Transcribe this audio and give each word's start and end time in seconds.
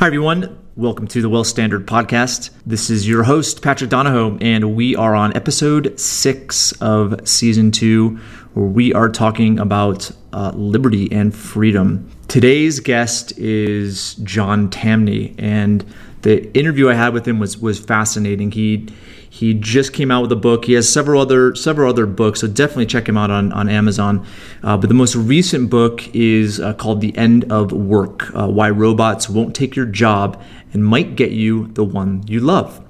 Hi, 0.00 0.06
everyone. 0.06 0.58
Welcome 0.76 1.08
to 1.08 1.20
the 1.20 1.28
Wealth 1.28 1.48
Standard 1.48 1.86
Podcast. 1.86 2.48
This 2.64 2.88
is 2.88 3.06
your 3.06 3.22
host, 3.22 3.60
Patrick 3.60 3.90
Donohoe, 3.90 4.38
and 4.40 4.74
we 4.74 4.96
are 4.96 5.14
on 5.14 5.36
episode 5.36 6.00
six 6.00 6.72
of 6.80 7.28
season 7.28 7.70
two, 7.70 8.16
where 8.54 8.64
we 8.64 8.94
are 8.94 9.10
talking 9.10 9.58
about 9.58 10.10
uh, 10.32 10.52
liberty 10.54 11.12
and 11.12 11.34
freedom. 11.34 12.10
Today's 12.28 12.80
guest 12.80 13.38
is 13.38 14.14
John 14.24 14.70
Tamny, 14.70 15.34
and 15.36 15.84
the 16.22 16.50
interview 16.58 16.88
I 16.88 16.94
had 16.94 17.12
with 17.12 17.28
him 17.28 17.38
was 17.38 17.58
was 17.58 17.78
fascinating. 17.78 18.52
He 18.52 18.88
he 19.32 19.54
just 19.54 19.92
came 19.92 20.10
out 20.10 20.22
with 20.22 20.32
a 20.32 20.36
book. 20.36 20.64
He 20.64 20.72
has 20.72 20.92
several 20.92 21.22
other 21.22 21.54
several 21.54 21.88
other 21.88 22.04
books, 22.04 22.40
so 22.40 22.48
definitely 22.48 22.86
check 22.86 23.08
him 23.08 23.16
out 23.16 23.30
on 23.30 23.52
on 23.52 23.68
Amazon. 23.68 24.26
Uh, 24.64 24.76
but 24.76 24.88
the 24.88 24.94
most 24.94 25.14
recent 25.14 25.70
book 25.70 26.12
is 26.12 26.58
uh, 26.58 26.74
called 26.74 27.00
"The 27.00 27.16
End 27.16 27.50
of 27.50 27.70
Work: 27.70 28.34
uh, 28.34 28.48
Why 28.48 28.70
Robots 28.70 29.30
Won't 29.30 29.54
Take 29.54 29.76
Your 29.76 29.86
Job 29.86 30.42
and 30.72 30.84
Might 30.84 31.14
Get 31.14 31.30
You 31.30 31.68
the 31.68 31.84
One 31.84 32.24
You 32.26 32.40
Love." 32.40 32.84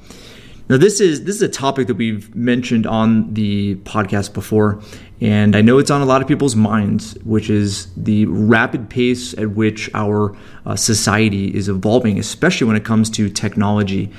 Now, 0.71 0.79
this 0.79 0.99
is 1.01 1.25
this 1.25 1.37
is 1.37 1.43
a 1.43 1.49
topic 1.49 1.89
that 1.89 1.97
we've 1.97 2.35
mentioned 2.35 2.87
on 2.87 3.35
the 3.35 3.75
podcast 3.75 4.33
before, 4.33 4.81
and 5.21 5.55
I 5.55 5.61
know 5.61 5.77
it's 5.77 5.91
on 5.91 6.01
a 6.01 6.07
lot 6.07 6.23
of 6.23 6.29
people's 6.29 6.57
minds, 6.57 7.19
which 7.25 7.51
is 7.51 7.89
the 7.97 8.25
rapid 8.27 8.89
pace 8.89 9.35
at 9.35 9.51
which 9.51 9.91
our 9.95 10.35
uh, 10.65 10.77
society 10.77 11.55
is 11.55 11.69
evolving, 11.69 12.19
especially 12.19 12.67
when 12.67 12.77
it 12.77 12.85
comes 12.85 13.11
to 13.11 13.29
technology. 13.29 14.11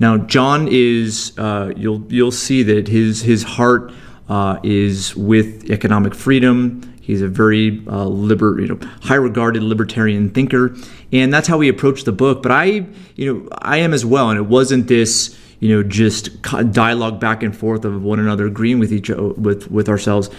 Now, 0.00 0.16
John 0.16 0.66
is 0.70 1.32
uh, 1.38 1.72
you'll 1.76 2.02
you'll 2.08 2.32
see 2.32 2.62
that 2.64 2.88
his 2.88 3.20
his 3.20 3.42
heart 3.42 3.92
uh, 4.28 4.58
is 4.62 5.14
with 5.14 5.70
economic 5.70 6.14
freedom. 6.14 6.82
He's 7.02 7.22
a 7.22 7.28
very 7.28 7.82
uh, 7.86 8.06
liber, 8.06 8.60
you 8.60 8.68
know, 8.68 8.78
high 9.02 9.16
regarded 9.16 9.62
libertarian 9.62 10.30
thinker, 10.30 10.74
and 11.12 11.32
that's 11.32 11.48
how 11.48 11.58
we 11.58 11.68
approached 11.68 12.06
the 12.06 12.12
book. 12.12 12.42
But 12.42 12.52
I, 12.52 12.86
you 13.14 13.34
know, 13.34 13.48
I 13.60 13.78
am 13.78 13.92
as 13.92 14.06
well, 14.06 14.30
and 14.30 14.38
it 14.38 14.46
wasn't 14.46 14.88
this 14.88 15.36
you 15.60 15.76
know 15.76 15.82
just 15.82 16.40
dialogue 16.72 17.20
back 17.20 17.42
and 17.42 17.54
forth 17.56 17.84
of 17.84 18.02
one 18.02 18.18
another 18.18 18.46
agreeing 18.46 18.78
with 18.78 18.92
each 18.92 19.10
with 19.10 19.70
with 19.70 19.88
ourselves 19.88 20.30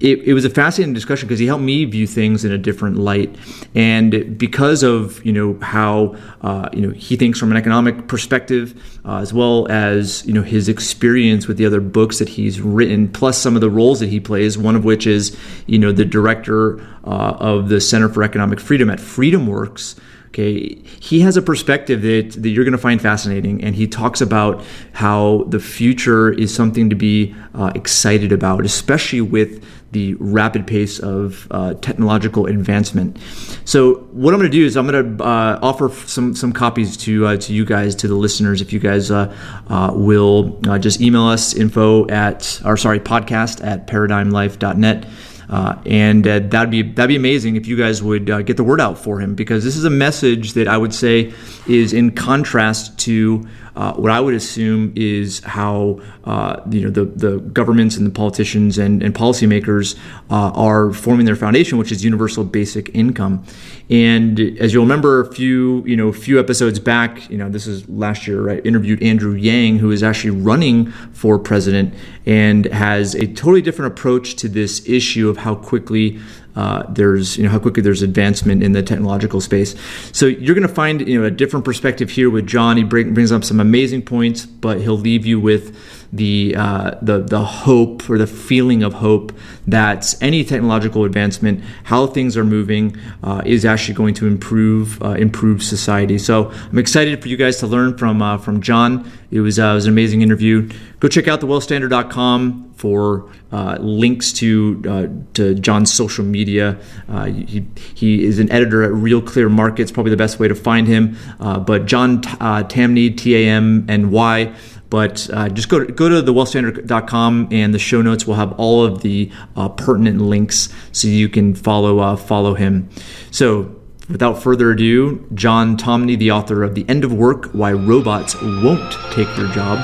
it, 0.00 0.20
it, 0.20 0.34
was 0.34 0.44
a 0.44 0.50
fascinating 0.50 0.92
discussion 0.92 1.28
because 1.28 1.38
he 1.38 1.46
helped 1.46 1.62
me 1.62 1.84
view 1.84 2.06
things 2.06 2.44
in 2.44 2.52
a 2.52 2.58
different 2.58 2.96
light, 2.96 3.34
and 3.74 4.36
because 4.36 4.82
of 4.82 5.24
you 5.24 5.32
know 5.32 5.58
how 5.62 6.16
uh, 6.42 6.68
you 6.72 6.82
know 6.82 6.90
he 6.90 7.16
thinks 7.16 7.38
from 7.38 7.50
an 7.50 7.56
economic 7.56 8.08
perspective, 8.08 9.00
uh, 9.04 9.18
as 9.18 9.32
well 9.32 9.66
as 9.70 10.26
you 10.26 10.32
know 10.32 10.42
his 10.42 10.68
experience 10.68 11.46
with 11.46 11.58
the 11.58 11.66
other 11.66 11.80
books 11.80 12.18
that 12.18 12.28
he's 12.28 12.60
written, 12.60 13.08
plus 13.08 13.38
some 13.38 13.54
of 13.54 13.60
the 13.60 13.70
roles 13.70 14.00
that 14.00 14.08
he 14.08 14.20
plays. 14.20 14.58
One 14.58 14.76
of 14.76 14.84
which 14.84 15.06
is 15.06 15.36
you 15.66 15.78
know 15.78 15.92
the 15.92 16.04
director 16.04 16.80
uh, 17.04 17.36
of 17.38 17.68
the 17.68 17.80
Center 17.80 18.08
for 18.08 18.22
Economic 18.22 18.60
Freedom 18.60 18.90
at 18.90 18.98
FreedomWorks. 18.98 19.98
Okay, 20.34 20.74
he 20.98 21.20
has 21.20 21.36
a 21.36 21.42
perspective 21.42 22.02
that, 22.02 22.42
that 22.42 22.48
you're 22.48 22.64
going 22.64 22.72
to 22.72 22.78
find 22.78 23.00
fascinating, 23.00 23.62
and 23.62 23.76
he 23.76 23.86
talks 23.86 24.20
about 24.20 24.64
how 24.92 25.44
the 25.46 25.60
future 25.60 26.32
is 26.32 26.52
something 26.52 26.90
to 26.90 26.96
be 26.96 27.32
uh, 27.54 27.70
excited 27.76 28.32
about, 28.32 28.64
especially 28.64 29.20
with 29.20 29.64
the 29.94 30.14
rapid 30.14 30.66
pace 30.66 30.98
of 30.98 31.48
uh, 31.50 31.72
technological 31.74 32.46
advancement. 32.46 33.16
So, 33.64 33.94
what 34.12 34.34
I'm 34.34 34.40
going 34.40 34.50
to 34.50 34.56
do 34.56 34.66
is 34.66 34.76
I'm 34.76 34.86
going 34.86 35.16
to 35.16 35.24
uh, 35.24 35.58
offer 35.62 35.88
some 35.88 36.34
some 36.34 36.52
copies 36.52 36.98
to 36.98 37.26
uh, 37.26 37.36
to 37.38 37.54
you 37.54 37.64
guys, 37.64 37.94
to 37.96 38.08
the 38.08 38.14
listeners. 38.14 38.60
If 38.60 38.72
you 38.74 38.78
guys 38.80 39.10
uh, 39.10 39.34
uh, 39.68 39.92
will 39.94 40.60
just 40.78 41.00
email 41.00 41.24
us 41.24 41.54
info 41.54 42.06
at 42.08 42.60
or 42.64 42.76
sorry 42.76 43.00
podcast 43.00 43.64
at 43.64 43.86
paradigmlife.net. 43.86 45.06
Uh, 45.48 45.76
and 45.86 46.26
uh, 46.26 46.38
that'd 46.40 46.70
be 46.70 46.82
that'd 46.82 47.08
be 47.08 47.16
amazing 47.16 47.56
if 47.56 47.66
you 47.66 47.76
guys 47.76 48.02
would 48.02 48.30
uh, 48.30 48.42
get 48.42 48.56
the 48.56 48.64
word 48.64 48.80
out 48.80 48.98
for 48.98 49.20
him 49.20 49.34
because 49.34 49.64
this 49.64 49.76
is 49.76 49.84
a 49.84 49.90
message 49.90 50.54
that 50.54 50.68
I 50.68 50.76
would 50.76 50.94
say 50.94 51.32
is 51.66 51.92
in 51.92 52.12
contrast 52.12 52.98
to 53.00 53.46
uh, 53.76 53.92
what 53.94 54.12
I 54.12 54.20
would 54.20 54.34
assume 54.34 54.92
is 54.94 55.40
how 55.40 56.00
uh, 56.24 56.60
you 56.70 56.82
know 56.82 56.90
the, 56.90 57.04
the 57.04 57.38
governments 57.38 57.96
and 57.96 58.06
the 58.06 58.10
politicians 58.10 58.78
and, 58.78 59.02
and 59.02 59.14
policymakers 59.14 59.98
uh, 60.30 60.52
are 60.54 60.92
forming 60.92 61.26
their 61.26 61.36
foundation, 61.36 61.76
which 61.76 61.90
is 61.90 62.04
universal 62.04 62.44
basic 62.44 62.94
income. 62.94 63.44
And 63.90 64.38
as 64.60 64.72
you'll 64.72 64.84
remember, 64.84 65.20
a 65.20 65.34
few 65.34 65.84
you 65.86 65.96
know 65.96 66.08
a 66.08 66.12
few 66.12 66.38
episodes 66.38 66.78
back, 66.78 67.28
you 67.28 67.36
know 67.36 67.48
this 67.48 67.66
is 67.66 67.88
last 67.88 68.28
year, 68.28 68.42
right? 68.42 68.64
Interviewed 68.64 69.02
Andrew 69.02 69.34
Yang, 69.34 69.78
who 69.78 69.90
is 69.90 70.04
actually 70.04 70.30
running 70.30 70.92
for 71.12 71.38
president 71.38 71.94
and 72.26 72.66
has 72.66 73.14
a 73.14 73.26
totally 73.26 73.60
different 73.60 73.92
approach 73.92 74.36
to 74.36 74.48
this 74.48 74.88
issue 74.88 75.28
of 75.28 75.38
how 75.44 75.54
quickly 75.54 76.18
uh, 76.56 76.84
there's 76.88 77.36
you 77.36 77.44
know 77.44 77.50
how 77.50 77.58
quickly 77.58 77.82
there's 77.82 78.02
advancement 78.02 78.62
in 78.62 78.72
the 78.72 78.82
technological 78.82 79.40
space. 79.40 79.76
So 80.12 80.26
you're 80.26 80.54
going 80.54 80.66
to 80.66 80.74
find 80.74 81.06
you 81.06 81.20
know 81.20 81.26
a 81.26 81.30
different 81.30 81.64
perspective 81.64 82.10
here 82.10 82.30
with 82.30 82.46
John. 82.46 82.76
He 82.76 82.84
bring, 82.84 83.12
brings 83.12 83.30
up 83.30 83.44
some 83.44 83.60
amazing 83.60 84.02
points, 84.02 84.46
but 84.46 84.80
he'll 84.80 84.98
leave 84.98 85.26
you 85.26 85.38
with 85.38 85.76
the 86.14 86.54
uh, 86.56 86.92
the 87.02 87.18
the 87.18 87.44
hope 87.44 88.08
or 88.08 88.18
the 88.18 88.26
feeling 88.26 88.84
of 88.84 88.94
hope 88.94 89.32
that 89.66 90.14
any 90.20 90.44
technological 90.44 91.04
advancement, 91.04 91.62
how 91.84 92.06
things 92.06 92.36
are 92.36 92.44
moving, 92.44 92.96
uh, 93.24 93.42
is 93.44 93.64
actually 93.64 93.94
going 93.94 94.14
to 94.14 94.26
improve 94.26 95.02
uh, 95.02 95.10
improve 95.10 95.62
society. 95.62 96.18
So 96.18 96.50
I'm 96.50 96.78
excited 96.78 97.20
for 97.20 97.28
you 97.28 97.36
guys 97.36 97.56
to 97.58 97.66
learn 97.66 97.98
from 97.98 98.22
uh, 98.22 98.38
from 98.38 98.62
John. 98.62 99.10
It 99.32 99.40
was 99.40 99.58
uh, 99.58 99.64
it 99.64 99.74
was 99.74 99.86
an 99.86 99.92
amazing 99.92 100.22
interview. 100.22 100.70
Go 101.00 101.08
check 101.08 101.26
out 101.26 101.40
thewealthstandard.com 101.40 102.74
for 102.76 103.30
uh, 103.50 103.76
links 103.80 104.32
to 104.34 105.26
to 105.34 105.54
John's 105.56 105.92
social 105.92 106.24
media. 106.24 106.78
he 107.26 107.66
he 107.94 108.24
is 108.24 108.38
an 108.38 108.50
editor 108.52 108.84
at 108.84 108.92
Real 108.92 109.20
Clear 109.20 109.48
Markets, 109.48 109.90
probably 109.90 110.10
the 110.10 110.16
best 110.16 110.38
way 110.38 110.46
to 110.46 110.54
find 110.54 110.86
him. 110.86 111.16
but 111.38 111.86
John 111.86 112.22
Tamny 112.22 113.10
T 113.10 113.34
A 113.34 113.48
M 113.50 113.84
N 113.88 114.12
Y. 114.12 114.54
But 114.94 115.28
uh, 115.32 115.48
just 115.48 115.68
go 115.68 115.84
to, 115.84 115.92
go 115.92 116.08
to 116.08 116.22
thewealthstandard.com 116.22 117.48
and 117.50 117.74
the 117.74 117.80
show 117.80 118.00
notes 118.00 118.28
will 118.28 118.36
have 118.36 118.52
all 118.52 118.84
of 118.84 119.02
the 119.02 119.28
uh, 119.56 119.68
pertinent 119.68 120.20
links 120.20 120.68
so 120.92 121.08
you 121.08 121.28
can 121.28 121.56
follow 121.56 121.98
uh, 121.98 122.14
follow 122.14 122.54
him. 122.54 122.88
So 123.32 123.74
without 124.08 124.40
further 124.40 124.70
ado, 124.70 125.26
John 125.34 125.76
Tamny, 125.76 126.14
the 126.14 126.30
author 126.30 126.62
of 126.62 126.76
The 126.76 126.88
End 126.88 127.02
of 127.02 127.12
Work: 127.12 127.46
Why 127.46 127.72
Robots 127.72 128.40
Won't 128.40 128.92
Take 129.10 129.36
Your 129.36 129.48
Job 129.48 129.80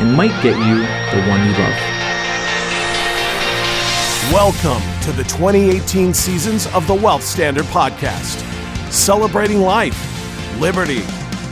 and 0.00 0.16
Might 0.16 0.32
Get 0.42 0.56
You 0.56 0.76
the 1.12 1.28
One 1.28 1.44
You 1.44 1.52
Love. 1.58 1.78
Welcome 4.32 5.02
to 5.02 5.12
the 5.12 5.24
2018 5.24 6.14
seasons 6.14 6.68
of 6.68 6.86
the 6.86 6.94
Wealth 6.94 7.22
Standard 7.22 7.66
Podcast, 7.66 8.40
celebrating 8.90 9.60
life, 9.60 10.58
liberty, 10.58 11.02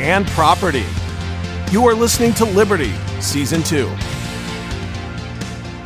and 0.00 0.26
property. 0.28 0.86
You 1.72 1.86
are 1.86 1.94
listening 1.94 2.34
to 2.34 2.44
Liberty, 2.44 2.92
Season 3.18 3.62
2. 3.62 3.90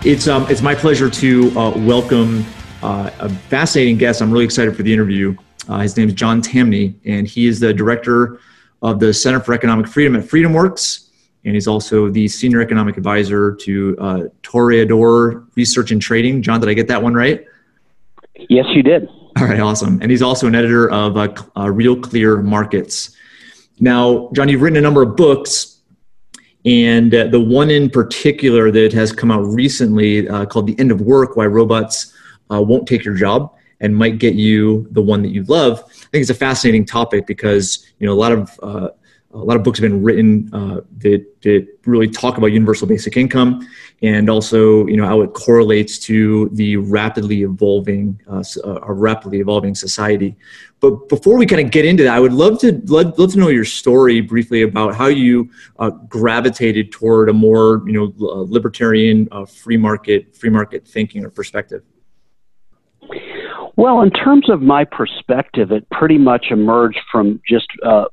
It's, 0.05 0.27
um, 0.27 0.45
it's 0.51 0.61
my 0.61 0.75
pleasure 0.75 1.09
to 1.09 1.57
uh, 1.57 1.79
welcome 1.79 2.45
uh, 2.83 3.13
a 3.21 3.29
fascinating 3.29 3.97
guest. 3.97 4.21
I'm 4.21 4.33
really 4.33 4.45
excited 4.45 4.77
for 4.77 4.83
the 4.83 4.93
interview. 4.93 5.37
Uh, 5.69 5.79
his 5.79 5.97
name 5.97 6.09
is 6.09 6.15
John 6.15 6.43
Tamny, 6.43 6.97
and 7.05 7.29
he 7.29 7.47
is 7.47 7.61
the 7.61 7.73
director 7.73 8.41
of 8.83 8.99
the 8.99 9.15
Center 9.15 9.39
for 9.39 9.55
Economic 9.55 9.87
Freedom 9.87 10.17
at 10.17 10.25
FreedomWorks, 10.25 11.09
and 11.45 11.55
he's 11.55 11.69
also 11.69 12.11
the 12.11 12.27
senior 12.27 12.61
economic 12.61 12.97
advisor 12.97 13.55
to 13.55 13.97
uh, 14.01 14.23
Toreador 14.43 15.47
Research 15.55 15.93
and 15.93 16.03
Trading. 16.03 16.43
John, 16.43 16.59
did 16.59 16.69
I 16.69 16.75
get 16.75 16.89
that 16.89 17.01
one 17.01 17.15
right? 17.15 17.47
Yes, 18.35 18.67
you 18.75 18.83
did. 18.83 19.09
All 19.39 19.47
right, 19.47 19.61
awesome. 19.61 20.03
And 20.03 20.11
he's 20.11 20.23
also 20.23 20.49
an 20.49 20.57
editor 20.57 20.91
of 20.91 21.17
uh, 21.17 21.33
uh, 21.57 21.71
Real 21.71 21.95
Clear 21.95 22.43
Markets. 22.43 23.15
Now, 23.79 24.31
John, 24.33 24.49
you've 24.49 24.63
written 24.63 24.79
a 24.79 24.83
number 24.83 25.03
of 25.03 25.15
books 25.15 25.75
and 26.67 27.15
uh, 27.15 27.29
the 27.29 27.41
one 27.41 27.71
in 27.71 27.89
particular 27.89 28.73
that 28.73 28.93
has 28.93 29.13
come 29.13 29.31
out 29.31 29.43
recently 29.43 30.29
uh, 30.29 30.45
called 30.45 30.67
The 30.67 30.79
End 30.81 30.91
of 30.91 31.01
Work 31.01 31.37
Why 31.37 31.47
Robots 31.47 32.13
uh, 32.51 32.61
Won't 32.61 32.89
Take 32.89 33.05
Your 33.05 33.15
Job 33.15 33.55
and 33.81 33.95
Might 33.95 34.19
Get 34.19 34.35
You 34.35 34.89
the 34.91 35.01
One 35.01 35.23
That 35.23 35.31
You 35.31 35.45
Love. 35.45 35.79
I 35.79 36.09
think 36.11 36.23
it's 36.23 36.31
a 36.31 36.35
fascinating 36.35 36.85
topic 36.85 37.27
because, 37.27 37.87
you 38.01 38.07
know, 38.07 38.13
a 38.13 38.19
lot 38.19 38.33
of 38.33 38.61
uh, 38.63 38.89
a 39.33 39.37
lot 39.37 39.57
of 39.57 39.63
books 39.63 39.79
have 39.79 39.89
been 39.89 40.03
written 40.03 40.49
uh, 40.53 40.81
that, 40.99 41.27
that 41.43 41.69
really 41.85 42.09
talk 42.09 42.39
about 42.39 42.47
universal 42.47 42.87
basic 42.87 43.17
income 43.17 43.69
and 44.03 44.29
also 44.29 44.87
you 44.87 44.97
know 44.97 45.07
how 45.07 45.23
it 45.23 45.33
correlates 45.33 45.99
to 45.99 46.49
the 46.53 46.77
rapidly 46.77 47.43
evolving 47.43 48.21
uh, 48.29 48.43
uh, 48.65 48.81
a 48.83 48.93
rapidly 48.93 49.41
evolving 49.41 49.75
society 49.75 50.37
but 50.81 51.09
before 51.09 51.39
we 51.39 51.47
kind 51.47 51.65
of 51.65 51.71
get 51.71 51.85
into 51.85 52.03
that 52.03 52.15
i 52.15 52.21
would 52.21 52.33
love 52.33 52.59
to 52.59 52.73
love, 52.87 53.19
love 53.19 53.33
to 53.33 53.39
know 53.39 53.49
your 53.49 53.65
story 53.65 54.21
briefly 54.21 54.63
about 54.63 54.95
how 54.95 55.07
you 55.07 55.49
uh, 55.79 55.91
gravitated 56.09 56.93
toward 56.93 57.29
a 57.29 57.33
more 57.33 57.83
you 57.87 57.93
know 57.93 58.13
libertarian 58.47 59.29
uh, 59.33 59.47
free 59.47 59.77
market 59.79 60.37
free 60.37 60.51
market 60.51 60.87
thinking 60.87 61.25
or 61.25 61.31
perspective 61.31 61.83
well, 63.77 64.01
in 64.01 64.11
terms 64.11 64.49
of 64.49 64.63
my 64.63 64.85
perspective, 64.85 65.71
it 65.71 65.89
pretty 65.91 66.17
much 66.17 66.47
emerged 66.51 67.01
from 67.13 67.43
just 67.47 67.67
uh, 67.85 68.07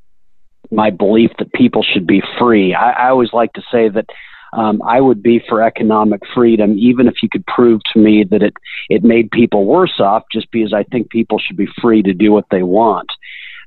my 0.71 0.89
belief 0.89 1.31
that 1.39 1.53
people 1.53 1.83
should 1.83 2.06
be 2.06 2.21
free. 2.38 2.74
I, 2.74 2.91
I 2.91 3.09
always 3.09 3.31
like 3.31 3.53
to 3.53 3.62
say 3.71 3.88
that 3.88 4.06
um, 4.55 4.81
I 4.83 5.01
would 5.01 5.23
be 5.23 5.41
for 5.47 5.61
economic 5.61 6.21
freedom, 6.33 6.77
even 6.77 7.07
if 7.07 7.15
you 7.21 7.29
could 7.29 7.45
prove 7.45 7.81
to 7.94 8.00
me 8.00 8.23
that 8.29 8.44
it 8.44 8.53
it 8.89 9.03
made 9.03 9.31
people 9.31 9.65
worse 9.65 10.00
off, 10.00 10.23
just 10.31 10.50
because 10.51 10.73
I 10.73 10.83
think 10.83 11.09
people 11.09 11.39
should 11.39 11.57
be 11.57 11.67
free 11.81 12.03
to 12.03 12.13
do 12.13 12.31
what 12.31 12.45
they 12.51 12.63
want. 12.63 13.09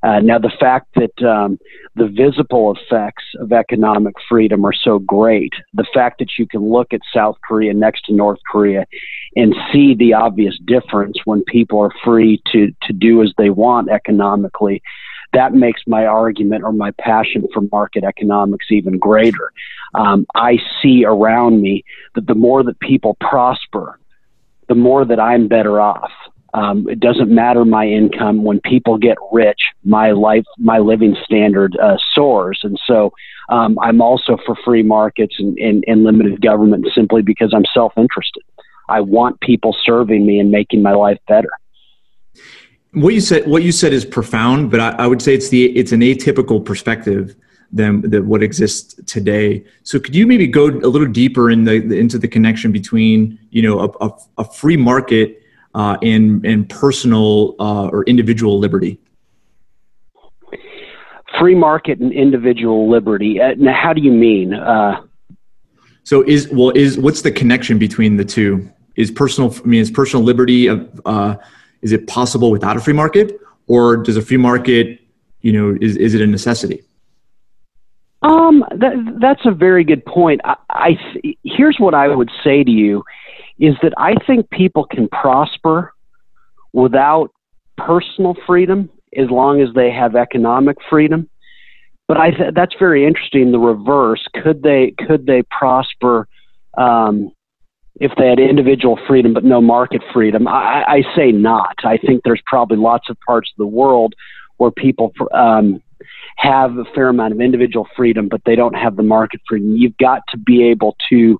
Uh, 0.02 0.20
now, 0.20 0.38
the 0.38 0.52
fact 0.60 0.86
that 0.94 1.26
um, 1.26 1.58
the 1.96 2.06
visible 2.06 2.76
effects 2.76 3.24
of 3.40 3.52
economic 3.52 4.14
freedom 4.28 4.64
are 4.64 4.72
so 4.72 4.98
great, 4.98 5.52
the 5.74 5.86
fact 5.92 6.18
that 6.18 6.38
you 6.38 6.46
can 6.46 6.70
look 6.70 6.92
at 6.92 7.00
South 7.12 7.36
Korea 7.46 7.72
next 7.74 8.04
to 8.04 8.14
North 8.14 8.38
Korea 8.50 8.86
and 9.34 9.54
see 9.72 9.94
the 9.94 10.14
obvious 10.14 10.56
difference 10.64 11.16
when 11.24 11.42
people 11.44 11.80
are 11.80 11.92
free 12.04 12.40
to, 12.52 12.72
to 12.82 12.92
do 12.92 13.22
as 13.22 13.32
they 13.36 13.50
want 13.50 13.90
economically, 13.90 14.82
that 15.32 15.54
makes 15.54 15.82
my 15.86 16.06
argument 16.06 16.64
or 16.64 16.72
my 16.72 16.92
passion 16.92 17.46
for 17.52 17.62
market 17.72 18.04
economics 18.04 18.66
even 18.70 18.98
greater. 18.98 19.52
Um, 19.96 20.26
I 20.34 20.58
see 20.82 21.04
around 21.04 21.60
me 21.62 21.82
that 22.14 22.26
the 22.26 22.34
more 22.34 22.62
that 22.62 22.78
people 22.80 23.16
prosper, 23.20 23.98
the 24.68 24.74
more 24.74 25.04
that 25.04 25.18
I'm 25.18 25.48
better 25.48 25.80
off. 25.80 26.10
Um, 26.54 26.88
it 26.88 27.00
doesn't 27.00 27.30
matter 27.30 27.64
my 27.64 27.86
income. 27.86 28.44
When 28.44 28.60
people 28.60 28.98
get 28.98 29.16
rich, 29.32 29.60
my 29.84 30.12
life, 30.12 30.44
my 30.58 30.78
living 30.78 31.16
standard 31.24 31.76
uh, 31.82 31.96
soars. 32.14 32.60
And 32.62 32.78
so 32.86 33.12
um, 33.48 33.78
I'm 33.80 34.00
also 34.00 34.38
for 34.44 34.56
free 34.64 34.82
markets 34.82 35.36
and, 35.38 35.56
and, 35.58 35.84
and 35.86 36.04
limited 36.04 36.40
government 36.40 36.86
simply 36.94 37.22
because 37.22 37.52
I'm 37.54 37.64
self 37.74 37.92
interested. 37.96 38.42
I 38.88 39.00
want 39.00 39.40
people 39.40 39.76
serving 39.84 40.24
me 40.24 40.38
and 40.38 40.50
making 40.50 40.82
my 40.82 40.92
life 40.92 41.18
better. 41.26 41.50
What 42.92 43.14
you 43.14 43.20
said, 43.20 43.46
what 43.46 43.62
you 43.62 43.72
said 43.72 43.92
is 43.92 44.04
profound, 44.04 44.70
but 44.70 44.80
I, 44.80 44.90
I 44.90 45.06
would 45.06 45.20
say 45.20 45.34
it's 45.34 45.48
the 45.50 45.66
it's 45.76 45.92
an 45.92 46.00
atypical 46.00 46.64
perspective 46.64 47.36
than, 47.72 48.08
than 48.08 48.28
what 48.28 48.42
exists 48.42 48.94
today. 49.06 49.64
So 49.82 49.98
could 49.98 50.14
you 50.14 50.26
maybe 50.26 50.46
go 50.46 50.66
a 50.66 50.88
little 50.88 51.08
deeper 51.08 51.50
in 51.50 51.64
the, 51.64 51.74
into 51.74 52.18
the 52.18 52.28
connection 52.28 52.72
between 52.72 53.38
you 53.50 53.62
know 53.62 53.80
a, 53.80 54.06
a, 54.06 54.10
a 54.38 54.44
free 54.44 54.76
market 54.76 55.42
uh, 55.74 55.96
and 56.02 56.44
and 56.44 56.68
personal 56.68 57.54
uh, 57.58 57.88
or 57.88 58.04
individual 58.04 58.58
liberty? 58.58 58.98
Free 61.38 61.54
market 61.54 61.98
and 61.98 62.12
individual 62.12 62.88
liberty. 62.88 63.40
Uh, 63.40 63.54
now, 63.58 63.74
how 63.74 63.92
do 63.92 64.00
you 64.00 64.12
mean? 64.12 64.54
Uh, 64.54 65.02
so 66.04 66.22
is 66.22 66.48
well 66.48 66.70
is 66.70 66.98
what's 66.98 67.22
the 67.22 67.32
connection 67.32 67.78
between 67.78 68.16
the 68.16 68.24
two? 68.24 68.70
Is 68.94 69.10
personal? 69.10 69.54
I 69.54 69.66
mean, 69.66 69.80
is 69.80 69.90
personal 69.90 70.24
liberty? 70.24 70.68
Uh, 70.68 71.36
is 71.82 71.92
it 71.92 72.06
possible 72.06 72.50
without 72.50 72.76
a 72.76 72.80
free 72.80 72.94
market, 72.94 73.38
or 73.66 73.98
does 73.98 74.16
a 74.16 74.22
free 74.22 74.38
market, 74.38 75.00
you 75.42 75.52
know, 75.52 75.76
is 75.80 75.96
is 75.96 76.14
it 76.14 76.22
a 76.22 76.26
necessity? 76.26 76.82
Um, 78.26 78.64
that, 78.70 79.18
that's 79.20 79.46
a 79.46 79.52
very 79.52 79.84
good 79.84 80.04
point. 80.04 80.40
I, 80.44 80.56
I 80.68 80.98
here's 81.44 81.76
what 81.78 81.94
I 81.94 82.08
would 82.08 82.30
say 82.42 82.64
to 82.64 82.70
you 82.70 83.04
is 83.60 83.74
that 83.82 83.92
I 83.96 84.14
think 84.26 84.50
people 84.50 84.84
can 84.84 85.08
prosper 85.08 85.94
without 86.72 87.30
personal 87.76 88.34
freedom 88.44 88.90
as 89.16 89.30
long 89.30 89.60
as 89.60 89.68
they 89.74 89.92
have 89.92 90.16
economic 90.16 90.76
freedom. 90.90 91.28
But 92.08 92.16
I 92.16 92.30
th- 92.30 92.54
that's 92.54 92.74
very 92.80 93.06
interesting. 93.06 93.52
The 93.52 93.60
reverse 93.60 94.24
could 94.42 94.62
they 94.62 94.94
could 95.06 95.26
they 95.26 95.42
prosper 95.56 96.26
um, 96.76 97.30
if 98.00 98.10
they 98.18 98.28
had 98.28 98.40
individual 98.40 98.98
freedom 99.06 99.34
but 99.34 99.44
no 99.44 99.60
market 99.60 100.02
freedom? 100.12 100.48
I, 100.48 100.84
I 100.86 101.02
say 101.16 101.30
not. 101.30 101.76
I 101.84 101.96
think 101.96 102.22
there's 102.24 102.42
probably 102.44 102.76
lots 102.76 103.08
of 103.08 103.16
parts 103.24 103.50
of 103.52 103.58
the 103.58 103.66
world 103.66 104.14
where 104.56 104.72
people 104.72 105.12
um, 105.32 105.80
have 106.36 106.76
a 106.76 106.84
fair 106.94 107.08
amount 107.08 107.32
of 107.32 107.40
individual 107.40 107.88
freedom, 107.96 108.28
but 108.28 108.42
they 108.44 108.54
don't 108.54 108.74
have 108.74 108.96
the 108.96 109.02
market 109.02 109.40
freedom. 109.48 109.74
You've 109.76 109.96
got 109.96 110.22
to 110.28 110.38
be 110.38 110.68
able 110.68 110.96
to 111.08 111.38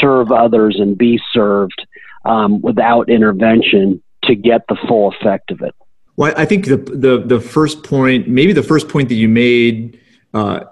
serve 0.00 0.32
others 0.32 0.76
and 0.78 0.96
be 0.96 1.20
served 1.32 1.86
um, 2.24 2.60
without 2.62 3.08
intervention 3.08 4.02
to 4.24 4.34
get 4.34 4.62
the 4.68 4.76
full 4.86 5.12
effect 5.12 5.50
of 5.50 5.60
it. 5.60 5.74
Well, 6.16 6.34
I 6.36 6.46
think 6.46 6.66
the 6.66 6.76
the 6.76 7.22
the 7.24 7.40
first 7.40 7.84
point, 7.84 8.26
maybe 8.26 8.52
the 8.52 8.62
first 8.62 8.88
point 8.88 9.08
that 9.08 9.14
you 9.14 9.28
made, 9.28 10.00
uh, 10.34 10.64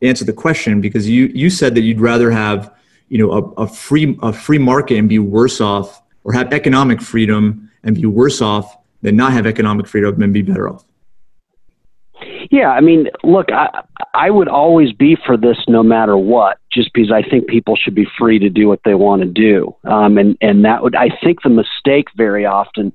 answered 0.00 0.26
the 0.26 0.32
question 0.32 0.80
because 0.80 1.08
you 1.08 1.26
you 1.34 1.50
said 1.50 1.74
that 1.74 1.82
you'd 1.82 2.00
rather 2.00 2.30
have 2.30 2.72
you 3.08 3.18
know 3.18 3.32
a, 3.32 3.62
a 3.62 3.68
free 3.68 4.18
a 4.22 4.32
free 4.32 4.58
market 4.58 4.96
and 4.96 5.08
be 5.08 5.18
worse 5.18 5.60
off, 5.60 6.02
or 6.24 6.32
have 6.32 6.52
economic 6.52 7.02
freedom 7.02 7.70
and 7.82 7.96
be 7.96 8.06
worse 8.06 8.40
off 8.40 8.76
than 9.02 9.16
not 9.16 9.32
have 9.32 9.46
economic 9.46 9.86
freedom 9.86 10.22
and 10.22 10.32
be 10.32 10.40
better 10.40 10.70
off. 10.70 10.84
Yeah, 12.54 12.68
I 12.68 12.80
mean, 12.82 13.08
look, 13.24 13.50
I 13.50 13.82
I 14.14 14.30
would 14.30 14.46
always 14.46 14.92
be 14.92 15.16
for 15.26 15.36
this 15.36 15.56
no 15.66 15.82
matter 15.82 16.16
what, 16.16 16.58
just 16.72 16.92
because 16.94 17.10
I 17.10 17.28
think 17.28 17.48
people 17.48 17.74
should 17.74 17.96
be 17.96 18.06
free 18.16 18.38
to 18.38 18.48
do 18.48 18.68
what 18.68 18.78
they 18.84 18.94
want 18.94 19.22
to 19.22 19.28
do. 19.28 19.74
Um, 19.82 20.18
and 20.18 20.38
and 20.40 20.64
that 20.64 20.80
would 20.80 20.94
I 20.94 21.08
think 21.20 21.42
the 21.42 21.48
mistake 21.48 22.06
very 22.16 22.46
often 22.46 22.92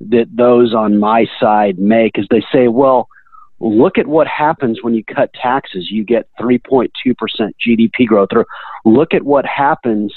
that 0.00 0.26
those 0.36 0.74
on 0.74 0.98
my 0.98 1.24
side 1.40 1.78
make 1.78 2.18
is 2.18 2.26
they 2.28 2.44
say, 2.52 2.68
well, 2.68 3.08
look 3.60 3.96
at 3.96 4.08
what 4.08 4.26
happens 4.28 4.82
when 4.82 4.92
you 4.92 5.02
cut 5.04 5.32
taxes. 5.32 5.90
You 5.90 6.04
get 6.04 6.28
3.2% 6.38 6.90
GDP 7.66 8.06
growth, 8.06 8.28
or 8.32 8.44
look 8.84 9.14
at 9.14 9.22
what 9.22 9.46
happens. 9.46 10.12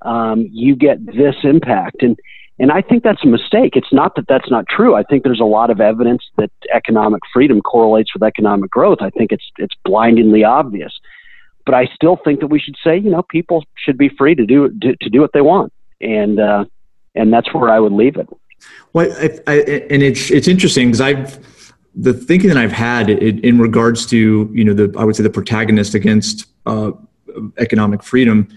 Um, 0.00 0.48
you 0.50 0.76
get 0.76 1.04
this 1.04 1.36
impact, 1.42 2.02
and 2.02 2.18
and 2.60 2.70
I 2.70 2.82
think 2.82 3.02
that's 3.02 3.24
a 3.24 3.26
mistake. 3.26 3.74
It's 3.74 3.90
not 3.90 4.14
that 4.16 4.26
that's 4.28 4.50
not 4.50 4.66
true. 4.68 4.94
I 4.94 5.02
think 5.02 5.24
there's 5.24 5.40
a 5.40 5.44
lot 5.44 5.70
of 5.70 5.80
evidence 5.80 6.22
that 6.36 6.50
economic 6.74 7.22
freedom 7.32 7.62
correlates 7.62 8.12
with 8.12 8.22
economic 8.22 8.70
growth. 8.70 8.98
I 9.00 9.08
think 9.08 9.32
it's 9.32 9.50
it's 9.56 9.74
blindingly 9.82 10.44
obvious. 10.44 10.92
But 11.64 11.74
I 11.74 11.86
still 11.94 12.18
think 12.22 12.40
that 12.40 12.48
we 12.48 12.60
should 12.60 12.76
say, 12.84 12.98
you 12.98 13.10
know, 13.10 13.22
people 13.22 13.64
should 13.76 13.96
be 13.96 14.10
free 14.10 14.34
to 14.34 14.44
do 14.44 14.68
to, 14.82 14.94
to 14.94 15.08
do 15.08 15.22
what 15.22 15.32
they 15.32 15.40
want, 15.40 15.72
and 16.02 16.38
uh, 16.38 16.66
and 17.14 17.32
that's 17.32 17.52
where 17.54 17.70
I 17.70 17.80
would 17.80 17.92
leave 17.92 18.16
it. 18.16 18.28
Well, 18.92 19.10
I, 19.18 19.38
I, 19.46 19.54
and 19.88 20.02
it's 20.02 20.30
it's 20.30 20.46
interesting 20.46 20.88
because 20.88 21.00
I've 21.00 21.38
the 21.94 22.12
thinking 22.12 22.48
that 22.48 22.58
I've 22.58 22.72
had 22.72 23.08
in, 23.08 23.38
in 23.40 23.58
regards 23.58 24.04
to 24.06 24.50
you 24.52 24.64
know 24.64 24.74
the 24.74 24.94
I 24.98 25.04
would 25.04 25.16
say 25.16 25.22
the 25.22 25.30
protagonist 25.30 25.94
against 25.94 26.46
uh, 26.66 26.90
economic 27.56 28.02
freedom 28.02 28.48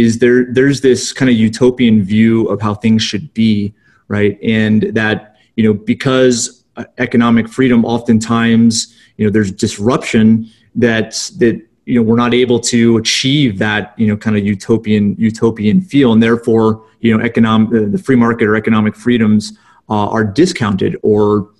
is 0.00 0.18
there 0.18 0.52
there's 0.52 0.80
this 0.80 1.12
kind 1.12 1.30
of 1.30 1.36
utopian 1.36 2.02
view 2.02 2.46
of 2.48 2.60
how 2.60 2.74
things 2.74 3.02
should 3.02 3.32
be 3.34 3.74
right? 4.12 4.38
And 4.42 4.82
that 4.94 5.36
you 5.56 5.64
know 5.64 5.74
because 5.74 6.64
economic 6.98 7.48
freedom 7.48 7.84
oftentimes 7.84 8.94
you 9.16 9.24
know 9.24 9.30
there's 9.30 9.50
disruption 9.50 10.48
that 10.74 11.30
that 11.38 11.60
you 11.86 11.94
know 11.96 12.02
we're 12.02 12.16
not 12.16 12.34
able 12.34 12.60
to 12.60 12.98
achieve 12.98 13.58
that 13.58 13.94
you 13.96 14.06
know 14.06 14.16
kind 14.16 14.36
of 14.36 14.44
utopian 14.44 15.16
utopian 15.18 15.80
feel. 15.80 16.12
And 16.12 16.22
therefore 16.22 16.84
you 17.00 17.16
know 17.16 17.24
economic 17.24 17.92
the 17.92 17.98
free 17.98 18.16
market 18.16 18.46
or 18.46 18.54
economic 18.54 18.94
freedoms 18.94 19.58
uh, 19.88 20.08
are 20.08 20.24
discounted 20.24 20.96
or 21.02 21.50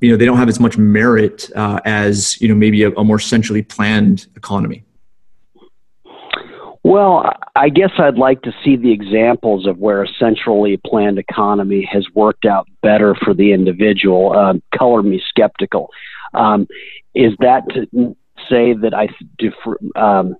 you 0.00 0.10
know 0.10 0.16
they 0.16 0.24
don't 0.24 0.38
have 0.38 0.48
as 0.48 0.60
much 0.60 0.78
merit 0.78 1.50
uh, 1.56 1.80
as 1.84 2.40
you 2.40 2.48
know 2.48 2.54
maybe 2.54 2.84
a, 2.84 2.90
a 2.92 3.04
more 3.04 3.18
centrally 3.18 3.62
planned 3.62 4.28
economy 4.36 4.84
well, 6.84 7.32
I 7.56 7.68
guess 7.68 7.90
I'd 7.98 8.18
like 8.18 8.42
to 8.42 8.52
see 8.64 8.76
the 8.76 8.92
examples 8.92 9.66
of 9.66 9.78
where 9.78 10.02
a 10.02 10.08
centrally 10.18 10.80
planned 10.86 11.18
economy 11.18 11.88
has 11.90 12.06
worked 12.14 12.44
out 12.44 12.68
better 12.82 13.14
for 13.14 13.34
the 13.34 13.52
individual. 13.52 14.32
Um, 14.36 14.62
color 14.76 15.02
me 15.02 15.22
skeptical. 15.28 15.90
Um, 16.34 16.68
is 17.14 17.32
that 17.40 17.64
to 17.70 18.16
say 18.48 18.74
that 18.74 18.94
I, 18.94 19.08
um, 19.98 20.36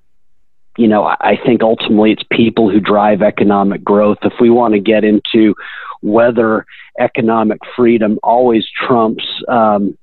you 0.76 0.86
know, 0.86 1.04
I 1.04 1.36
think 1.44 1.62
ultimately 1.62 2.12
it's 2.12 2.22
people 2.30 2.70
who 2.70 2.78
drive 2.78 3.20
economic 3.20 3.82
growth. 3.82 4.18
If 4.22 4.34
we 4.40 4.48
want 4.48 4.74
to 4.74 4.80
get 4.80 5.02
into 5.02 5.54
whether 6.02 6.64
economic 7.00 7.58
freedom 7.76 8.18
always 8.22 8.64
trumps 8.86 9.24
um, 9.48 9.98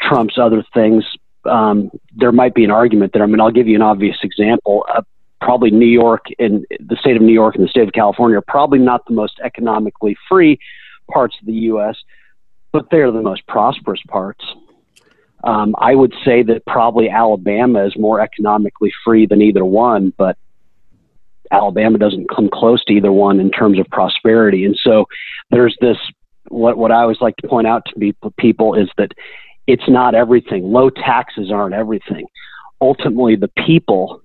trumps 0.00 0.36
other 0.38 0.62
things, 0.74 1.04
um, 1.46 1.90
there 2.14 2.30
might 2.30 2.54
be 2.54 2.64
an 2.64 2.70
argument 2.70 3.12
there. 3.14 3.22
I 3.22 3.26
mean, 3.26 3.40
I'll 3.40 3.50
give 3.50 3.66
you 3.66 3.76
an 3.76 3.82
obvious 3.82 4.18
example. 4.22 4.84
Uh, 4.94 5.02
probably 5.40 5.70
New 5.70 5.86
York 5.86 6.26
and 6.38 6.66
the 6.80 6.96
state 6.96 7.16
of 7.16 7.22
New 7.22 7.32
York 7.32 7.54
and 7.54 7.64
the 7.64 7.68
state 7.68 7.86
of 7.86 7.92
California 7.92 8.38
are 8.38 8.44
probably 8.46 8.78
not 8.78 9.04
the 9.06 9.14
most 9.14 9.38
economically 9.42 10.16
free 10.28 10.58
parts 11.10 11.36
of 11.40 11.46
the 11.46 11.52
U.S., 11.52 11.96
but 12.72 12.86
they're 12.90 13.10
the 13.10 13.22
most 13.22 13.46
prosperous 13.46 14.02
parts. 14.08 14.44
Um, 15.44 15.74
I 15.78 15.94
would 15.94 16.14
say 16.24 16.42
that 16.42 16.66
probably 16.66 17.08
Alabama 17.08 17.86
is 17.86 17.96
more 17.96 18.20
economically 18.20 18.92
free 19.04 19.26
than 19.26 19.40
either 19.40 19.64
one, 19.64 20.12
but 20.16 20.36
Alabama 21.50 21.98
doesn't 21.98 22.28
come 22.28 22.50
close 22.52 22.84
to 22.84 22.92
either 22.92 23.12
one 23.12 23.40
in 23.40 23.50
terms 23.50 23.78
of 23.78 23.86
prosperity. 23.86 24.64
And 24.64 24.76
so 24.82 25.06
there's 25.50 25.76
this 25.80 25.96
what 26.48 26.76
what 26.76 26.90
I 26.90 27.02
always 27.02 27.20
like 27.20 27.36
to 27.36 27.48
point 27.48 27.66
out 27.66 27.86
to 27.86 28.32
people 28.38 28.74
is 28.74 28.88
that 28.96 29.12
it's 29.66 29.88
not 29.88 30.14
everything. 30.14 30.72
Low 30.72 30.90
taxes 30.90 31.50
aren't 31.52 31.74
everything. 31.74 32.26
Ultimately, 32.80 33.36
the 33.36 33.50
people 33.66 34.22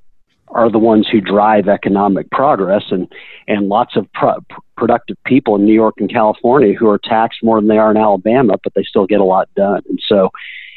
are 0.53 0.71
the 0.71 0.79
ones 0.79 1.07
who 1.11 1.19
drive 1.19 1.67
economic 1.67 2.29
progress 2.31 2.83
and 2.91 3.11
and 3.47 3.67
lots 3.67 3.95
of 3.95 4.11
pro- 4.13 4.39
productive 4.77 5.17
people 5.25 5.55
in 5.55 5.65
New 5.65 5.73
York 5.73 5.95
and 5.97 6.11
California 6.11 6.73
who 6.73 6.87
are 6.87 6.99
taxed 6.99 7.39
more 7.43 7.59
than 7.59 7.67
they 7.67 7.77
are 7.77 7.91
in 7.91 7.97
Alabama 7.97 8.57
but 8.63 8.73
they 8.73 8.83
still 8.83 9.05
get 9.05 9.19
a 9.19 9.25
lot 9.25 9.49
done 9.55 9.81
and 9.89 9.99
so 10.07 10.29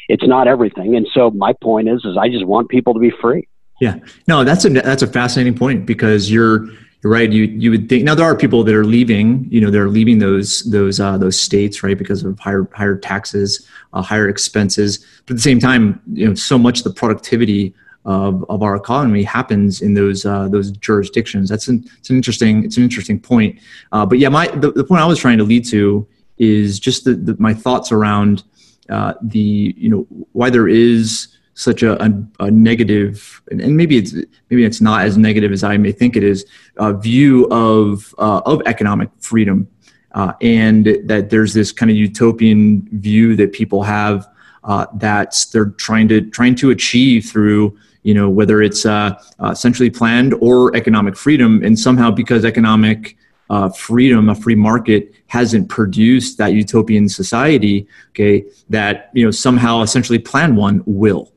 it's 0.09 0.27
not 0.27 0.47
everything 0.47 0.95
and 0.95 1.07
so 1.13 1.31
my 1.31 1.53
point 1.61 1.87
is 1.87 2.03
is 2.05 2.17
I 2.17 2.29
just 2.29 2.45
want 2.45 2.69
people 2.69 2.93
to 2.93 2.99
be 2.99 3.11
free 3.21 3.47
yeah 3.79 3.99
no 4.27 4.43
that's 4.43 4.65
a 4.65 4.69
that's 4.69 5.03
a 5.03 5.07
fascinating 5.07 5.55
point 5.55 5.85
because 5.85 6.31
you're 6.31 6.67
you're 7.03 7.13
right. 7.13 7.31
You 7.31 7.43
you 7.43 7.69
would 7.71 7.89
think 7.89 8.03
now 8.03 8.15
there 8.15 8.25
are 8.25 8.35
people 8.35 8.63
that 8.63 8.73
are 8.73 8.83
leaving. 8.83 9.47
You 9.51 9.61
know, 9.61 9.69
they're 9.69 9.89
leaving 9.89 10.17
those 10.19 10.63
those 10.63 10.99
uh, 10.99 11.17
those 11.17 11.39
states, 11.39 11.83
right, 11.83 11.97
because 11.97 12.23
of 12.23 12.39
higher 12.39 12.67
higher 12.73 12.97
taxes, 12.97 13.67
uh, 13.93 14.01
higher 14.01 14.27
expenses. 14.27 14.97
But 15.25 15.33
at 15.33 15.37
the 15.37 15.41
same 15.41 15.59
time, 15.59 16.01
you 16.13 16.27
know, 16.27 16.33
so 16.33 16.57
much 16.57 16.83
the 16.83 16.89
productivity 16.89 17.73
of, 18.07 18.45
of 18.49 18.63
our 18.63 18.75
economy 18.75 19.21
happens 19.21 19.81
in 19.81 19.93
those 19.93 20.25
uh, 20.25 20.47
those 20.47 20.71
jurisdictions. 20.71 21.49
That's 21.49 21.67
an 21.67 21.83
it's 21.99 22.09
an 22.09 22.15
interesting 22.15 22.63
it's 22.63 22.77
an 22.77 22.83
interesting 22.83 23.19
point. 23.19 23.59
Uh, 23.91 24.05
but 24.05 24.17
yeah, 24.17 24.29
my 24.29 24.47
the, 24.47 24.71
the, 24.71 24.83
point 24.83 25.01
I 25.01 25.05
was 25.05 25.19
trying 25.19 25.37
to 25.37 25.43
lead 25.43 25.65
to 25.65 26.07
is 26.37 26.79
just 26.79 27.03
the, 27.03 27.15
the 27.15 27.35
my 27.37 27.53
thoughts 27.53 27.91
around 27.91 28.43
uh, 28.89 29.13
the 29.21 29.75
you 29.77 29.89
know 29.89 30.07
why 30.31 30.49
there 30.49 30.69
is 30.69 31.27
such 31.53 31.83
a, 31.83 32.01
a, 32.01 32.23
a 32.39 32.51
negative 32.51 33.41
and 33.51 33.75
maybe 33.75 33.97
it's 33.97 34.13
maybe 34.49 34.63
it's 34.63 34.79
not 34.79 35.01
as 35.01 35.17
negative 35.17 35.51
as 35.51 35.63
I 35.63 35.75
may 35.75 35.91
think 35.91 36.15
it 36.15 36.23
is 36.23 36.45
a 36.77 36.93
view 36.93 37.45
of 37.51 38.15
uh, 38.19 38.41
of 38.45 38.61
economic 38.65 39.09
freedom 39.19 39.67
uh, 40.13 40.33
and 40.41 40.85
that 41.03 41.29
there's 41.29 41.53
this 41.53 41.73
kind 41.73 41.91
of 41.91 41.97
utopian 41.97 42.87
view 42.91 43.35
that 43.35 43.51
people 43.51 43.83
have 43.83 44.27
uh, 44.63 44.85
that 44.93 45.45
they're 45.51 45.71
trying 45.71 46.07
to 46.07 46.21
trying 46.29 46.55
to 46.55 46.69
achieve 46.69 47.25
through 47.25 47.77
you 48.07 48.13
know 48.13 48.29
whether 48.29 48.61
it's 48.61 48.85
uh, 48.85 49.21
uh, 49.39 49.53
centrally 49.53 49.89
planned 49.89 50.33
or 50.35 50.73
economic 50.77 51.17
freedom. 51.17 51.61
And 51.61 51.77
somehow 51.77 52.09
because 52.09 52.45
economic 52.45 53.17
uh, 53.49 53.67
freedom, 53.69 54.29
a 54.29 54.35
free 54.35 54.55
market 54.55 55.13
hasn't 55.27 55.67
produced 55.67 56.37
that 56.37 56.53
utopian 56.53 57.09
society, 57.09 57.85
okay, 58.11 58.45
that 58.69 59.09
you 59.13 59.25
know 59.25 59.31
somehow 59.31 59.81
essentially 59.81 60.19
planned 60.19 60.55
one 60.55 60.83
will. 60.85 61.33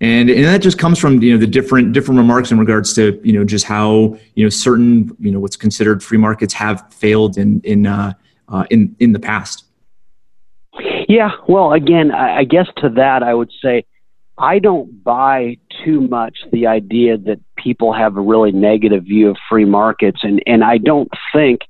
And 0.00 0.28
and 0.28 0.44
that 0.44 0.60
just 0.60 0.76
comes 0.76 0.98
from 0.98 1.22
you 1.22 1.34
know 1.34 1.38
the 1.38 1.46
different 1.46 1.92
different 1.92 2.18
remarks 2.18 2.50
in 2.50 2.58
regards 2.58 2.94
to 2.94 3.20
you 3.22 3.32
know 3.32 3.44
just 3.44 3.64
how 3.64 4.18
you 4.34 4.44
know 4.44 4.50
certain 4.50 5.16
you 5.20 5.30
know 5.30 5.38
what's 5.38 5.56
considered 5.56 6.02
free 6.02 6.18
markets 6.18 6.52
have 6.54 6.92
failed 6.92 7.38
in 7.38 7.60
in 7.60 7.86
uh, 7.86 8.12
uh, 8.48 8.64
in 8.70 8.96
in 8.98 9.12
the 9.12 9.20
past. 9.20 9.66
Yeah, 11.08 11.30
well, 11.46 11.74
again, 11.74 12.10
I, 12.10 12.38
I 12.38 12.44
guess 12.44 12.66
to 12.78 12.88
that 12.88 13.22
I 13.22 13.34
would 13.34 13.52
say 13.62 13.84
I 14.42 14.58
don't 14.58 15.04
buy 15.04 15.56
too 15.84 16.00
much 16.00 16.38
the 16.50 16.66
idea 16.66 17.16
that 17.16 17.38
people 17.56 17.92
have 17.92 18.16
a 18.16 18.20
really 18.20 18.50
negative 18.50 19.04
view 19.04 19.30
of 19.30 19.36
free 19.48 19.64
markets, 19.64 20.18
and 20.24 20.42
and 20.46 20.64
I 20.64 20.78
don't 20.78 21.08
think. 21.32 21.60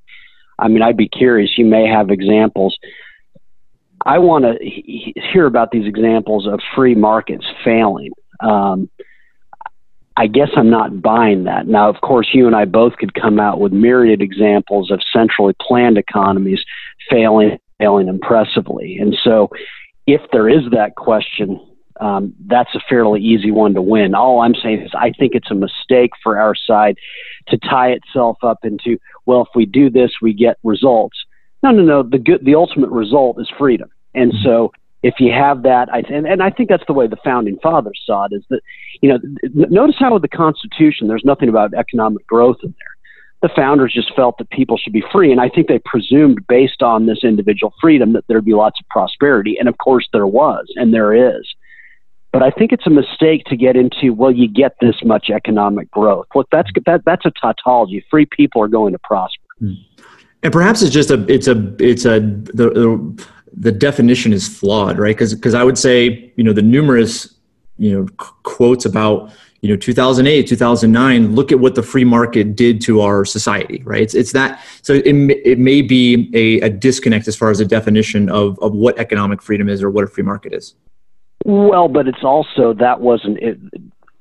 I 0.59 0.69
mean, 0.69 0.83
I'd 0.83 0.97
be 0.97 1.09
curious. 1.09 1.59
You 1.59 1.67
may 1.67 1.87
have 1.87 2.11
examples. 2.11 2.79
I 4.07 4.19
want 4.19 4.45
to 4.45 4.57
hear 5.33 5.47
about 5.47 5.71
these 5.71 5.87
examples 5.87 6.47
of 6.47 6.61
free 6.75 6.95
markets 6.95 7.45
failing. 7.65 8.13
Um, 8.41 8.89
I 10.17 10.27
guess 10.27 10.49
I'm 10.57 10.71
not 10.71 11.03
buying 11.03 11.45
that. 11.45 11.67
Now, 11.67 11.89
of 11.89 12.01
course, 12.01 12.29
you 12.33 12.47
and 12.47 12.57
I 12.57 12.65
both 12.65 12.97
could 12.97 13.15
come 13.15 13.39
out 13.39 13.61
with 13.61 13.73
myriad 13.73 14.23
examples 14.23 14.91
of 14.91 15.01
centrally 15.13 15.55
planned 15.61 15.99
economies 15.99 16.63
failing, 17.11 17.59
failing 17.79 18.09
impressively. 18.09 18.99
And 18.99 19.17
so, 19.23 19.51
if 20.07 20.21
there 20.33 20.49
is 20.49 20.71
that 20.73 20.97
question, 20.97 21.61
um, 22.03 22.35
that's 22.47 22.75
a 22.75 22.81
fairly 22.89 23.21
easy 23.21 23.53
one 23.53 23.75
to 23.75 23.83
win. 23.83 24.17
All 24.17 24.41
I'm 24.41 24.57
saying 24.57 24.83
is, 24.83 24.91
I 24.93 25.13
think 25.13 25.35
it's 25.35 25.53
a 25.53 25.55
mistake 25.55 26.11
for 26.21 26.37
our 26.37 26.55
side 26.57 26.99
to 27.47 27.57
tie 27.59 27.91
itself 27.91 28.39
up 28.43 28.59
into, 28.65 28.99
well, 29.25 29.43
if 29.43 29.49
we 29.55 29.67
do 29.67 29.89
this, 29.89 30.11
we 30.21 30.33
get 30.35 30.59
results. 30.65 31.17
No, 31.63 31.71
no, 31.71 31.83
no. 31.83 32.03
The 32.03 32.19
good, 32.19 32.45
the 32.45 32.57
ultimate 32.57 32.91
result 32.91 33.41
is 33.41 33.49
freedom. 33.57 33.89
And 34.15 34.33
mm-hmm. 34.33 34.45
so, 34.45 34.73
if 35.05 35.15
you 35.21 35.33
have 35.33 35.63
that, 35.63 35.89
I 35.93 35.99
and, 36.13 36.27
and 36.27 36.43
I 36.43 36.51
think 36.51 36.69
that's 36.69 36.87
the 36.89 36.93
way 36.93 37.07
the 37.07 37.17
founding 37.25 37.59
fathers 37.63 38.01
saw 38.05 38.25
it. 38.25 38.33
Is 38.33 38.45
that 38.51 38.63
you 39.01 39.09
know, 39.09 39.19
notice 39.53 39.97
how 39.99 40.13
with 40.13 40.23
the 40.23 40.29
Constitution, 40.29 41.07
there's 41.07 41.25
nothing 41.25 41.49
about 41.49 41.73
economic 41.73 42.27
growth 42.27 42.59
in 42.65 42.71
there. 42.71 43.49
The 43.49 43.55
founders 43.55 43.93
just 43.93 44.15
felt 44.15 44.39
that 44.39 44.51
people 44.51 44.77
should 44.77 44.93
be 44.93 45.05
free, 45.13 45.31
and 45.31 45.41
I 45.41 45.49
think 45.49 45.67
they 45.67 45.81
presumed, 45.85 46.47
based 46.49 46.83
on 46.83 47.07
this 47.07 47.25
individual 47.25 47.73
freedom, 47.81 48.13
that 48.13 48.25
there'd 48.29 48.45
be 48.45 48.55
lots 48.55 48.81
of 48.81 48.89
prosperity, 48.89 49.57
and 49.59 49.69
of 49.69 49.79
course 49.79 50.09
there 50.13 50.27
was, 50.27 50.67
and 50.77 50.95
there 50.95 51.13
is. 51.13 51.45
But 52.33 52.43
I 52.43 52.51
think 52.51 52.73
it's 52.73 52.87
a 52.87 52.91
mistake 52.91 53.45
to 53.47 53.57
get 53.57 53.77
into. 53.77 54.15
Well, 54.15 54.33
you 54.33 54.49
get 54.49 54.77
this 54.81 54.97
much 55.05 55.29
economic 55.29 55.91
growth. 55.91 56.27
Look, 56.35 56.49
that's 56.51 56.71
that, 56.87 57.05
that's 57.05 57.27
a 57.27 57.31
tautology. 57.31 58.05
Free 58.11 58.27
people 58.27 58.63
are 58.63 58.69
going 58.69 58.93
to 58.93 58.99
prosper. 58.99 59.43
And 59.61 60.53
perhaps 60.53 60.83
it's 60.83 60.93
just 60.93 61.11
a 61.11 61.25
it's 61.33 61.47
a 61.47 61.75
it's 61.79 62.05
a 62.05 62.21
the, 62.21 62.71
the 62.71 63.27
the 63.55 63.71
definition 63.71 64.33
is 64.33 64.49
flawed, 64.49 64.99
right? 64.99 65.17
Because 65.17 65.55
I 65.55 65.63
would 65.63 65.79
say 65.79 66.33
you 66.37 66.43
know 66.43 66.53
the 66.53 66.63
numerous 66.63 67.35
you 67.79 67.93
know 67.93 68.07
quotes 68.43 68.85
about 68.85 69.31
you 69.61 69.69
know 69.69 69.77
2008 69.77 70.47
2009 70.47 71.35
look 71.35 71.53
at 71.53 71.61
what 71.61 71.75
the 71.75 71.83
free 71.83 72.05
market 72.05 72.55
did 72.55 72.81
to 72.81 73.01
our 73.01 73.25
society 73.25 73.83
right 73.85 74.03
it's, 74.03 74.15
it's 74.15 74.33
that 74.33 74.61
so 74.83 74.93
it, 74.93 75.07
it 75.07 75.59
may 75.59 75.81
be 75.81 76.31
a, 76.35 76.61
a 76.67 76.71
disconnect 76.71 77.27
as 77.29 77.37
far 77.37 77.51
as 77.51 77.61
a 77.61 77.65
definition 77.65 78.29
of, 78.29 78.59
of 78.61 78.73
what 78.73 78.99
economic 78.99 79.41
freedom 79.41 79.69
is 79.69 79.83
or 79.83 79.89
what 79.89 80.05
a 80.05 80.07
free 80.07 80.25
market 80.25 80.53
is 80.53 80.75
well 81.45 81.89
but 81.89 82.09
it's 82.09 82.25
also 82.25 82.75
that 82.75 83.01
wasn't 83.01 83.39
it, 83.39 83.59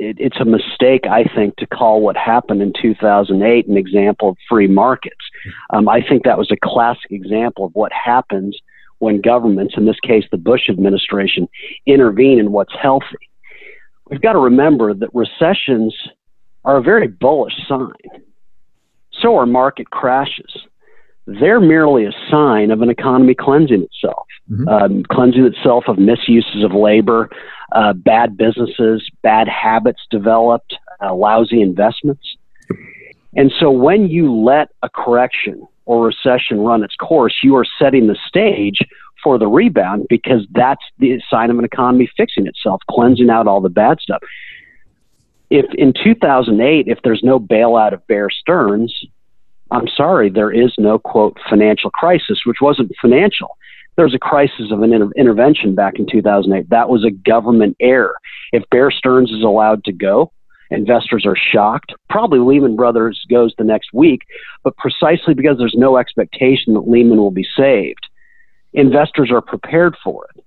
it, 0.01 0.17
it's 0.19 0.39
a 0.39 0.45
mistake, 0.45 1.05
I 1.09 1.23
think, 1.23 1.57
to 1.57 1.67
call 1.67 2.01
what 2.01 2.17
happened 2.17 2.61
in 2.61 2.73
2008 2.81 3.67
an 3.67 3.77
example 3.77 4.29
of 4.29 4.37
free 4.49 4.67
markets. 4.67 5.21
Um, 5.69 5.87
I 5.87 6.01
think 6.01 6.23
that 6.23 6.39
was 6.39 6.49
a 6.51 6.57
classic 6.61 7.11
example 7.11 7.65
of 7.65 7.71
what 7.73 7.91
happens 7.93 8.57
when 8.97 9.21
governments, 9.21 9.75
in 9.77 9.85
this 9.85 9.99
case 9.99 10.23
the 10.31 10.37
Bush 10.37 10.69
administration, 10.69 11.47
intervene 11.85 12.39
in 12.39 12.51
what's 12.51 12.73
healthy. 12.81 13.29
We've 14.09 14.21
got 14.21 14.33
to 14.33 14.39
remember 14.39 14.93
that 14.93 15.09
recessions 15.13 15.95
are 16.65 16.77
a 16.77 16.81
very 16.81 17.07
bullish 17.07 17.53
sign. 17.67 17.93
So 19.21 19.35
are 19.37 19.45
market 19.45 19.91
crashes. 19.91 20.65
They're 21.39 21.59
merely 21.59 22.05
a 22.05 22.11
sign 22.29 22.71
of 22.71 22.81
an 22.81 22.89
economy 22.89 23.35
cleansing 23.35 23.83
itself, 23.83 24.27
mm-hmm. 24.49 24.67
um, 24.67 25.03
cleansing 25.03 25.45
itself 25.45 25.85
of 25.87 25.97
misuses 25.97 26.63
of 26.63 26.73
labor, 26.73 27.29
uh, 27.71 27.93
bad 27.93 28.37
businesses, 28.37 29.09
bad 29.21 29.47
habits 29.47 30.01
developed, 30.09 30.75
uh, 31.01 31.13
lousy 31.13 31.61
investments. 31.61 32.35
And 33.35 33.51
so 33.59 33.71
when 33.71 34.07
you 34.07 34.33
let 34.33 34.69
a 34.81 34.89
correction 34.89 35.65
or 35.85 36.05
recession 36.05 36.59
run 36.59 36.83
its 36.83 36.95
course, 36.95 37.37
you 37.43 37.55
are 37.55 37.65
setting 37.79 38.07
the 38.07 38.17
stage 38.27 38.79
for 39.23 39.37
the 39.37 39.47
rebound 39.47 40.07
because 40.09 40.45
that's 40.51 40.83
the 40.97 41.21
sign 41.29 41.49
of 41.49 41.59
an 41.59 41.65
economy 41.65 42.09
fixing 42.17 42.47
itself, 42.47 42.81
cleansing 42.89 43.29
out 43.29 43.47
all 43.47 43.61
the 43.61 43.69
bad 43.69 43.99
stuff. 44.01 44.21
If 45.49 45.65
in 45.75 45.93
2008, 45.93 46.87
if 46.87 46.99
there's 47.03 47.21
no 47.23 47.39
bailout 47.39 47.93
of 47.93 48.05
Bear 48.07 48.29
Stearns, 48.29 48.93
I'm 49.71 49.87
sorry, 49.95 50.29
there 50.29 50.51
is 50.51 50.73
no 50.77 50.99
quote 50.99 51.37
financial 51.49 51.89
crisis, 51.91 52.41
which 52.45 52.57
wasn't 52.61 52.91
financial. 53.01 53.57
There 53.95 54.05
was 54.05 54.15
a 54.15 54.19
crisis 54.19 54.71
of 54.71 54.81
an 54.81 54.93
inter- 54.93 55.11
intervention 55.17 55.75
back 55.75 55.95
in 55.97 56.07
2008. 56.09 56.69
That 56.69 56.89
was 56.89 57.05
a 57.05 57.11
government 57.11 57.77
error. 57.79 58.15
If 58.51 58.63
Bear 58.69 58.91
Stearns 58.91 59.31
is 59.31 59.43
allowed 59.43 59.83
to 59.85 59.91
go, 59.91 60.31
Investors 60.71 61.25
are 61.25 61.35
shocked. 61.35 61.93
Probably 62.09 62.39
Lehman 62.39 62.77
Brothers 62.77 63.25
goes 63.29 63.53
the 63.57 63.65
next 63.65 63.89
week, 63.93 64.21
but 64.63 64.75
precisely 64.77 65.33
because 65.33 65.57
there's 65.57 65.75
no 65.77 65.97
expectation 65.97 66.73
that 66.73 66.89
Lehman 66.89 67.17
will 67.17 67.31
be 67.31 67.45
saved, 67.57 68.07
investors 68.71 69.29
are 69.31 69.41
prepared 69.41 69.97
for 70.01 70.27
it. 70.33 70.40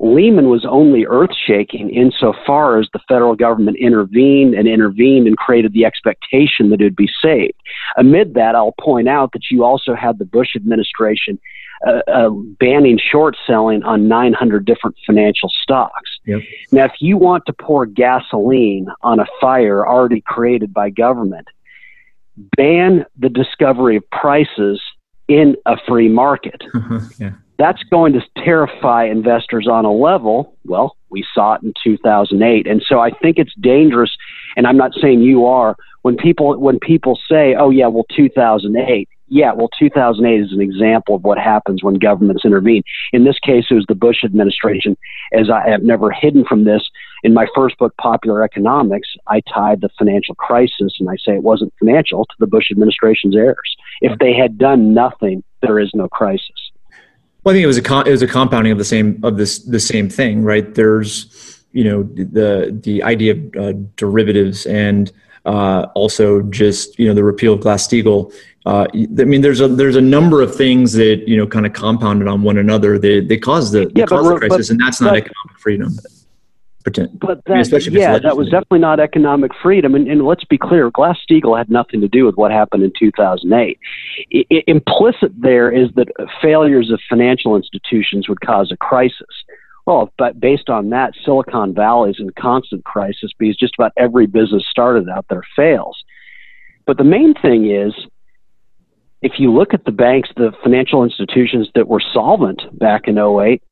Lehman 0.00 0.48
was 0.48 0.64
only 0.64 1.06
earth 1.06 1.34
shaking 1.46 1.90
insofar 1.90 2.78
as 2.78 2.88
the 2.92 3.00
federal 3.08 3.34
government 3.34 3.76
intervened 3.78 4.54
and 4.54 4.66
intervened 4.66 5.26
and 5.26 5.36
created 5.36 5.72
the 5.72 5.84
expectation 5.84 6.70
that 6.70 6.80
it 6.80 6.84
would 6.84 6.96
be 6.96 7.10
saved. 7.22 7.54
Amid 7.96 8.34
that, 8.34 8.54
I'll 8.54 8.74
point 8.80 9.08
out 9.08 9.32
that 9.32 9.50
you 9.50 9.64
also 9.64 9.94
had 9.94 10.18
the 10.18 10.24
Bush 10.24 10.56
administration 10.56 11.38
uh, 11.86 12.00
uh, 12.10 12.30
banning 12.30 12.98
short 12.98 13.36
selling 13.46 13.82
on 13.82 14.08
900 14.08 14.64
different 14.64 14.96
financial 15.06 15.50
stocks. 15.62 16.18
Yep. 16.24 16.40
Now, 16.72 16.84
if 16.86 16.94
you 17.00 17.18
want 17.18 17.44
to 17.46 17.52
pour 17.52 17.84
gasoline 17.84 18.86
on 19.02 19.20
a 19.20 19.26
fire 19.40 19.86
already 19.86 20.22
created 20.22 20.72
by 20.72 20.90
government, 20.90 21.48
ban 22.56 23.04
the 23.18 23.28
discovery 23.28 23.96
of 23.96 24.10
prices 24.10 24.80
in 25.28 25.56
a 25.66 25.76
free 25.86 26.08
market. 26.08 26.62
yeah. 27.18 27.32
That's 27.58 27.82
going 27.84 28.12
to 28.14 28.20
terrify 28.36 29.04
investors 29.04 29.68
on 29.70 29.84
a 29.84 29.92
level. 29.92 30.56
Well, 30.64 30.96
we 31.10 31.24
saw 31.34 31.54
it 31.54 31.62
in 31.62 31.72
2008, 31.84 32.66
and 32.66 32.82
so 32.86 32.98
I 32.98 33.10
think 33.10 33.38
it's 33.38 33.54
dangerous. 33.60 34.16
And 34.56 34.66
I'm 34.66 34.76
not 34.76 34.92
saying 35.00 35.22
you 35.22 35.46
are. 35.46 35.76
When 36.02 36.16
people 36.16 36.58
when 36.58 36.78
people 36.80 37.18
say, 37.28 37.54
"Oh 37.54 37.70
yeah, 37.70 37.86
well 37.86 38.04
2008," 38.14 39.08
yeah, 39.28 39.52
well, 39.52 39.68
2008 39.78 40.40
is 40.40 40.52
an 40.52 40.60
example 40.60 41.14
of 41.14 41.24
what 41.24 41.38
happens 41.38 41.82
when 41.82 41.94
governments 41.94 42.44
intervene. 42.44 42.82
In 43.12 43.24
this 43.24 43.38
case, 43.38 43.64
it 43.70 43.74
was 43.74 43.86
the 43.88 43.94
Bush 43.94 44.22
administration. 44.22 44.96
As 45.32 45.48
I 45.48 45.68
have 45.68 45.82
never 45.82 46.10
hidden 46.10 46.44
from 46.44 46.64
this, 46.64 46.88
in 47.22 47.32
my 47.32 47.46
first 47.54 47.78
book, 47.78 47.96
Popular 47.96 48.42
Economics, 48.42 49.08
I 49.26 49.40
tied 49.52 49.80
the 49.80 49.88
financial 49.98 50.34
crisis, 50.34 50.96
and 51.00 51.08
I 51.08 51.16
say 51.16 51.34
it 51.34 51.42
wasn't 51.42 51.72
financial, 51.78 52.26
to 52.26 52.34
the 52.38 52.46
Bush 52.46 52.70
administration's 52.70 53.34
errors. 53.34 53.76
If 54.02 54.18
they 54.18 54.34
had 54.34 54.58
done 54.58 54.92
nothing, 54.92 55.42
there 55.62 55.78
is 55.78 55.90
no 55.94 56.08
crisis. 56.08 56.63
Well, 57.44 57.52
I 57.52 57.56
think 57.56 57.64
it 57.64 57.68
was 57.68 57.76
a 57.76 57.82
con- 57.82 58.06
it 58.06 58.10
was 58.10 58.22
a 58.22 58.26
compounding 58.26 58.72
of 58.72 58.78
the 58.78 58.84
same 58.84 59.20
of 59.22 59.36
this 59.36 59.58
the 59.58 59.78
same 59.78 60.08
thing, 60.08 60.42
right? 60.42 60.74
There's 60.74 61.62
you 61.72 61.84
know 61.84 62.02
the 62.02 62.76
the 62.82 63.02
idea 63.02 63.32
of 63.32 63.56
uh, 63.56 63.72
derivatives 63.96 64.64
and 64.64 65.12
uh, 65.44 65.86
also 65.94 66.40
just 66.42 66.98
you 66.98 67.06
know 67.06 67.14
the 67.14 67.22
repeal 67.22 67.52
of 67.52 67.60
Glass 67.60 67.86
Steagall. 67.86 68.32
Uh, 68.64 68.86
I 68.94 69.24
mean, 69.24 69.42
there's 69.42 69.60
a 69.60 69.68
there's 69.68 69.96
a 69.96 70.00
number 70.00 70.40
of 70.40 70.54
things 70.54 70.94
that 70.94 71.28
you 71.28 71.36
know 71.36 71.46
kind 71.46 71.66
of 71.66 71.74
compounded 71.74 72.28
on 72.28 72.42
one 72.42 72.56
another. 72.56 72.98
They 72.98 73.20
they 73.20 73.36
caused 73.36 73.72
the, 73.72 73.92
yeah, 73.94 74.06
the 74.06 74.36
crisis, 74.38 74.68
but, 74.68 74.70
and 74.70 74.80
that's 74.80 75.02
not 75.02 75.10
but, 75.10 75.18
economic 75.18 75.58
freedom. 75.58 75.98
But 77.18 77.42
that, 77.46 77.56
yeah, 77.92 78.18
that 78.18 78.36
was 78.36 78.48
definitely 78.50 78.80
not 78.80 79.00
economic 79.00 79.52
freedom. 79.62 79.94
And, 79.94 80.06
and 80.06 80.24
let's 80.24 80.44
be 80.44 80.58
clear, 80.58 80.90
Glass 80.90 81.18
Steagall 81.28 81.56
had 81.56 81.70
nothing 81.70 82.00
to 82.02 82.08
do 82.08 82.26
with 82.26 82.36
what 82.36 82.52
happened 82.52 82.82
in 82.82 82.92
2008. 82.98 83.78
I, 84.34 84.44
I, 84.50 84.62
implicit 84.66 85.32
there 85.36 85.70
is 85.70 85.88
that 85.96 86.08
failures 86.42 86.90
of 86.90 87.00
financial 87.08 87.56
institutions 87.56 88.28
would 88.28 88.40
cause 88.42 88.70
a 88.70 88.76
crisis. 88.76 89.26
Well, 89.86 90.12
but 90.16 90.40
based 90.40 90.70
on 90.70 90.90
that, 90.90 91.12
Silicon 91.24 91.74
Valley 91.74 92.10
is 92.10 92.16
in 92.18 92.30
constant 92.38 92.84
crisis 92.84 93.32
because 93.38 93.56
just 93.56 93.74
about 93.78 93.92
every 93.96 94.26
business 94.26 94.64
started 94.70 95.08
out 95.08 95.26
there 95.28 95.42
fails. 95.56 96.02
But 96.86 96.98
the 96.98 97.04
main 97.04 97.34
thing 97.34 97.70
is, 97.70 97.94
if 99.22 99.38
you 99.38 99.52
look 99.52 99.72
at 99.72 99.84
the 99.84 99.92
banks, 99.92 100.28
the 100.36 100.52
financial 100.62 101.02
institutions 101.02 101.68
that 101.74 101.88
were 101.88 102.02
solvent 102.12 102.62
back 102.78 103.08
in 103.08 103.18
08, 103.18 103.62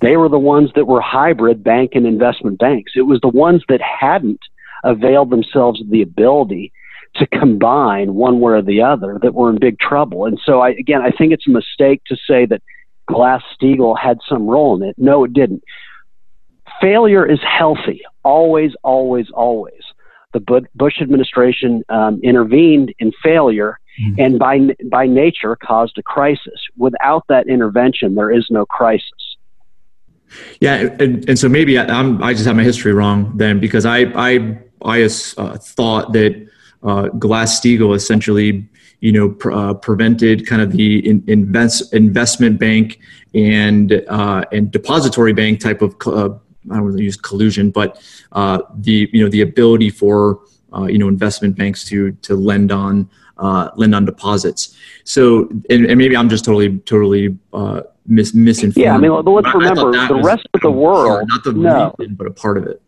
they 0.00 0.16
were 0.16 0.28
the 0.28 0.38
ones 0.38 0.70
that 0.74 0.86
were 0.86 1.00
hybrid 1.00 1.62
bank 1.62 1.92
and 1.94 2.06
investment 2.06 2.58
banks. 2.58 2.92
It 2.96 3.02
was 3.02 3.20
the 3.20 3.28
ones 3.28 3.62
that 3.68 3.80
hadn't 3.80 4.40
availed 4.84 5.30
themselves 5.30 5.80
of 5.80 5.90
the 5.90 6.02
ability 6.02 6.72
to 7.16 7.26
combine 7.26 8.14
one 8.14 8.40
way 8.40 8.52
or 8.54 8.62
the 8.62 8.82
other 8.82 9.18
that 9.22 9.34
were 9.34 9.50
in 9.50 9.58
big 9.58 9.78
trouble. 9.78 10.26
And 10.26 10.40
so, 10.44 10.60
I, 10.60 10.70
again, 10.70 11.02
I 11.02 11.10
think 11.10 11.32
it's 11.32 11.46
a 11.46 11.50
mistake 11.50 12.02
to 12.06 12.16
say 12.16 12.46
that 12.46 12.62
Glass 13.06 13.42
Steagall 13.60 13.98
had 13.98 14.18
some 14.28 14.46
role 14.46 14.76
in 14.76 14.88
it. 14.88 14.94
No, 14.96 15.24
it 15.24 15.32
didn't. 15.32 15.64
Failure 16.80 17.26
is 17.26 17.40
healthy, 17.42 18.02
always, 18.22 18.72
always, 18.82 19.30
always. 19.30 19.82
The 20.32 20.64
Bush 20.76 21.02
administration 21.02 21.82
um, 21.88 22.20
intervened 22.22 22.94
in 23.00 23.10
failure 23.22 23.80
mm-hmm. 24.00 24.20
and 24.20 24.38
by, 24.38 24.60
by 24.88 25.06
nature 25.06 25.56
caused 25.56 25.98
a 25.98 26.02
crisis. 26.02 26.60
Without 26.76 27.24
that 27.28 27.48
intervention, 27.48 28.14
there 28.14 28.30
is 28.30 28.46
no 28.48 28.64
crisis. 28.64 29.29
Yeah, 30.60 30.94
and, 30.98 31.28
and 31.28 31.38
so 31.38 31.48
maybe 31.48 31.78
I, 31.78 31.84
am 31.84 32.22
I 32.22 32.32
just 32.32 32.46
have 32.46 32.56
my 32.56 32.62
history 32.62 32.92
wrong 32.92 33.32
then 33.36 33.60
because 33.60 33.86
I 33.86 34.00
I 34.14 34.58
I 34.84 35.02
uh, 35.02 35.56
thought 35.58 36.12
that 36.12 36.48
uh, 36.82 37.08
Glass 37.08 37.60
Steagall 37.60 37.94
essentially 37.94 38.68
you 39.00 39.12
know 39.12 39.30
pr- 39.30 39.52
uh, 39.52 39.74
prevented 39.74 40.46
kind 40.46 40.62
of 40.62 40.72
the 40.72 41.08
in, 41.08 41.24
invest, 41.26 41.92
investment 41.92 42.58
bank 42.60 43.00
and 43.34 44.04
uh, 44.08 44.44
and 44.52 44.70
depository 44.70 45.32
bank 45.32 45.60
type 45.60 45.82
of 45.82 45.94
uh, 46.06 46.30
I 46.70 46.74
don't 46.74 46.84
want 46.84 46.96
to 46.98 47.02
use 47.02 47.16
collusion, 47.16 47.70
but 47.70 48.02
uh, 48.32 48.60
the 48.74 49.08
you 49.12 49.22
know 49.22 49.30
the 49.30 49.40
ability 49.40 49.90
for 49.90 50.40
you 50.86 50.98
know 50.98 51.08
investment 51.08 51.56
banks 51.56 51.84
to 51.86 52.12
to 52.12 52.36
lend 52.36 52.70
on 52.70 53.10
Uh, 53.40 53.70
lend 53.74 53.94
on 53.94 54.04
deposits. 54.04 54.76
So 55.04 55.48
and, 55.70 55.86
and, 55.86 55.96
maybe 55.96 56.14
I'm 56.14 56.28
just 56.28 56.44
totally 56.44 56.78
totally 56.80 57.38
uh, 57.54 57.80
mis- 58.06 58.34
misinformed. 58.34 58.84
Yeah, 58.84 58.94
I 58.94 58.98
mean, 58.98 59.10
but 59.10 59.30
let's 59.30 59.54
remember 59.54 59.92
the 60.08 60.20
rest 60.22 60.46
of 60.52 60.60
the 60.60 60.70
world. 60.70 61.26
Not 61.26 61.44
the 61.44 61.52
no. 61.52 61.94
reason, 61.98 62.16
but 62.16 62.26
a 62.26 62.32
part 62.32 62.58
of 62.58 62.66
it. 62.66 62.82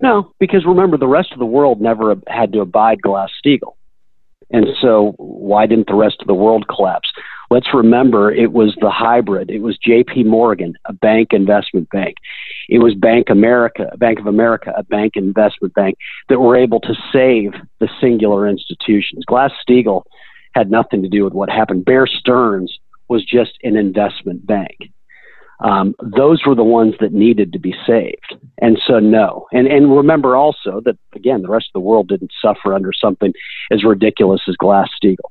No, 0.00 0.32
because 0.38 0.64
remember, 0.64 0.96
the 0.96 1.08
rest 1.08 1.32
of 1.32 1.40
the 1.40 1.46
world 1.46 1.80
never 1.80 2.16
had 2.28 2.52
to 2.52 2.60
abide 2.60 3.02
Glass 3.02 3.30
Steagall. 3.44 3.74
And 4.50 4.66
so, 4.80 5.14
why 5.16 5.66
didn't 5.66 5.88
the 5.88 5.94
rest 5.94 6.18
of 6.20 6.26
the 6.26 6.34
world 6.34 6.68
collapse? 6.68 7.10
Let's 7.52 7.74
remember 7.74 8.32
it 8.32 8.50
was 8.50 8.74
the 8.80 8.88
hybrid. 8.88 9.50
It 9.50 9.60
was 9.60 9.76
J.P. 9.76 10.24
Morgan, 10.24 10.72
a 10.86 10.94
bank 10.94 11.34
investment 11.34 11.86
bank. 11.90 12.14
It 12.70 12.78
was 12.78 12.94
Bank 12.94 13.28
America, 13.28 13.90
Bank 13.98 14.18
of 14.18 14.26
America, 14.26 14.72
a 14.74 14.82
bank 14.82 15.16
investment 15.16 15.74
bank 15.74 15.98
that 16.30 16.40
were 16.40 16.56
able 16.56 16.80
to 16.80 16.94
save 17.12 17.52
the 17.78 17.90
singular 18.00 18.48
institutions. 18.48 19.26
Glass 19.26 19.50
Steagall 19.68 20.04
had 20.54 20.70
nothing 20.70 21.02
to 21.02 21.10
do 21.10 21.24
with 21.24 21.34
what 21.34 21.50
happened. 21.50 21.84
Bear 21.84 22.06
Stearns 22.06 22.78
was 23.08 23.22
just 23.22 23.58
an 23.62 23.76
investment 23.76 24.46
bank. 24.46 24.90
Um, 25.60 25.94
those 26.02 26.46
were 26.46 26.54
the 26.54 26.64
ones 26.64 26.94
that 27.00 27.12
needed 27.12 27.52
to 27.52 27.58
be 27.58 27.74
saved. 27.86 28.34
And 28.62 28.80
so, 28.86 28.98
no. 28.98 29.46
And, 29.52 29.66
and 29.66 29.94
remember 29.94 30.36
also 30.36 30.80
that, 30.86 30.96
again, 31.14 31.42
the 31.42 31.50
rest 31.50 31.66
of 31.66 31.74
the 31.74 31.86
world 31.86 32.08
didn't 32.08 32.32
suffer 32.40 32.72
under 32.72 32.94
something 32.94 33.34
as 33.70 33.84
ridiculous 33.84 34.40
as 34.48 34.56
Glass 34.56 34.88
Steagall. 35.04 35.28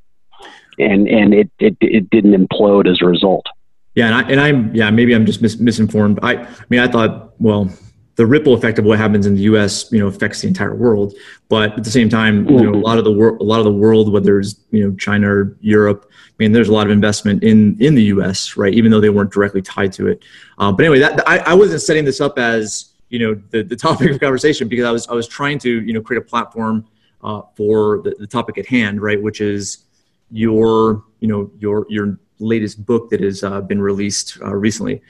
And, 0.80 1.08
and 1.08 1.34
it, 1.34 1.49
it, 1.60 1.77
it 1.82 2.10
didn't 2.10 2.34
implode 2.34 2.89
as 2.89 3.01
a 3.01 3.06
result. 3.06 3.45
Yeah, 3.93 4.06
and, 4.08 4.15
I, 4.15 4.21
and 4.32 4.39
I'm 4.39 4.73
yeah 4.73 4.89
maybe 4.89 5.13
I'm 5.13 5.25
just 5.25 5.41
mis- 5.41 5.60
misinformed. 5.60 6.19
I, 6.23 6.36
I 6.36 6.47
mean 6.69 6.80
I 6.80 6.88
thought 6.88 7.34
well 7.39 7.69
the 8.15 8.25
ripple 8.25 8.54
effect 8.54 8.80
of 8.80 8.86
what 8.86 8.97
happens 8.97 9.25
in 9.25 9.36
the 9.36 9.41
U.S. 9.41 9.91
you 9.91 9.99
know 9.99 10.08
affects 10.08 10.41
the 10.41 10.47
entire 10.47 10.73
world, 10.73 11.13
but 11.49 11.73
at 11.73 11.84
the 11.84 11.91
same 11.91 12.08
time 12.08 12.47
you 12.49 12.62
know 12.62 12.73
a 12.73 12.80
lot 12.80 12.97
of 12.97 13.04
the 13.04 13.12
world 13.12 13.41
a 13.41 13.43
lot 13.43 13.60
of 13.60 13.65
the 13.65 13.73
world 13.73 14.13
whether 14.13 14.39
it's 14.39 14.56
you 14.71 14.88
know 14.88 14.95
China 14.95 15.27
or 15.30 15.58
Europe 15.60 16.10
I 16.41 16.43
mean, 16.45 16.54
there's 16.54 16.69
a 16.69 16.73
lot 16.73 16.88
of 16.88 16.91
investment 16.91 17.43
in 17.43 17.77
in 17.80 17.93
the 17.93 18.01
U.S. 18.06 18.58
right, 18.58 18.73
even 18.73 18.89
though 18.89 18.99
they 18.99 19.12
weren't 19.12 19.32
directly 19.32 19.62
tied 19.62 19.93
to 19.93 20.08
it. 20.08 20.23
Um, 20.58 20.75
but 20.75 20.86
anyway, 20.86 20.97
that 20.97 21.21
I, 21.30 21.38
I 21.38 21.54
wasn't 21.54 21.84
setting 21.84 22.04
this 22.04 22.19
up 22.19 22.39
as 22.39 22.93
you 23.10 23.19
know 23.19 23.41
the, 23.51 23.62
the 23.62 23.75
topic 23.75 24.10
of 24.10 24.19
conversation 24.19 24.67
because 24.67 24.86
I 24.86 24.89
was 24.89 25.08
I 25.08 25.13
was 25.13 25.27
trying 25.27 25.60
to 25.60 25.82
you 25.84 25.93
know 25.93 26.01
create 26.01 26.19
a 26.19 26.25
platform 26.25 26.88
uh, 27.23 27.43
for 27.56 28.01
the, 28.01 28.15
the 28.17 28.25
topic 28.25 28.58
at 28.58 28.65
hand, 28.65 29.04
right, 29.04 29.21
which 29.21 29.39
is 29.39 29.86
your 30.32 31.04
you 31.20 31.28
know 31.28 31.52
your 31.60 31.86
your 31.89 32.20
latest 32.39 32.84
book 32.86 33.10
that 33.12 33.22
has 33.22 33.44
uh, 33.44 33.62
been 33.62 33.82
released 33.82 34.38
uh, 34.41 34.54
recently, 34.54 35.02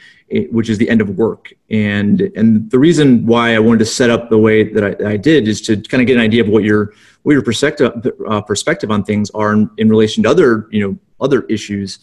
which 0.51 0.69
is 0.69 0.77
the 0.77 0.89
end 0.89 1.01
of 1.01 1.09
work. 1.17 1.53
And 1.69 2.21
and 2.35 2.69
the 2.69 2.79
reason 2.79 3.25
why 3.25 3.55
I 3.55 3.59
wanted 3.59 3.79
to 3.79 3.85
set 3.85 4.09
up 4.09 4.29
the 4.29 4.37
way 4.37 4.63
that 4.73 4.83
I, 4.83 4.89
that 4.95 5.07
I 5.07 5.17
did 5.17 5.47
is 5.47 5.61
to 5.61 5.77
kind 5.77 6.01
of 6.01 6.07
get 6.07 6.17
an 6.17 6.23
idea 6.23 6.43
of 6.43 6.49
what 6.49 6.63
your 6.63 6.93
what 7.23 7.33
your 7.33 7.41
perspective 7.41 7.91
uh, 8.27 8.41
perspective 8.41 8.91
on 8.91 9.03
things 9.03 9.29
are 9.31 9.53
in, 9.53 9.69
in 9.77 9.89
relation 9.89 10.23
to 10.23 10.29
other 10.29 10.67
you 10.71 10.85
know 10.85 10.97
other 11.21 11.43
issues, 11.43 11.99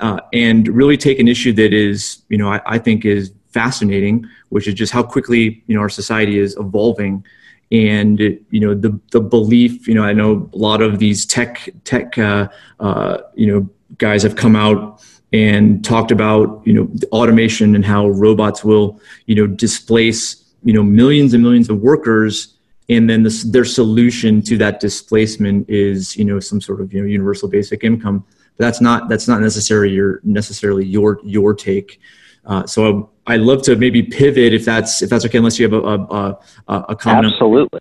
uh, 0.00 0.20
and 0.32 0.68
really 0.68 0.96
take 0.96 1.18
an 1.18 1.28
issue 1.28 1.52
that 1.52 1.72
is, 1.72 2.22
you 2.28 2.38
know, 2.38 2.50
I, 2.50 2.60
I, 2.64 2.78
think 2.78 3.04
is 3.04 3.32
fascinating, 3.50 4.26
which 4.48 4.66
is 4.66 4.74
just 4.74 4.92
how 4.92 5.02
quickly 5.02 5.62
you 5.66 5.74
know 5.74 5.80
our 5.80 5.88
society 5.88 6.38
is 6.38 6.56
evolving, 6.56 7.24
and 7.70 8.18
you 8.20 8.60
know 8.60 8.74
the 8.74 8.98
the 9.10 9.20
belief. 9.20 9.86
You 9.86 9.94
know, 9.94 10.04
I 10.04 10.12
know 10.12 10.48
a 10.52 10.56
lot 10.56 10.82
of 10.82 10.98
these 10.98 11.26
tech 11.26 11.68
tech 11.84 12.16
uh, 12.18 12.48
uh, 12.80 13.18
you 13.34 13.46
know 13.46 13.68
guys 13.98 14.22
have 14.22 14.36
come 14.36 14.56
out 14.56 15.02
and 15.32 15.84
talked 15.84 16.10
about 16.10 16.62
you 16.64 16.72
know 16.72 16.90
automation 17.12 17.74
and 17.74 17.84
how 17.84 18.08
robots 18.08 18.64
will 18.64 19.00
you 19.26 19.34
know 19.34 19.46
displace 19.46 20.44
you 20.64 20.72
know 20.72 20.82
millions 20.82 21.34
and 21.34 21.42
millions 21.42 21.68
of 21.68 21.80
workers 21.80 22.54
and 22.90 23.10
then 23.10 23.22
this, 23.22 23.42
their 23.42 23.66
solution 23.66 24.40
to 24.40 24.56
that 24.56 24.80
displacement 24.80 25.68
is 25.68 26.16
you 26.16 26.24
know 26.24 26.40
some 26.40 26.60
sort 26.60 26.80
of 26.80 26.92
you 26.92 27.00
know 27.00 27.06
universal 27.06 27.48
basic 27.48 27.84
income 27.84 28.24
but 28.58 28.64
that's 28.64 28.80
not 28.80 29.08
that's 29.08 29.28
not 29.28 29.40
necessarily 29.40 29.94
your 29.94 30.20
necessarily 30.24 30.84
your 30.84 31.20
your 31.24 31.54
take. 31.54 32.00
Uh, 32.44 32.66
so 32.66 33.10
I, 33.28 33.36
would 33.36 33.46
love 33.46 33.62
to 33.62 33.76
maybe 33.76 34.02
pivot 34.02 34.52
if 34.54 34.64
that's 34.64 35.02
if 35.02 35.10
that's 35.10 35.24
okay, 35.26 35.38
unless 35.38 35.58
you 35.58 35.68
have 35.68 35.72
a 35.72 35.86
a, 35.86 36.38
a, 36.68 36.84
a 36.90 36.96
comment. 36.96 37.32
Absolutely. 37.32 37.80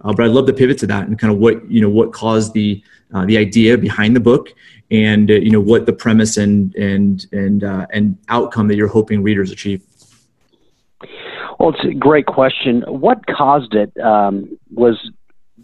Uh, 0.00 0.12
but 0.12 0.26
I'd 0.26 0.32
love 0.32 0.46
to 0.46 0.52
pivot 0.52 0.78
to 0.78 0.86
that 0.88 1.08
and 1.08 1.18
kind 1.18 1.32
of 1.32 1.38
what 1.38 1.68
you 1.70 1.80
know 1.80 1.88
what 1.88 2.12
caused 2.12 2.52
the 2.52 2.82
uh, 3.14 3.24
the 3.24 3.38
idea 3.38 3.78
behind 3.78 4.14
the 4.14 4.20
book 4.20 4.52
and 4.90 5.30
uh, 5.30 5.34
you 5.34 5.50
know 5.50 5.60
what 5.60 5.86
the 5.86 5.92
premise 5.92 6.36
and 6.36 6.74
and 6.74 7.26
and 7.32 7.64
uh, 7.64 7.86
and 7.92 8.18
outcome 8.28 8.68
that 8.68 8.76
you're 8.76 8.88
hoping 8.88 9.22
readers 9.22 9.50
achieve. 9.50 9.82
Well, 11.58 11.70
it's 11.70 11.84
a 11.84 11.94
great 11.94 12.26
question. 12.26 12.82
What 12.86 13.24
caused 13.26 13.74
it 13.74 13.96
um, 14.00 14.58
was 14.72 14.96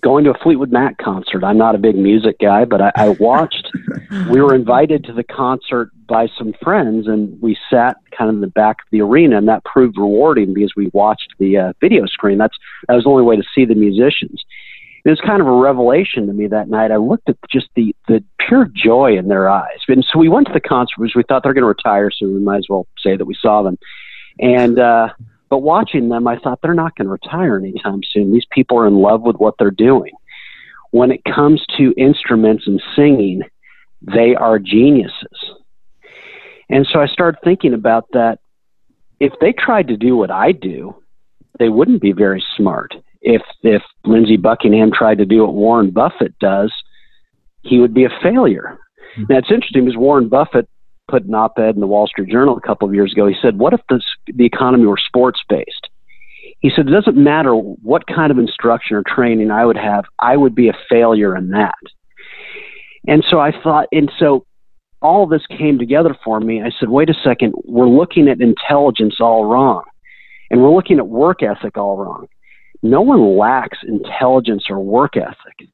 going 0.02 0.24
to 0.24 0.30
a 0.30 0.38
Fleetwood 0.42 0.72
Mac 0.72 0.98
concert. 0.98 1.44
I'm 1.44 1.58
not 1.58 1.74
a 1.74 1.78
big 1.78 1.96
music 1.96 2.38
guy, 2.38 2.64
but 2.64 2.80
I, 2.80 2.92
I 2.96 3.08
watched. 3.10 3.70
we 4.30 4.40
were 4.40 4.54
invited 4.54 5.04
to 5.04 5.12
the 5.12 5.24
concert 5.24 5.90
by 6.06 6.28
some 6.38 6.54
friends, 6.62 7.06
and 7.06 7.40
we 7.40 7.56
sat 7.70 7.96
kind 8.16 8.28
of 8.28 8.36
in 8.36 8.40
the 8.40 8.46
back 8.46 8.78
of 8.80 8.86
the 8.90 9.00
arena, 9.00 9.38
and 9.38 9.48
that 9.48 9.64
proved 9.64 9.96
rewarding 9.98 10.54
because 10.54 10.72
we 10.76 10.90
watched 10.92 11.34
the 11.38 11.56
uh, 11.56 11.72
video 11.80 12.06
screen. 12.06 12.38
That's 12.38 12.56
that 12.88 12.94
was 12.94 13.04
the 13.04 13.10
only 13.10 13.22
way 13.24 13.36
to 13.36 13.44
see 13.54 13.64
the 13.64 13.74
musicians. 13.74 14.42
It 15.04 15.08
was 15.08 15.20
kind 15.20 15.40
of 15.40 15.46
a 15.46 15.52
revelation 15.52 16.26
to 16.26 16.32
me 16.32 16.46
that 16.48 16.68
night. 16.68 16.90
I 16.90 16.96
looked 16.96 17.28
at 17.28 17.36
just 17.50 17.68
the 17.76 17.94
the 18.08 18.22
pure 18.38 18.68
joy 18.74 19.16
in 19.16 19.28
their 19.28 19.48
eyes, 19.48 19.78
and 19.88 20.04
so 20.10 20.18
we 20.18 20.28
went 20.28 20.46
to 20.48 20.52
the 20.52 20.60
concert 20.60 20.96
because 20.98 21.14
we 21.14 21.22
thought 21.22 21.42
they're 21.42 21.54
going 21.54 21.62
to 21.62 21.68
retire, 21.68 22.10
so 22.10 22.26
we 22.26 22.40
might 22.40 22.58
as 22.58 22.66
well 22.68 22.86
say 22.98 23.16
that 23.16 23.24
we 23.24 23.36
saw 23.40 23.62
them. 23.62 23.78
And 24.38 24.78
uh, 24.78 25.08
but 25.50 25.58
watching 25.58 26.08
them, 26.08 26.28
I 26.28 26.38
thought 26.38 26.60
they're 26.62 26.74
not 26.74 26.94
going 26.96 27.06
to 27.06 27.12
retire 27.12 27.58
anytime 27.58 28.00
soon. 28.08 28.32
These 28.32 28.46
people 28.52 28.78
are 28.78 28.86
in 28.86 28.94
love 28.94 29.22
with 29.22 29.36
what 29.36 29.54
they're 29.58 29.72
doing. 29.72 30.12
When 30.92 31.10
it 31.10 31.22
comes 31.24 31.64
to 31.76 31.92
instruments 31.98 32.66
and 32.66 32.80
singing, 32.96 33.42
they 34.00 34.34
are 34.36 34.58
geniuses. 34.58 35.54
And 36.68 36.86
so 36.90 37.00
I 37.00 37.06
started 37.06 37.40
thinking 37.42 37.74
about 37.74 38.06
that. 38.12 38.38
If 39.18 39.32
they 39.40 39.52
tried 39.52 39.88
to 39.88 39.96
do 39.96 40.16
what 40.16 40.30
I 40.30 40.52
do, 40.52 40.94
they 41.58 41.68
wouldn't 41.68 42.00
be 42.00 42.12
very 42.12 42.42
smart. 42.56 42.94
If 43.20 43.42
if 43.62 43.82
Lindsey 44.04 44.38
Buckingham 44.38 44.92
tried 44.92 45.18
to 45.18 45.26
do 45.26 45.42
what 45.42 45.54
Warren 45.54 45.90
Buffett 45.90 46.38
does, 46.38 46.72
he 47.62 47.78
would 47.78 47.92
be 47.92 48.04
a 48.04 48.20
failure. 48.22 48.78
Mm-hmm. 49.18 49.24
Now 49.28 49.38
it's 49.38 49.50
interesting 49.50 49.84
because 49.84 49.98
Warren 49.98 50.28
Buffett 50.28 50.68
put 51.10 51.24
an 51.24 51.34
op-ed 51.34 51.74
in 51.74 51.80
the 51.80 51.86
Wall 51.86 52.06
Street 52.06 52.30
Journal 52.30 52.56
a 52.56 52.66
couple 52.66 52.88
of 52.88 52.94
years 52.94 53.12
ago. 53.12 53.26
He 53.26 53.36
said, 53.42 53.58
"What 53.58 53.72
if 53.72 53.80
this, 53.88 54.04
the 54.26 54.46
economy 54.46 54.86
were 54.86 54.98
sports 54.98 55.40
based?" 55.48 55.88
He 56.60 56.70
said, 56.74 56.88
It 56.88 56.92
doesn't 56.92 57.16
matter 57.16 57.54
what 57.54 58.06
kind 58.06 58.30
of 58.30 58.38
instruction 58.38 58.96
or 58.96 59.02
training 59.06 59.50
I 59.50 59.64
would 59.64 59.78
have, 59.78 60.04
I 60.18 60.36
would 60.36 60.54
be 60.54 60.68
a 60.68 60.78
failure 60.88 61.36
in 61.36 61.50
that. 61.50 61.74
And 63.06 63.24
so 63.28 63.40
I 63.40 63.50
thought, 63.62 63.86
and 63.92 64.12
so 64.18 64.44
all 65.00 65.26
this 65.26 65.46
came 65.46 65.78
together 65.78 66.14
for 66.22 66.38
me. 66.38 66.62
I 66.62 66.70
said, 66.78 66.90
wait 66.90 67.08
a 67.08 67.14
second, 67.24 67.54
we're 67.64 67.88
looking 67.88 68.28
at 68.28 68.40
intelligence 68.40 69.16
all 69.20 69.46
wrong, 69.46 69.82
and 70.50 70.60
we're 70.60 70.74
looking 70.74 70.98
at 70.98 71.08
work 71.08 71.42
ethic 71.42 71.78
all 71.78 71.96
wrong. 71.96 72.26
No 72.82 73.00
one 73.00 73.38
lacks 73.38 73.78
intelligence 73.86 74.64
or 74.68 74.80
work 74.80 75.16
ethic. 75.16 75.68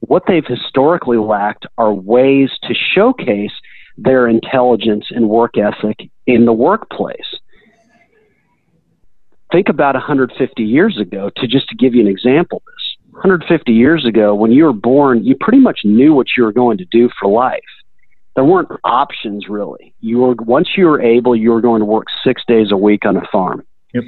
What 0.00 0.24
they've 0.26 0.46
historically 0.46 1.18
lacked 1.18 1.66
are 1.78 1.92
ways 1.92 2.50
to 2.64 2.74
showcase 2.74 3.52
their 3.98 4.28
intelligence 4.28 5.06
and 5.10 5.28
work 5.28 5.54
ethic 5.56 6.10
in 6.26 6.44
the 6.44 6.52
workplace. 6.52 7.36
Think 9.52 9.68
about 9.68 9.94
150 9.94 10.62
years 10.62 10.98
ago, 10.98 11.30
to 11.36 11.46
just 11.46 11.68
to 11.68 11.76
give 11.76 11.94
you 11.94 12.00
an 12.00 12.08
example 12.08 12.58
of 12.58 12.64
this. 12.64 13.12
150 13.12 13.72
years 13.72 14.04
ago, 14.04 14.34
when 14.34 14.52
you 14.52 14.64
were 14.64 14.72
born, 14.72 15.24
you 15.24 15.36
pretty 15.38 15.60
much 15.60 15.80
knew 15.84 16.12
what 16.12 16.26
you 16.36 16.44
were 16.44 16.52
going 16.52 16.78
to 16.78 16.84
do 16.86 17.08
for 17.18 17.30
life 17.30 17.60
there 18.36 18.44
weren't 18.44 18.68
options 18.84 19.48
really. 19.48 19.94
You 20.00 20.18
were 20.18 20.34
once 20.38 20.68
you 20.76 20.86
were 20.86 21.00
able, 21.00 21.34
you 21.34 21.50
were 21.50 21.62
going 21.62 21.80
to 21.80 21.86
work 21.86 22.06
six 22.22 22.42
days 22.46 22.70
a 22.70 22.76
week 22.76 23.04
on 23.04 23.16
a 23.16 23.22
farm. 23.32 23.66
Yep. 23.94 24.04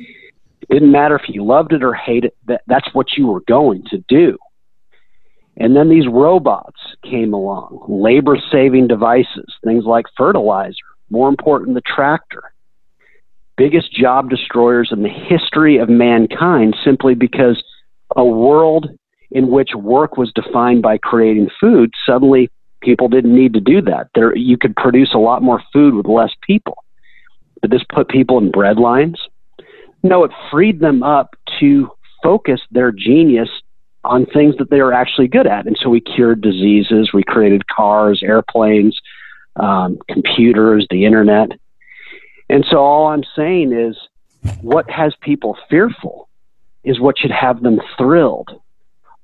It 0.61 0.75
didn't 0.75 0.93
matter 0.93 1.17
if 1.17 1.29
you 1.29 1.45
loved 1.45 1.73
it 1.73 1.83
or 1.83 1.95
hated 1.95 2.27
it. 2.27 2.37
That, 2.47 2.61
that's 2.67 2.93
what 2.93 3.07
you 3.17 3.27
were 3.27 3.41
going 3.49 3.85
to 3.91 4.05
do. 4.07 4.39
And 5.59 5.75
then 5.75 5.89
these 5.89 6.07
robots 6.07 6.81
came 7.03 7.35
along, 7.35 7.85
labor 7.89 8.39
saving 8.51 8.87
devices, 8.87 9.55
things 9.65 9.85
like 9.85 10.07
fertilizer, 10.17 10.77
more 11.11 11.29
important, 11.29 11.75
the 11.75 11.83
tractor. 11.83 12.53
Biggest 13.57 13.93
job 13.93 14.31
destroyers 14.31 14.91
in 14.93 15.03
the 15.03 15.09
history 15.09 15.79
of 15.79 15.89
mankind 15.89 16.77
simply 16.85 17.17
because 17.17 17.63
a 18.17 18.25
world 18.25 18.87
in 19.33 19.51
which 19.51 19.71
work 19.75 20.17
was 20.17 20.33
defined 20.33 20.81
by 20.81 20.97
creating 20.97 21.51
food 21.61 21.91
suddenly 22.07 22.51
people 22.81 23.09
didn't 23.09 23.35
need 23.35 23.53
to 23.55 23.61
do 23.61 23.83
that. 23.83 24.09
There, 24.15 24.37
you 24.37 24.57
could 24.57 24.77
produce 24.77 25.13
a 25.13 25.19
lot 25.19 25.43
more 25.43 25.61
food 25.73 25.95
with 25.95 26.07
less 26.07 26.31
people. 26.47 26.85
But 27.61 27.71
this 27.71 27.83
put 27.93 28.09
people 28.09 28.39
in 28.39 28.53
bread 28.53 28.79
lines. 28.79 29.21
No, 30.05 30.23
it 30.23 30.31
freed 30.51 30.79
them 30.79 31.03
up 31.03 31.35
to 31.59 31.91
focus 32.23 32.61
their 32.71 32.93
genius 32.93 33.49
on 34.05 34.27
things 34.27 34.57
that 34.59 34.71
they 34.71 34.81
were 34.81 34.93
actually 34.93 35.29
good 35.29 35.47
at. 35.47 35.67
And 35.67 35.77
so 35.81 35.89
we 35.89 36.01
cured 36.01 36.41
diseases, 36.41 37.11
we 37.13 37.23
created 37.23 37.67
cars, 37.67 38.23
airplanes, 38.23 38.99
um, 39.57 39.99
computers, 40.09 40.87
the 40.91 41.05
internet. 41.05 41.51
And 42.49 42.65
so 42.71 42.79
all 42.79 43.09
I'm 43.09 43.25
saying 43.37 43.73
is 43.73 43.97
what 44.63 44.89
has 44.91 45.15
people 45.21 45.59
fearful 45.69 46.29
is 46.85 47.01
what 47.01 47.19
should 47.19 47.33
have 47.33 47.63
them 47.63 47.81
thrilled 47.97 48.51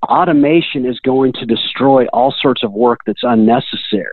automation 0.04 0.86
is 0.86 1.00
going 1.00 1.32
to 1.34 1.46
destroy 1.46 2.06
all 2.06 2.34
sorts 2.40 2.62
of 2.62 2.72
work 2.72 3.00
that's 3.06 3.22
unnecessary 3.22 4.10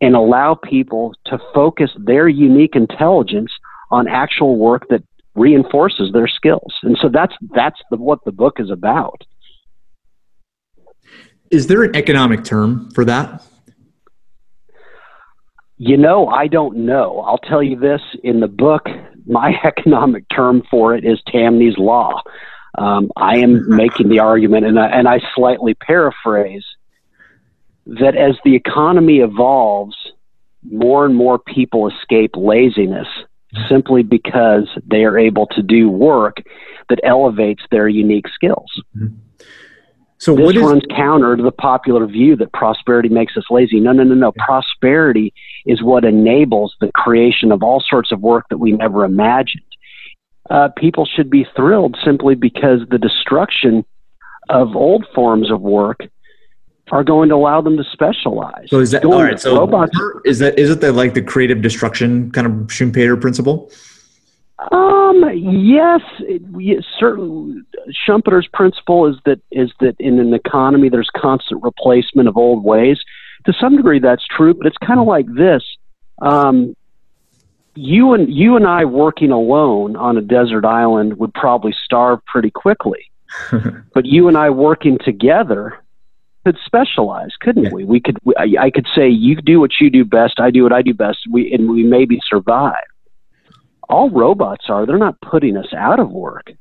and 0.00 0.14
allow 0.14 0.54
people 0.54 1.14
to 1.26 1.38
focus 1.54 1.90
their 1.98 2.28
unique 2.28 2.76
intelligence 2.76 3.52
on 3.90 4.08
actual 4.08 4.56
work 4.56 4.86
that 4.88 5.02
reinforces 5.34 6.12
their 6.12 6.28
skills. 6.28 6.74
And 6.82 6.96
so 7.00 7.08
that's 7.08 7.34
that's 7.54 7.80
the, 7.90 7.96
what 7.96 8.24
the 8.24 8.32
book 8.32 8.58
is 8.58 8.70
about. 8.70 9.22
Is 11.50 11.66
there 11.66 11.82
an 11.82 11.94
economic 11.94 12.44
term 12.44 12.90
for 12.92 13.04
that? 13.04 13.42
You 15.76 15.96
know, 15.96 16.28
I 16.28 16.46
don't 16.46 16.86
know. 16.86 17.20
I'll 17.20 17.38
tell 17.38 17.62
you 17.62 17.78
this 17.78 18.00
in 18.22 18.40
the 18.40 18.48
book, 18.48 18.86
my 19.26 19.54
economic 19.64 20.24
term 20.28 20.62
for 20.70 20.94
it 20.94 21.04
is 21.04 21.20
Tamny's 21.26 21.78
Law. 21.78 22.22
Um, 22.78 23.10
I 23.16 23.38
am 23.38 23.68
making 23.76 24.08
the 24.08 24.20
argument, 24.20 24.66
and 24.66 24.78
I, 24.78 24.86
and 24.88 25.08
I 25.08 25.20
slightly 25.34 25.74
paraphrase, 25.74 26.64
that 27.86 28.16
as 28.16 28.36
the 28.44 28.54
economy 28.54 29.18
evolves, 29.18 29.96
more 30.62 31.04
and 31.04 31.14
more 31.14 31.38
people 31.38 31.88
escape 31.88 32.32
laziness 32.36 33.08
simply 33.68 34.02
because 34.02 34.68
they 34.86 35.04
are 35.04 35.18
able 35.18 35.46
to 35.48 35.62
do 35.62 35.88
work 35.88 36.38
that 36.88 36.98
elevates 37.04 37.62
their 37.70 37.88
unique 37.88 38.26
skills. 38.34 38.70
Mm-hmm. 38.96 39.14
So 40.18 40.34
this 40.34 40.56
runs 40.56 40.82
counter 40.90 41.36
to 41.36 41.42
the 41.42 41.52
popular 41.52 42.06
view 42.06 42.36
that 42.36 42.52
prosperity 42.52 43.08
makes 43.08 43.36
us 43.36 43.44
lazy. 43.50 43.80
No, 43.80 43.92
no, 43.92 44.04
no, 44.04 44.14
no. 44.14 44.32
Prosperity 44.32 45.34
is 45.66 45.82
what 45.82 46.04
enables 46.04 46.74
the 46.80 46.90
creation 46.94 47.52
of 47.52 47.62
all 47.62 47.82
sorts 47.86 48.10
of 48.12 48.20
work 48.20 48.46
that 48.48 48.58
we 48.58 48.72
never 48.72 49.04
imagined 49.04 49.62
uh, 50.50 50.68
people 50.76 51.06
should 51.06 51.30
be 51.30 51.46
thrilled 51.56 51.96
simply 52.04 52.34
because 52.34 52.80
the 52.90 52.98
destruction 52.98 53.84
of 54.48 54.76
old 54.76 55.06
forms 55.14 55.50
of 55.50 55.60
work 55.60 56.00
are 56.92 57.02
going 57.02 57.30
to 57.30 57.34
allow 57.34 57.62
them 57.62 57.78
to 57.78 57.84
specialize. 57.92 58.68
So 58.68 58.78
is 58.80 58.90
that 58.90 59.04
all 59.04 59.22
right? 59.22 59.40
So 59.40 59.56
robots, 59.56 59.98
is 60.24 60.38
that 60.40 60.58
is 60.58 60.70
it 60.70 60.82
the 60.82 60.92
like 60.92 61.14
the 61.14 61.22
creative 61.22 61.62
destruction 61.62 62.30
kind 62.30 62.46
of 62.46 62.52
Schumpeter 62.68 63.18
principle? 63.18 63.70
Um. 65.08 65.30
Yes. 65.34 66.00
It, 66.20 66.84
certainly, 66.98 67.62
Schumpeter's 68.06 68.48
principle 68.52 69.06
is 69.06 69.16
that 69.24 69.40
is 69.50 69.72
that 69.80 69.96
in 69.98 70.18
an 70.18 70.34
economy 70.34 70.88
there's 70.88 71.10
constant 71.16 71.62
replacement 71.62 72.28
of 72.28 72.36
old 72.36 72.64
ways. 72.64 73.00
To 73.46 73.52
some 73.60 73.76
degree, 73.76 73.98
that's 73.98 74.26
true, 74.26 74.54
but 74.54 74.66
it's 74.66 74.78
kind 74.78 74.98
of 74.98 75.06
like 75.06 75.26
this. 75.26 75.62
Um, 76.22 76.74
you 77.74 78.14
and 78.14 78.32
you 78.32 78.56
and 78.56 78.66
I 78.66 78.84
working 78.84 79.30
alone 79.30 79.96
on 79.96 80.16
a 80.16 80.22
desert 80.22 80.64
island 80.64 81.18
would 81.18 81.34
probably 81.34 81.74
starve 81.84 82.24
pretty 82.26 82.50
quickly. 82.50 83.10
but 83.94 84.06
you 84.06 84.28
and 84.28 84.36
I 84.36 84.50
working 84.50 84.98
together 85.04 85.78
could 86.44 86.56
specialize, 86.64 87.30
couldn't 87.40 87.64
yeah. 87.64 87.72
we? 87.72 87.84
We 87.84 88.00
could. 88.00 88.18
We, 88.24 88.34
I, 88.36 88.64
I 88.64 88.70
could 88.70 88.86
say 88.94 89.08
you 89.08 89.36
do 89.36 89.60
what 89.60 89.72
you 89.80 89.90
do 89.90 90.04
best, 90.04 90.38
I 90.38 90.50
do 90.50 90.62
what 90.62 90.72
I 90.72 90.82
do 90.82 90.94
best. 90.94 91.18
We 91.30 91.52
and 91.52 91.70
we 91.70 91.82
maybe 91.82 92.20
survive. 92.28 92.84
All 93.88 94.10
robots 94.10 94.66
are. 94.68 94.86
They're 94.86 94.98
not 94.98 95.20
putting 95.20 95.56
us 95.56 95.72
out 95.76 96.00
of 96.00 96.10
work. 96.10 96.52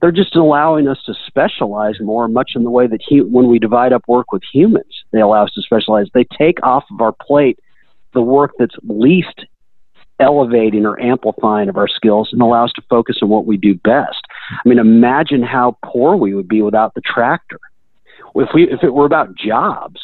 They're 0.00 0.12
just 0.12 0.34
allowing 0.34 0.88
us 0.88 0.98
to 1.06 1.14
specialize 1.26 2.00
more, 2.00 2.26
much 2.26 2.52
in 2.54 2.64
the 2.64 2.70
way 2.70 2.86
that 2.86 3.00
he, 3.06 3.20
when 3.20 3.48
we 3.48 3.58
divide 3.58 3.92
up 3.92 4.02
work 4.08 4.32
with 4.32 4.42
humans, 4.52 5.04
they 5.12 5.20
allow 5.20 5.44
us 5.44 5.52
to 5.54 5.62
specialize. 5.62 6.06
They 6.14 6.24
take 6.38 6.62
off 6.62 6.84
of 6.90 7.00
our 7.00 7.12
plate 7.12 7.58
the 8.14 8.22
work 8.22 8.52
that's 8.58 8.74
least 8.82 9.44
elevating 10.18 10.86
or 10.86 11.00
amplifying 11.00 11.68
of 11.68 11.76
our 11.76 11.88
skills 11.88 12.30
and 12.32 12.40
allow 12.42 12.64
us 12.64 12.72
to 12.74 12.82
focus 12.88 13.18
on 13.22 13.28
what 13.28 13.46
we 13.46 13.56
do 13.56 13.74
best. 13.74 14.20
I 14.52 14.68
mean, 14.68 14.78
imagine 14.78 15.42
how 15.42 15.78
poor 15.84 16.16
we 16.16 16.34
would 16.34 16.48
be 16.48 16.62
without 16.62 16.94
the 16.94 17.00
tractor. 17.00 17.58
If 18.34 18.50
we 18.54 18.70
if 18.70 18.82
it 18.82 18.94
were 18.94 19.06
about 19.06 19.36
jobs, 19.36 20.00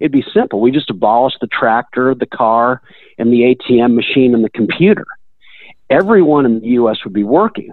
it'd 0.00 0.12
be 0.12 0.24
simple. 0.32 0.60
We 0.60 0.70
just 0.70 0.90
abolish 0.90 1.34
the 1.40 1.48
tractor, 1.48 2.14
the 2.14 2.26
car, 2.26 2.80
and 3.18 3.32
the 3.32 3.54
ATM 3.54 3.94
machine 3.94 4.34
and 4.34 4.44
the 4.44 4.50
computer. 4.50 5.06
Everyone 5.88 6.46
in 6.46 6.60
the 6.60 6.66
U.S. 6.68 6.98
would 7.04 7.12
be 7.12 7.24
working, 7.24 7.72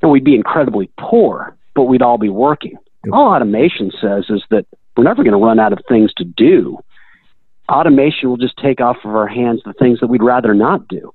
and 0.00 0.10
we'd 0.10 0.24
be 0.24 0.34
incredibly 0.34 0.90
poor, 0.98 1.56
but 1.74 1.84
we'd 1.84 2.02
all 2.02 2.18
be 2.18 2.28
working. 2.28 2.76
All 3.12 3.34
automation 3.34 3.90
says 4.00 4.26
is 4.28 4.42
that 4.50 4.66
we're 4.96 5.04
never 5.04 5.24
going 5.24 5.32
to 5.32 5.44
run 5.44 5.58
out 5.58 5.72
of 5.72 5.80
things 5.88 6.12
to 6.14 6.24
do 6.24 6.78
automation 7.68 8.28
will 8.28 8.36
just 8.36 8.56
take 8.58 8.80
off 8.80 8.98
of 9.04 9.14
our 9.14 9.26
hands 9.26 9.62
the 9.64 9.72
things 9.74 10.00
that 10.00 10.06
we'd 10.06 10.22
rather 10.22 10.54
not 10.54 10.86
do. 10.88 11.12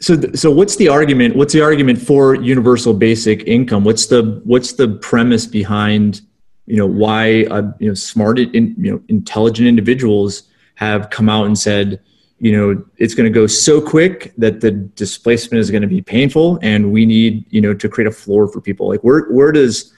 So, 0.00 0.20
so 0.34 0.50
what's 0.50 0.76
the 0.76 0.88
argument? 0.88 1.36
What's 1.36 1.52
the 1.52 1.62
argument 1.62 2.00
for 2.00 2.34
universal 2.34 2.92
basic 2.92 3.42
income? 3.46 3.84
What's 3.84 4.06
the 4.06 4.40
what's 4.44 4.72
the 4.72 4.88
premise 4.88 5.46
behind 5.46 6.22
you 6.66 6.76
know 6.76 6.86
why 6.86 7.44
uh, 7.44 7.70
you 7.78 7.88
know 7.88 7.94
smart 7.94 8.38
in, 8.38 8.74
you 8.78 8.92
know 8.92 9.02
intelligent 9.08 9.68
individuals 9.68 10.44
have 10.74 11.10
come 11.10 11.28
out 11.28 11.46
and 11.46 11.56
said 11.56 12.00
you 12.42 12.50
know 12.50 12.84
it's 12.98 13.14
going 13.14 13.24
to 13.24 13.34
go 13.34 13.46
so 13.46 13.80
quick 13.80 14.34
that 14.36 14.60
the 14.60 14.72
displacement 14.72 15.60
is 15.60 15.70
going 15.70 15.82
to 15.82 15.88
be 15.88 16.02
painful 16.02 16.58
and 16.60 16.92
we 16.92 17.06
need 17.06 17.44
you 17.50 17.60
know 17.60 17.72
to 17.72 17.88
create 17.88 18.08
a 18.08 18.12
floor 18.12 18.48
for 18.48 18.60
people 18.60 18.88
like 18.88 19.00
where 19.00 19.26
where 19.30 19.52
does 19.52 19.94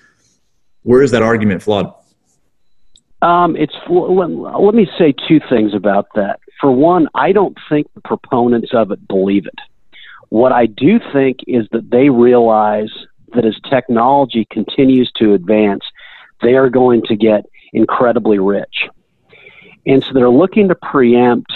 where 0.82 1.02
is 1.02 1.10
that 1.10 1.22
argument 1.22 1.62
flawed 1.62 1.92
um, 3.24 3.56
it's 3.56 3.74
let 3.88 4.74
me 4.74 4.86
say 4.98 5.14
two 5.26 5.40
things 5.48 5.72
about 5.72 6.08
that. 6.14 6.40
For 6.60 6.70
one, 6.70 7.08
I 7.14 7.32
don't 7.32 7.56
think 7.70 7.86
the 7.94 8.02
proponents 8.02 8.74
of 8.74 8.90
it 8.90 9.08
believe 9.08 9.46
it. 9.46 9.58
What 10.28 10.52
I 10.52 10.66
do 10.66 11.00
think 11.10 11.38
is 11.46 11.66
that 11.72 11.90
they 11.90 12.10
realize 12.10 12.90
that 13.32 13.46
as 13.46 13.56
technology 13.70 14.46
continues 14.50 15.10
to 15.12 15.32
advance, 15.32 15.84
they 16.42 16.54
are 16.54 16.68
going 16.68 17.02
to 17.04 17.16
get 17.16 17.46
incredibly 17.72 18.38
rich. 18.38 18.88
And 19.86 20.04
so 20.04 20.12
they're 20.12 20.28
looking 20.28 20.68
to 20.68 20.74
preempt 20.74 21.50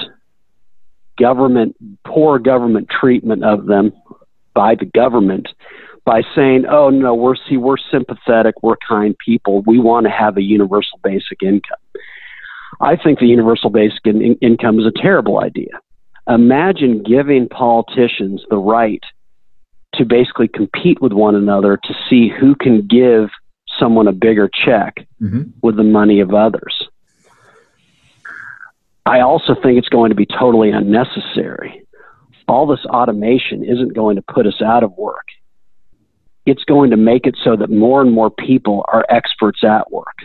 government, 1.18 1.76
poor 2.04 2.38
government 2.38 2.88
treatment 2.88 3.44
of 3.44 3.66
them 3.66 3.92
by 4.54 4.74
the 4.74 4.85
government 4.85 5.48
by 6.04 6.22
saying, 6.35 6.64
"Oh 6.66 6.90
no, 6.90 7.14
we're 7.14 7.37
see 7.48 7.57
we're 7.57 7.76
sympathetic, 7.76 8.62
we're 8.62 8.76
kind 8.88 9.16
people. 9.18 9.62
We 9.66 9.78
want 9.78 10.04
to 10.07 10.11
have 10.11 10.37
a 10.37 10.42
universal 10.42 10.98
basic 11.02 11.42
income." 11.42 11.78
I 12.81 12.96
think 12.96 13.18
the 13.18 13.26
universal 13.26 13.70
basic 13.70 14.07
in- 14.07 14.38
income 14.40 14.78
is 14.78 14.87
a 14.87 14.92
terrible 14.92 15.40
idea. 15.40 15.81
Imagine 16.28 17.02
giving 17.02 17.48
politicians 17.48 18.44
the 18.50 18.59
right 18.59 19.02
to 19.94 20.04
basically 20.04 20.48
compete 20.48 21.00
with 21.00 21.12
one 21.12 21.35
another 21.35 21.78
to 21.83 21.94
see 22.09 22.28
who 22.28 22.54
can 22.54 22.87
give 22.87 23.31
someone 23.78 24.07
a 24.07 24.12
bigger 24.12 24.48
check 24.48 25.07
mm-hmm. 25.20 25.42
with 25.62 25.76
the 25.76 25.85
money 25.85 26.20
of 26.20 26.35
others. 26.35 26.88
I 29.09 29.21
also 29.21 29.55
think 29.55 29.79
it's 29.79 29.88
going 29.88 30.11
to 30.11 30.14
be 30.14 30.27
totally 30.27 30.71
unnecessary. 30.71 31.83
All 32.47 32.66
this 32.66 32.85
automation 32.85 33.64
isn't 33.64 33.94
going 33.94 34.16
to 34.16 34.23
put 34.23 34.47
us 34.47 34.61
out 34.62 34.83
of 34.83 34.92
work. 34.99 35.25
It's 36.44 36.64
going 36.64 36.90
to 36.90 36.99
make 36.99 37.27
it 37.27 37.35
so 37.42 37.57
that 37.57 37.71
more 37.71 38.03
and 38.03 38.12
more 38.12 38.31
people 38.31 38.85
are 38.88 39.07
experts 39.09 39.64
at 39.64 39.90
work. 39.90 40.18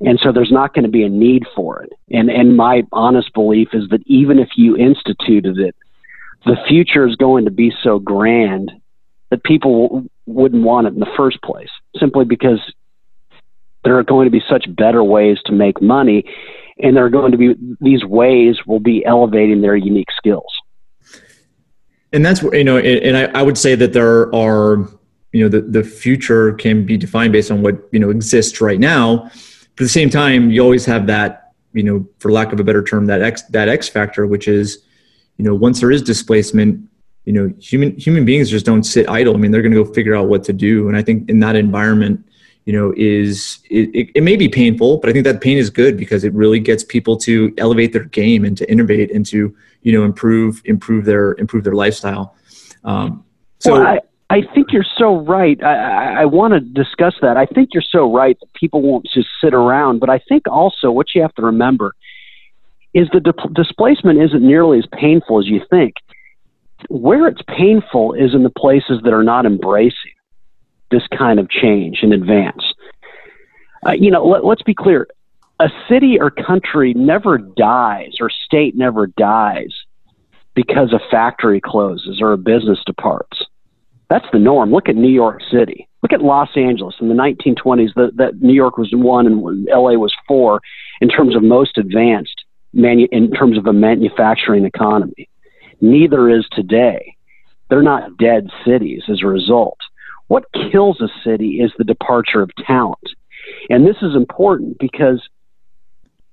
And 0.00 0.20
so 0.22 0.30
there's 0.30 0.52
not 0.52 0.74
going 0.74 0.84
to 0.84 0.90
be 0.90 1.04
a 1.04 1.08
need 1.08 1.44
for 1.56 1.82
it. 1.82 1.90
And, 2.10 2.30
and 2.30 2.54
my 2.54 2.82
honest 2.92 3.32
belief 3.32 3.68
is 3.72 3.88
that 3.90 4.02
even 4.06 4.38
if 4.38 4.50
you 4.56 4.76
instituted 4.76 5.58
it, 5.58 5.74
the 6.44 6.56
future 6.68 7.06
is 7.06 7.16
going 7.16 7.46
to 7.46 7.50
be 7.50 7.72
so 7.82 7.98
grand 7.98 8.72
that 9.30 9.42
people 9.42 10.04
wouldn't 10.26 10.64
want 10.64 10.86
it 10.86 10.94
in 10.94 11.00
the 11.00 11.14
first 11.16 11.40
place, 11.42 11.70
simply 11.98 12.26
because 12.26 12.60
there 13.84 13.98
are 13.98 14.04
going 14.04 14.26
to 14.26 14.30
be 14.30 14.42
such 14.48 14.64
better 14.74 15.02
ways 15.02 15.38
to 15.46 15.52
make 15.52 15.80
money, 15.80 16.24
and 16.82 16.96
they're 16.96 17.10
going 17.10 17.32
to 17.32 17.38
be 17.38 17.54
these 17.80 18.04
ways 18.04 18.56
will 18.66 18.80
be 18.80 19.04
elevating 19.04 19.60
their 19.60 19.76
unique 19.76 20.10
skills. 20.16 20.52
And 22.12 22.24
that's 22.24 22.42
you 22.42 22.64
know, 22.64 22.78
and 22.78 23.16
I, 23.16 23.24
I 23.38 23.42
would 23.42 23.58
say 23.58 23.74
that 23.76 23.92
there 23.92 24.34
are 24.34 24.88
you 25.32 25.42
know 25.42 25.48
the 25.48 25.60
the 25.60 25.84
future 25.84 26.52
can 26.54 26.84
be 26.84 26.96
defined 26.96 27.32
based 27.32 27.50
on 27.50 27.62
what 27.62 27.76
you 27.92 28.00
know 28.00 28.10
exists 28.10 28.60
right 28.60 28.80
now. 28.80 29.30
But 29.76 29.84
at 29.84 29.86
the 29.86 29.88
same 29.88 30.10
time, 30.10 30.50
you 30.50 30.60
always 30.62 30.84
have 30.86 31.06
that 31.06 31.52
you 31.72 31.84
know, 31.84 32.04
for 32.18 32.32
lack 32.32 32.52
of 32.52 32.58
a 32.58 32.64
better 32.64 32.82
term, 32.82 33.06
that 33.06 33.22
X 33.22 33.42
that 33.50 33.68
X 33.68 33.88
factor, 33.88 34.26
which 34.26 34.48
is 34.48 34.82
you 35.36 35.44
know 35.44 35.54
once 35.54 35.80
there 35.80 35.90
is 35.90 36.02
displacement 36.02 36.86
you 37.24 37.32
know 37.32 37.52
human 37.58 37.96
human 37.96 38.24
beings 38.24 38.50
just 38.50 38.66
don't 38.66 38.82
sit 38.82 39.08
idle 39.08 39.34
i 39.34 39.38
mean 39.38 39.50
they're 39.50 39.62
going 39.62 39.72
to 39.72 39.82
go 39.82 39.90
figure 39.92 40.14
out 40.14 40.28
what 40.28 40.44
to 40.44 40.52
do 40.52 40.88
and 40.88 40.96
i 40.96 41.02
think 41.02 41.28
in 41.30 41.40
that 41.40 41.56
environment 41.56 42.22
you 42.64 42.72
know 42.72 42.92
is 42.96 43.58
it, 43.70 43.88
it, 43.94 44.10
it, 44.14 44.22
may 44.22 44.36
be 44.36 44.48
painful 44.48 44.98
but 44.98 45.08
i 45.08 45.12
think 45.12 45.24
that 45.24 45.40
pain 45.40 45.56
is 45.56 45.70
good 45.70 45.96
because 45.96 46.24
it 46.24 46.32
really 46.34 46.60
gets 46.60 46.84
people 46.84 47.16
to 47.16 47.52
elevate 47.58 47.92
their 47.92 48.04
game 48.04 48.44
and 48.44 48.56
to 48.56 48.70
innovate 48.70 49.10
and 49.10 49.26
to 49.26 49.54
you 49.82 49.92
know 49.92 50.04
improve 50.04 50.60
improve 50.64 51.04
their 51.04 51.32
improve 51.32 51.64
their 51.64 51.74
lifestyle. 51.74 52.36
Um, 52.84 53.24
so 53.58 53.72
well, 53.72 53.82
I, 53.82 54.00
I 54.30 54.42
think 54.54 54.72
you're 54.72 54.86
so 54.96 55.18
right. 55.18 55.62
I, 55.62 55.74
I, 55.74 56.22
I 56.22 56.24
want 56.24 56.54
to 56.54 56.60
discuss 56.60 57.14
that. 57.22 57.36
I 57.36 57.46
think 57.46 57.70
you're 57.72 57.82
so 57.82 58.12
right 58.12 58.38
that 58.40 58.52
people 58.54 58.82
won't 58.82 59.06
just 59.12 59.28
sit 59.42 59.54
around 59.54 59.98
but 60.00 60.10
i 60.10 60.18
think 60.28 60.46
also 60.48 60.90
what 60.90 61.08
you 61.14 61.22
have 61.22 61.34
to 61.34 61.42
remember 61.42 61.94
is 62.92 63.08
the 63.12 63.20
di- 63.20 63.32
displacement 63.54 64.20
isn't 64.20 64.42
nearly 64.42 64.78
as 64.78 64.86
painful 64.92 65.38
as 65.38 65.46
you 65.46 65.60
think. 65.70 65.94
Where 66.88 67.28
it's 67.28 67.42
painful 67.42 68.14
is 68.14 68.34
in 68.34 68.42
the 68.42 68.50
places 68.50 69.00
that 69.04 69.12
are 69.12 69.22
not 69.22 69.46
embracing 69.46 70.12
this 70.90 71.06
kind 71.16 71.38
of 71.38 71.48
change 71.48 72.00
in 72.02 72.12
advance. 72.12 72.62
Uh, 73.86 73.92
you 73.92 74.10
know, 74.10 74.24
let, 74.24 74.44
let's 74.44 74.62
be 74.62 74.74
clear. 74.74 75.06
A 75.60 75.68
city 75.88 76.18
or 76.18 76.30
country 76.30 76.94
never 76.94 77.38
dies 77.38 78.14
or 78.20 78.30
state 78.30 78.76
never 78.76 79.06
dies 79.06 79.72
because 80.54 80.92
a 80.92 81.00
factory 81.10 81.60
closes 81.60 82.20
or 82.20 82.32
a 82.32 82.38
business 82.38 82.78
departs. 82.86 83.44
That's 84.08 84.26
the 84.32 84.38
norm. 84.38 84.72
Look 84.72 84.88
at 84.88 84.96
New 84.96 85.10
York 85.10 85.40
City. 85.50 85.88
Look 86.02 86.12
at 86.12 86.22
Los 86.22 86.48
Angeles 86.56 86.96
in 87.00 87.08
the 87.08 87.14
1920s. 87.14 87.94
That, 88.16 88.40
New 88.40 88.54
York 88.54 88.76
was 88.76 88.90
one 88.92 89.26
and 89.26 89.66
LA 89.66 89.92
was 89.92 90.14
four 90.26 90.60
in 91.00 91.08
terms 91.08 91.36
of 91.36 91.42
most 91.42 91.78
advanced 91.78 92.44
manu- 92.72 93.08
in 93.12 93.30
terms 93.30 93.58
of 93.58 93.66
a 93.66 93.72
manufacturing 93.72 94.64
economy. 94.64 95.28
Neither 95.80 96.28
is 96.28 96.46
today. 96.52 97.16
They're 97.68 97.82
not 97.82 98.16
dead 98.18 98.50
cities 98.64 99.04
as 99.08 99.22
a 99.22 99.26
result. 99.26 99.78
What 100.30 100.44
kills 100.52 101.00
a 101.00 101.08
city 101.24 101.60
is 101.60 101.72
the 101.76 101.82
departure 101.82 102.40
of 102.40 102.50
talent. 102.64 103.02
And 103.68 103.84
this 103.84 103.96
is 104.00 104.14
important 104.14 104.78
because 104.78 105.28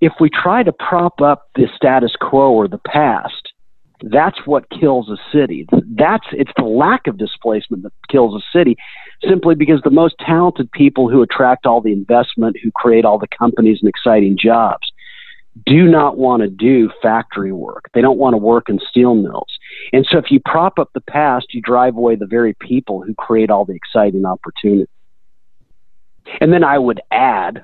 if 0.02 0.14
we 0.20 0.30
try 0.30 0.62
to 0.62 0.72
prop 0.72 1.20
up 1.20 1.50
the 1.56 1.68
status 1.76 2.14
quo 2.22 2.52
or 2.52 2.68
the 2.68 2.78
past, 2.78 3.54
that's 4.04 4.38
what 4.46 4.70
kills 4.70 5.10
a 5.10 5.18
city. 5.36 5.66
That's 5.72 6.28
it's 6.32 6.52
the 6.58 6.66
lack 6.66 7.08
of 7.08 7.18
displacement 7.18 7.82
that 7.82 7.92
kills 8.08 8.40
a 8.40 8.46
city, 8.56 8.78
simply 9.28 9.56
because 9.56 9.82
the 9.84 9.90
most 9.90 10.14
talented 10.24 10.72
people 10.74 11.10
who 11.10 11.24
attract 11.24 11.66
all 11.66 11.82
the 11.82 11.92
investment, 11.92 12.58
who 12.62 12.70
create 12.70 13.04
all 13.04 13.18
the 13.18 13.28
companies 13.28 13.80
and 13.82 13.90
exciting 13.90 14.38
jobs, 14.40 14.92
do 15.66 15.88
not 15.88 16.20
want 16.20 16.44
to 16.44 16.50
do 16.50 16.92
factory 17.02 17.52
work. 17.52 17.86
They 17.96 18.02
don't 18.02 18.20
want 18.20 18.34
to 18.34 18.38
work 18.38 18.70
in 18.70 18.80
steel 18.88 19.16
mills. 19.16 19.57
And 19.94 20.06
so 20.10 20.18
if 20.18 20.26
you 20.32 20.40
prop 20.44 20.80
up 20.80 20.90
the 20.94 21.02
past, 21.02 21.54
you 21.54 21.62
drive 21.62 21.96
away 21.96 22.16
the 22.16 22.26
very 22.26 22.56
people 22.60 23.02
who 23.02 23.14
create 23.16 23.50
all 23.50 23.66
the 23.66 23.74
exciting 23.76 24.26
opportunity. 24.26 24.90
And 26.42 26.52
then 26.52 26.64
I 26.64 26.78
would 26.78 27.02
add 27.12 27.64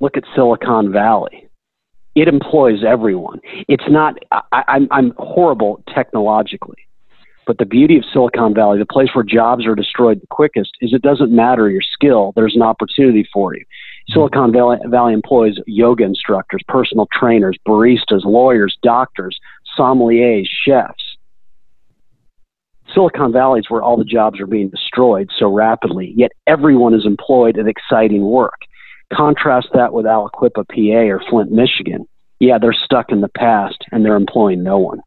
look 0.00 0.16
at 0.16 0.24
Silicon 0.34 0.92
Valley. 0.92 1.48
It 2.14 2.28
employs 2.28 2.84
everyone. 2.86 3.40
It's 3.68 3.88
not, 3.88 4.14
I, 4.32 4.64
I'm, 4.68 4.88
I'm 4.90 5.12
horrible 5.18 5.82
technologically. 5.94 6.76
But 7.46 7.58
the 7.58 7.64
beauty 7.64 7.96
of 7.96 8.04
Silicon 8.12 8.54
Valley, 8.54 8.78
the 8.78 8.86
place 8.86 9.08
where 9.14 9.24
jobs 9.24 9.66
are 9.66 9.74
destroyed 9.74 10.20
the 10.20 10.26
quickest, 10.26 10.72
is 10.80 10.92
it 10.92 11.00
doesn't 11.00 11.34
matter 11.34 11.70
your 11.70 11.82
skill, 11.82 12.32
there's 12.36 12.54
an 12.54 12.62
opportunity 12.62 13.26
for 13.32 13.54
you. 13.54 13.64
Silicon 14.10 14.52
Valley, 14.52 14.78
Valley 14.86 15.14
employs 15.14 15.58
yoga 15.66 16.04
instructors, 16.04 16.62
personal 16.68 17.08
trainers, 17.12 17.56
baristas, 17.66 18.24
lawyers, 18.24 18.76
doctors, 18.82 19.38
sommeliers, 19.78 20.46
chefs. 20.66 21.16
Silicon 22.94 23.32
Valley 23.32 23.60
is 23.60 23.66
where 23.68 23.82
all 23.82 23.96
the 23.96 24.04
jobs 24.04 24.40
are 24.40 24.46
being 24.46 24.70
destroyed 24.70 25.30
so 25.38 25.52
rapidly, 25.52 26.12
yet 26.16 26.32
everyone 26.46 26.94
is 26.94 27.04
employed 27.04 27.58
at 27.58 27.68
exciting 27.68 28.22
work. 28.22 28.58
Contrast 29.12 29.68
that 29.74 29.92
with 29.92 30.06
Aliquippa, 30.06 30.66
PA, 30.68 31.12
or 31.12 31.20
Flint, 31.30 31.50
Michigan. 31.50 32.08
Yeah, 32.40 32.58
they're 32.58 32.72
stuck 32.72 33.10
in 33.10 33.20
the 33.20 33.28
past 33.28 33.84
and 33.92 34.04
they're 34.04 34.16
employing 34.16 34.62
no 34.62 34.78
one. 34.78 35.00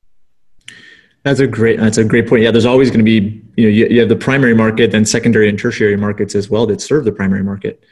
That's 1.24 1.40
a 1.40 1.48
great. 1.48 1.80
That's 1.80 1.98
a 1.98 2.04
great 2.04 2.28
point. 2.28 2.42
Yeah, 2.42 2.52
there's 2.52 2.66
always 2.66 2.90
going 2.90 3.00
to 3.00 3.04
be 3.06 3.42
you 3.56 3.66
know 3.66 3.70
you, 3.70 3.88
you 3.88 4.00
have 4.00 4.10
the 4.10 4.16
primary 4.16 4.56
market, 4.56 4.92
then 4.92 5.06
secondary 5.06 5.48
and 5.48 5.58
tertiary 5.58 5.96
markets 5.96 6.34
as 6.34 6.50
well 6.50 6.66
that 6.66 6.82
serve 6.82 7.06
the 7.06 7.12
primary 7.12 7.44
market 7.44 7.84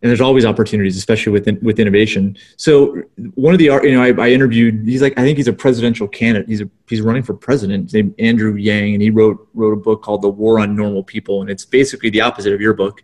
and 0.00 0.08
there's 0.08 0.20
always 0.20 0.44
opportunities, 0.44 0.96
especially 0.96 1.32
with 1.32 1.48
with 1.60 1.80
innovation. 1.80 2.36
So 2.56 3.02
one 3.34 3.52
of 3.52 3.58
the 3.58 3.64
you 3.64 3.92
know 3.92 4.02
I, 4.02 4.12
I, 4.26 4.30
interviewed 4.30 4.86
he's 4.86 5.02
like 5.02 5.18
I 5.18 5.22
think 5.22 5.36
he's 5.36 5.48
a 5.48 5.52
presidential 5.52 6.06
candidate. 6.06 6.48
He's 6.48 6.60
a, 6.60 6.70
he's 6.88 7.00
running 7.00 7.24
for 7.24 7.34
president. 7.34 7.84
His 7.84 7.94
name 7.94 8.14
Andrew 8.18 8.54
Yang, 8.54 8.94
and 8.94 9.02
he 9.02 9.10
wrote 9.10 9.48
wrote 9.54 9.72
a 9.72 9.76
book 9.76 10.02
called 10.02 10.22
The 10.22 10.28
War 10.28 10.60
on 10.60 10.76
Normal 10.76 11.02
People, 11.02 11.40
and 11.40 11.50
it's 11.50 11.64
basically 11.64 12.10
the 12.10 12.20
opposite 12.20 12.52
of 12.52 12.60
your 12.60 12.74
book. 12.74 13.02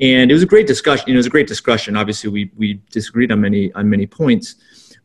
And 0.00 0.28
it 0.28 0.34
was 0.34 0.42
a 0.42 0.46
great 0.46 0.66
discussion. 0.66 1.04
You 1.06 1.14
know, 1.14 1.18
it 1.18 1.20
was 1.20 1.26
a 1.26 1.30
great 1.30 1.46
discussion. 1.46 1.96
Obviously, 1.96 2.30
we 2.30 2.50
we 2.56 2.80
disagreed 2.90 3.30
on 3.30 3.40
many 3.40 3.72
on 3.74 3.88
many 3.88 4.06
points. 4.06 4.56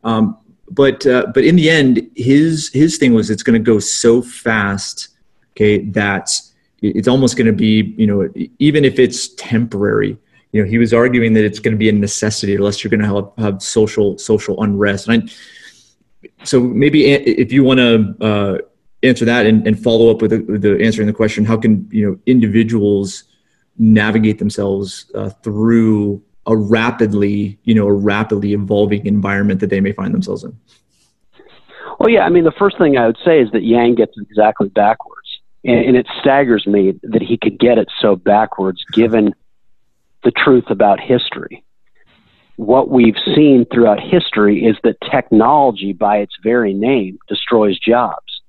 Um, 0.02 0.36
but 0.68 1.06
uh, 1.06 1.26
but 1.32 1.44
in 1.44 1.54
the 1.54 1.70
end, 1.70 2.10
his 2.16 2.70
his 2.72 2.98
thing 2.98 3.14
was 3.14 3.30
it's 3.30 3.44
going 3.44 3.62
to 3.62 3.64
go 3.64 3.78
so 3.78 4.20
fast, 4.20 5.10
okay, 5.52 5.84
that 5.90 6.32
it's 6.82 7.06
almost 7.06 7.36
going 7.36 7.46
to 7.46 7.52
be 7.52 7.94
you 7.96 8.06
know 8.08 8.28
even 8.58 8.84
if 8.84 8.98
it's 8.98 9.28
temporary 9.34 10.18
you 10.52 10.62
know, 10.62 10.68
he 10.68 10.78
was 10.78 10.92
arguing 10.92 11.34
that 11.34 11.44
it's 11.44 11.58
going 11.58 11.74
to 11.74 11.78
be 11.78 11.88
a 11.88 11.92
necessity 11.92 12.54
unless 12.54 12.82
you're 12.82 12.90
going 12.90 13.00
to 13.00 13.06
have, 13.06 13.30
have 13.38 13.62
social 13.62 14.18
social 14.18 14.62
unrest. 14.62 15.08
And 15.08 15.30
I, 15.30 16.28
so 16.44 16.60
maybe 16.60 17.06
if 17.06 17.52
you 17.52 17.64
want 17.64 17.78
to 17.78 18.16
uh, 18.20 18.58
answer 19.02 19.24
that 19.24 19.46
and, 19.46 19.66
and 19.66 19.80
follow 19.80 20.10
up 20.10 20.20
with 20.22 20.30
the, 20.30 20.58
the, 20.58 20.82
answering 20.84 21.06
the 21.06 21.12
question, 21.12 21.44
how 21.44 21.56
can 21.56 21.88
you 21.90 22.06
know 22.06 22.18
individuals 22.26 23.24
navigate 23.78 24.38
themselves 24.38 25.10
uh, 25.14 25.30
through 25.42 26.22
a 26.46 26.56
rapidly 26.56 27.58
you 27.64 27.74
know 27.74 27.86
a 27.86 27.92
rapidly 27.92 28.52
evolving 28.52 29.06
environment 29.06 29.60
that 29.60 29.70
they 29.70 29.80
may 29.80 29.92
find 29.92 30.12
themselves 30.12 30.44
in? 30.44 30.56
Well, 32.00 32.08
yeah, 32.08 32.22
I 32.22 32.30
mean, 32.30 32.44
the 32.44 32.52
first 32.52 32.78
thing 32.78 32.96
I 32.96 33.06
would 33.06 33.18
say 33.24 33.40
is 33.40 33.50
that 33.52 33.62
Yang 33.62 33.96
gets 33.96 34.14
exactly 34.18 34.68
backwards. 34.68 35.18
And, 35.62 35.84
and 35.88 35.96
it 35.98 36.06
staggers 36.18 36.66
me 36.66 36.98
that 37.02 37.20
he 37.20 37.36
could 37.36 37.58
get 37.58 37.76
it 37.76 37.88
so 38.00 38.16
backwards 38.16 38.82
given 38.94 39.34
the 40.22 40.30
truth 40.30 40.64
about 40.68 41.00
history. 41.00 41.64
What 42.56 42.90
we've 42.90 43.16
seen 43.34 43.64
throughout 43.72 44.00
history 44.00 44.64
is 44.64 44.76
that 44.84 44.96
technology, 45.10 45.92
by 45.94 46.18
its 46.18 46.34
very 46.42 46.74
name, 46.74 47.18
destroys 47.28 47.78
jobs. 47.78 48.42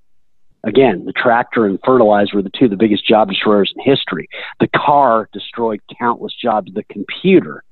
Again, 0.63 1.05
the 1.05 1.13
tractor 1.13 1.65
and 1.65 1.79
fertilizer 1.83 2.35
were 2.35 2.43
the 2.43 2.51
two 2.57 2.65
of 2.65 2.71
the 2.71 2.77
biggest 2.77 3.07
job 3.07 3.29
destroyers 3.29 3.73
in 3.75 3.83
history. 3.83 4.27
The 4.59 4.67
car 4.67 5.29
destroyed 5.33 5.81
countless 5.97 6.33
jobs. 6.35 6.71
The 6.73 6.83
computer. 6.83 7.63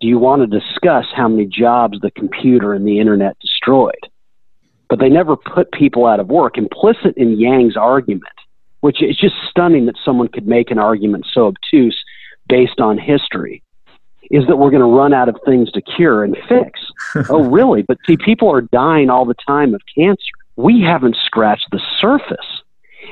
Do 0.00 0.08
you 0.08 0.18
want 0.18 0.42
to 0.42 0.60
discuss 0.60 1.06
how 1.14 1.28
many 1.28 1.46
jobs 1.46 2.00
the 2.00 2.10
computer 2.10 2.72
and 2.72 2.86
the 2.86 2.98
internet 2.98 3.38
destroyed? 3.38 3.94
But 4.88 4.98
they 4.98 5.08
never 5.08 5.36
put 5.36 5.72
people 5.72 6.06
out 6.06 6.20
of 6.20 6.28
work. 6.28 6.58
Implicit 6.58 7.16
in 7.16 7.38
Yang's 7.38 7.76
argument, 7.76 8.24
which 8.80 9.02
is 9.02 9.16
just 9.16 9.34
stunning 9.48 9.86
that 9.86 9.98
someone 10.04 10.28
could 10.28 10.46
make 10.46 10.70
an 10.70 10.78
argument 10.78 11.26
so 11.32 11.46
obtuse 11.46 12.02
based 12.48 12.80
on 12.80 12.98
history 12.98 13.62
is 14.30 14.46
that 14.46 14.56
we're 14.56 14.70
going 14.70 14.80
to 14.80 14.86
run 14.86 15.14
out 15.14 15.28
of 15.28 15.36
things 15.44 15.70
to 15.72 15.80
cure 15.80 16.24
and 16.24 16.36
fix. 16.48 16.80
oh, 17.30 17.44
really? 17.44 17.82
But 17.82 17.98
see, 18.06 18.16
people 18.16 18.50
are 18.50 18.60
dying 18.60 19.08
all 19.08 19.24
the 19.24 19.36
time 19.46 19.74
of 19.74 19.80
cancer. 19.94 20.20
We 20.56 20.82
haven't 20.82 21.16
scratched 21.24 21.68
the 21.70 21.80
surface. 22.00 22.62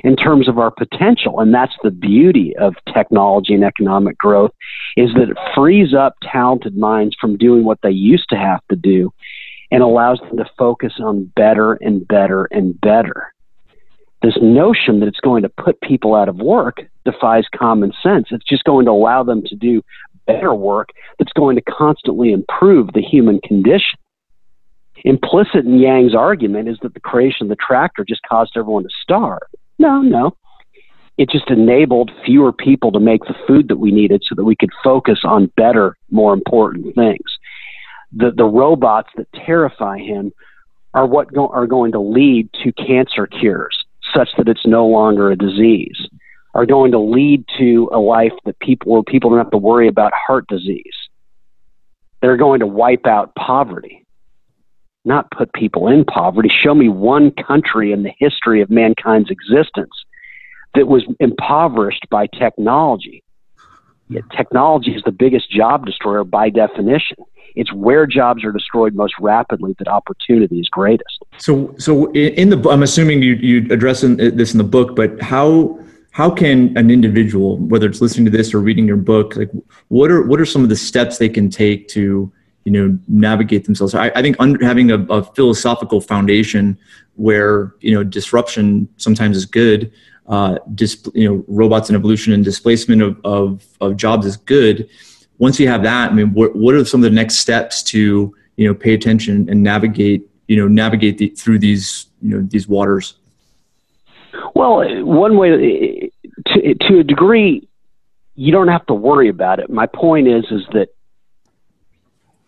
in 0.03 0.17
terms 0.17 0.49
of 0.49 0.59
our 0.59 0.73
potential. 0.73 1.39
And 1.39 1.55
that's 1.55 1.75
the 1.85 1.91
beauty 1.91 2.57
of 2.57 2.75
technology 2.93 3.55
and 3.55 3.63
economic 3.63 4.19
growth 4.19 4.51
is 4.97 5.13
that 5.15 5.31
it 5.31 5.39
frees 5.55 5.95
up 5.95 6.15
talented 6.23 6.77
minds 6.77 7.15
from 7.21 7.37
doing 7.37 7.65
what 7.65 7.79
they 7.83 7.91
used 7.91 8.29
to 8.31 8.37
have 8.37 8.61
to 8.71 8.77
do 8.77 9.13
and 9.71 9.83
allows 9.83 10.19
them 10.21 10.37
to 10.39 10.51
focus 10.59 10.95
on 11.01 11.33
better 11.37 11.75
and 11.75 12.07
better 12.09 12.47
and 12.47 12.81
better. 12.81 13.34
This 14.25 14.39
notion 14.41 15.01
that 15.01 15.07
it's 15.07 15.21
going 15.21 15.43
to 15.43 15.51
put 15.51 15.79
people 15.83 16.15
out 16.15 16.31
of 16.31 16.37
work 16.37 16.79
defies 17.05 17.45
common 17.55 17.93
sense. 18.03 18.29
It's 18.31 18.49
just 18.49 18.65
going 18.65 18.87
to 18.87 18.91
allow 18.91 19.23
them 19.23 19.43
to 19.43 19.55
do 19.55 19.83
better 20.27 20.55
work 20.55 20.89
that's 21.19 21.35
going 21.35 21.57
to 21.57 21.63
constantly 21.63 22.33
improve 22.33 22.95
the 22.95 23.03
human 23.03 23.39
condition. 23.43 23.99
Implicit 25.05 25.67
in 25.67 25.79
Yang's 25.79 26.15
argument 26.15 26.71
is 26.71 26.79
that 26.81 26.95
the 26.95 27.01
creation 27.01 27.45
of 27.45 27.49
the 27.51 27.57
tractor 27.57 28.03
just 28.03 28.23
caused 28.27 28.57
everyone 28.57 28.85
to 28.85 28.89
starve. 29.03 29.43
No, 29.79 30.01
no. 30.01 30.35
It 31.19 31.29
just 31.29 31.51
enabled 31.51 32.11
fewer 32.25 32.51
people 32.51 32.93
to 32.93 33.01
make 33.01 33.25
the 33.25 33.35
food 33.47 33.69
that 33.69 33.77
we 33.77 33.93
needed 33.93 34.23
so 34.27 34.35
that 34.37 34.45
we 34.45 34.57
could 34.57 34.71
focus 34.83 35.19
on 35.25 35.53
better, 35.59 35.99
more 36.11 36.33
important 36.33 36.95
things. 36.95 37.27
The, 38.11 38.31
the 38.35 38.47
robots 38.47 39.11
that 39.19 39.31
terrify 39.35 39.99
him 39.99 40.33
are 40.95 41.05
what 41.05 41.31
go, 41.31 41.49
are 41.49 41.67
going 41.67 41.93
to 41.93 42.01
lead 42.01 42.49
to 42.63 42.73
cancer 42.73 43.27
cures 43.27 43.84
such 44.15 44.29
that 44.37 44.49
it's 44.49 44.67
no 44.67 44.87
longer 44.87 45.31
a 45.31 45.37
disease, 45.37 46.09
are 46.55 46.67
going 46.67 46.93
to 46.93 46.99
lead 46.99 47.45
to 47.59 47.89
a 47.93 47.99
life 47.99 48.33
that 48.45 48.59
people 48.61 48.93
where 48.93 49.03
people 49.03 49.31
don't 49.31 49.39
have 49.39 49.51
to 49.51 49.59
worry 49.59 49.89
about 49.89 50.13
heart 50.15 50.47
disease. 50.49 50.95
They're 52.21 52.37
going 52.37 52.61
to 52.61 52.67
wipe 52.67 53.07
out 53.07 53.35
poverty 53.35 54.05
not 55.05 55.31
put 55.31 55.53
people 55.53 55.89
in 55.89 56.05
poverty. 56.05 56.51
Show 56.63 56.75
me 56.75 56.89
one 56.89 57.31
country 57.33 57.93
in 57.93 58.03
the 58.03 58.13
history 58.19 58.63
of 58.63 58.71
mankind's 58.71 59.31
existence 59.31 59.93
that 60.75 60.89
was 60.89 61.05
impoverished 61.21 62.07
by 62.11 62.27
technology. 62.27 63.23
Technology 64.37 64.95
is 64.95 65.03
the 65.05 65.13
biggest 65.13 65.51
job 65.51 65.87
destroyer 65.87 66.25
by 66.25 66.51
definition. 66.51 67.17
It's 67.55 67.73
where 67.73 68.07
jobs 68.07 68.45
are 68.45 68.53
destroyed 68.53 68.95
most 68.95 69.15
rapidly 69.21 69.75
that 69.79 69.89
opportunity 69.89 70.59
is 70.59 70.69
greatest. 70.69 71.25
So, 71.39 71.75
so 71.79 72.13
in 72.13 72.51
the 72.51 72.69
I'm 72.69 72.83
assuming 72.83 73.23
you 73.23 73.35
you 73.35 73.73
address 73.73 74.03
uh, 74.03 74.17
this 74.19 74.53
in 74.53 74.59
the 74.59 74.65
book, 74.65 74.97
but 74.97 75.21
how 75.23 75.79
how 76.11 76.31
can 76.31 76.77
an 76.77 76.91
individual, 76.91 77.59
whether 77.59 77.87
it's 77.87 78.01
listening 78.01 78.25
to 78.27 78.31
this 78.31 78.53
or 78.53 78.61
reading 78.61 78.87
your 78.87 78.97
book, 78.97 79.37
like 79.37 79.51
what 79.89 80.11
are 80.11 80.23
what 80.23 80.41
are 80.41 80.47
some 80.47 80.63
of 80.63 80.69
the 80.69 80.77
steps 80.77 81.19
they 81.19 81.29
can 81.29 81.49
take 81.49 81.89
to 81.89 82.33
you 82.65 82.73
know 82.73 82.99
navigate 83.09 83.65
themselves 83.65 83.95
i, 83.95 84.09
I 84.15 84.23
think 84.23 84.37
under, 84.39 84.65
having 84.65 84.91
a, 84.91 84.99
a, 85.05 85.23
philosophical 85.23 86.01
foundation 86.01 86.79
where 87.17 87.75
you 87.81 87.95
know 87.95 88.03
disruption 88.03 88.89
sometimes 88.97 89.37
is 89.37 89.45
good 89.45 89.93
uh, 90.27 90.59
dis, 90.75 91.07
you 91.15 91.29
know 91.29 91.45
robots 91.49 91.89
and 91.89 91.97
evolution 91.97 92.33
and 92.33 92.45
displacement 92.45 93.03
of, 93.03 93.21
of, 93.25 93.65
of 93.81 93.97
jobs 93.97 94.27
is 94.27 94.37
good. 94.37 94.89
Once 95.39 95.59
you 95.59 95.67
have 95.69 95.83
that 95.83 96.11
i 96.11 96.15
mean 96.15 96.33
what, 96.33 96.55
what 96.55 96.75
are 96.75 96.85
some 96.85 97.03
of 97.03 97.11
the 97.11 97.15
next 97.15 97.37
steps 97.37 97.83
to 97.83 98.35
you 98.57 98.67
know 98.67 98.75
pay 98.75 98.95
attention 98.95 99.49
and 99.51 99.63
navigate 99.63 100.29
you 100.49 100.57
know 100.57 100.69
navigate 100.69 101.19
the, 101.19 101.29
through 101.31 101.59
these 101.59 102.07
you 102.23 102.31
know 102.31 102.47
these 102.51 102.69
waters? 102.69 103.15
Well 104.55 105.05
one 105.05 105.37
way 105.37 106.11
to, 106.47 106.75
to 106.75 106.99
a 107.01 107.05
degree 107.05 107.69
you 108.37 108.51
don't 108.51 108.69
have 108.69 108.85
to 108.87 108.95
worry 108.95 109.29
about 109.29 109.61
it. 109.61 109.71
My 109.71 109.87
point 109.87 110.29
is 110.29 110.45
is 110.51 110.63
that 110.73 110.89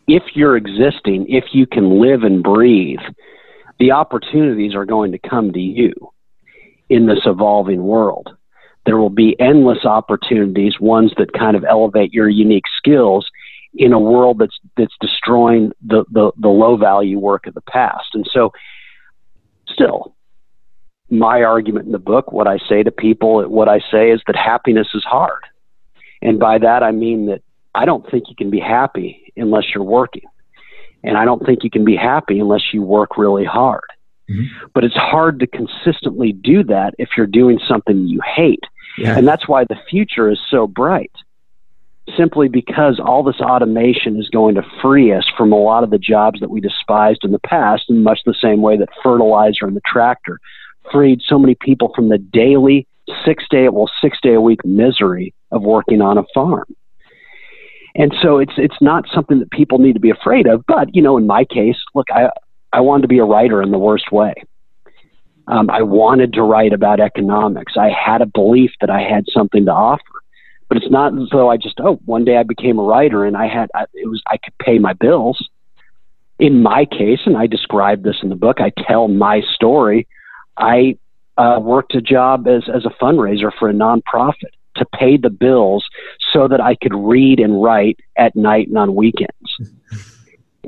if 0.08 0.22
you're 0.34 0.56
existing, 0.56 1.26
if 1.28 1.44
you 1.52 1.66
can 1.66 2.00
live 2.00 2.22
and 2.22 2.42
breathe, 2.42 3.00
the 3.78 3.92
opportunities 3.92 4.74
are 4.74 4.84
going 4.84 5.12
to 5.12 5.18
come 5.18 5.52
to 5.52 5.60
you 5.60 5.92
in 6.88 7.06
this 7.06 7.20
evolving 7.24 7.82
world. 7.82 8.36
There 8.84 8.96
will 8.96 9.10
be 9.10 9.38
endless 9.40 9.84
opportunities, 9.84 10.78
ones 10.80 11.12
that 11.18 11.32
kind 11.32 11.56
of 11.56 11.64
elevate 11.64 12.12
your 12.12 12.28
unique 12.28 12.66
skills 12.76 13.28
in 13.74 13.92
a 13.92 13.98
world 13.98 14.38
that's 14.38 14.58
that's 14.76 14.94
destroying 15.00 15.72
the, 15.84 16.04
the, 16.10 16.30
the 16.38 16.48
low 16.48 16.76
value 16.76 17.18
work 17.18 17.46
of 17.46 17.54
the 17.54 17.60
past. 17.62 18.06
And 18.14 18.26
so 18.32 18.52
still, 19.68 20.14
my 21.10 21.42
argument 21.42 21.86
in 21.86 21.92
the 21.92 21.98
book, 21.98 22.32
what 22.32 22.46
I 22.46 22.58
say 22.68 22.82
to 22.82 22.90
people, 22.90 23.42
what 23.48 23.68
I 23.68 23.80
say 23.90 24.10
is 24.10 24.22
that 24.26 24.36
happiness 24.36 24.88
is 24.94 25.04
hard. 25.04 25.42
And 26.22 26.38
by 26.38 26.58
that 26.58 26.82
I 26.82 26.92
mean 26.92 27.26
that 27.26 27.42
I 27.74 27.84
don't 27.84 28.08
think 28.10 28.24
you 28.28 28.36
can 28.36 28.50
be 28.50 28.60
happy 28.60 29.32
unless 29.36 29.64
you're 29.74 29.84
working. 29.84 30.24
And 31.04 31.16
I 31.16 31.24
don't 31.24 31.44
think 31.44 31.62
you 31.62 31.70
can 31.70 31.84
be 31.84 31.96
happy 31.96 32.40
unless 32.40 32.72
you 32.72 32.82
work 32.82 33.18
really 33.18 33.44
hard. 33.44 33.84
Mm-hmm. 34.30 34.66
But 34.74 34.84
it's 34.84 34.96
hard 34.96 35.40
to 35.40 35.46
consistently 35.46 36.32
do 36.32 36.64
that 36.64 36.94
if 36.98 37.10
you're 37.16 37.26
doing 37.26 37.58
something 37.66 38.06
you 38.06 38.20
hate. 38.22 38.64
Yeah. 38.98 39.16
And 39.16 39.26
that's 39.26 39.46
why 39.46 39.64
the 39.64 39.76
future 39.88 40.30
is 40.30 40.40
so 40.50 40.66
bright. 40.66 41.12
Simply 42.16 42.48
because 42.48 43.00
all 43.04 43.22
this 43.24 43.40
automation 43.40 44.18
is 44.18 44.28
going 44.28 44.54
to 44.54 44.62
free 44.80 45.12
us 45.12 45.24
from 45.36 45.52
a 45.52 45.56
lot 45.56 45.82
of 45.82 45.90
the 45.90 45.98
jobs 45.98 46.40
that 46.40 46.50
we 46.50 46.60
despised 46.60 47.24
in 47.24 47.32
the 47.32 47.40
past, 47.40 47.84
in 47.88 48.02
much 48.02 48.20
the 48.24 48.34
same 48.40 48.62
way 48.62 48.76
that 48.76 48.88
fertilizer 49.02 49.66
and 49.66 49.76
the 49.76 49.80
tractor 49.84 50.40
freed 50.92 51.20
so 51.26 51.38
many 51.38 51.56
people 51.60 51.92
from 51.94 52.08
the 52.08 52.18
daily 52.18 52.86
six 53.24 53.44
day, 53.50 53.68
well, 53.68 53.90
six 54.00 54.18
day 54.22 54.34
a 54.34 54.40
week 54.40 54.64
misery 54.64 55.34
of 55.50 55.62
working 55.62 56.00
on 56.00 56.18
a 56.18 56.24
farm. 56.34 56.66
And 57.94 58.14
so 58.20 58.38
it's 58.38 58.52
it's 58.56 58.80
not 58.80 59.04
something 59.12 59.38
that 59.38 59.50
people 59.50 59.78
need 59.78 59.94
to 59.94 60.00
be 60.00 60.10
afraid 60.10 60.46
of. 60.46 60.64
But 60.66 60.94
you 60.94 61.00
know, 61.00 61.16
in 61.16 61.26
my 61.26 61.44
case, 61.44 61.76
look, 61.94 62.06
I 62.10 62.28
I 62.72 62.80
wanted 62.80 63.02
to 63.02 63.08
be 63.08 63.18
a 63.18 63.24
writer 63.24 63.62
in 63.62 63.70
the 63.70 63.78
worst 63.78 64.12
way. 64.12 64.34
Um, 65.48 65.70
I 65.70 65.82
wanted 65.82 66.32
to 66.34 66.42
write 66.42 66.72
about 66.72 67.00
economics. 67.00 67.74
I 67.76 67.90
had 67.90 68.20
a 68.20 68.26
belief 68.26 68.72
that 68.80 68.90
I 68.90 69.00
had 69.00 69.24
something 69.32 69.64
to 69.66 69.72
offer. 69.72 70.02
But 70.68 70.78
it's 70.78 70.90
not 70.90 71.16
as 71.16 71.28
though 71.30 71.48
I 71.48 71.56
just 71.56 71.78
oh 71.80 72.00
one 72.06 72.24
day 72.24 72.36
I 72.36 72.42
became 72.42 72.78
a 72.78 72.82
writer 72.82 73.24
and 73.24 73.36
I 73.36 73.46
had 73.46 73.70
I, 73.74 73.84
it 73.94 74.08
was 74.08 74.20
I 74.26 74.36
could 74.36 74.56
pay 74.58 74.78
my 74.78 74.92
bills. 74.92 75.48
In 76.38 76.62
my 76.62 76.84
case, 76.84 77.20
and 77.24 77.36
I 77.36 77.46
describe 77.46 78.02
this 78.02 78.16
in 78.22 78.28
the 78.28 78.36
book, 78.36 78.60
I 78.60 78.70
tell 78.86 79.08
my 79.08 79.40
story. 79.54 80.06
I 80.58 80.98
uh, 81.38 81.60
worked 81.62 81.94
a 81.94 82.00
job 82.00 82.48
as 82.48 82.64
as 82.68 82.84
a 82.84 82.90
fundraiser 83.02 83.50
for 83.58 83.68
a 83.68 83.72
nonprofit 83.72 84.52
to 84.76 84.84
pay 84.84 85.16
the 85.16 85.30
bills 85.30 85.86
so 86.32 86.48
that 86.48 86.60
I 86.60 86.74
could 86.74 86.94
read 86.94 87.40
and 87.40 87.62
write 87.62 88.00
at 88.16 88.36
night 88.36 88.68
and 88.68 88.76
on 88.76 88.94
weekends. 88.94 89.56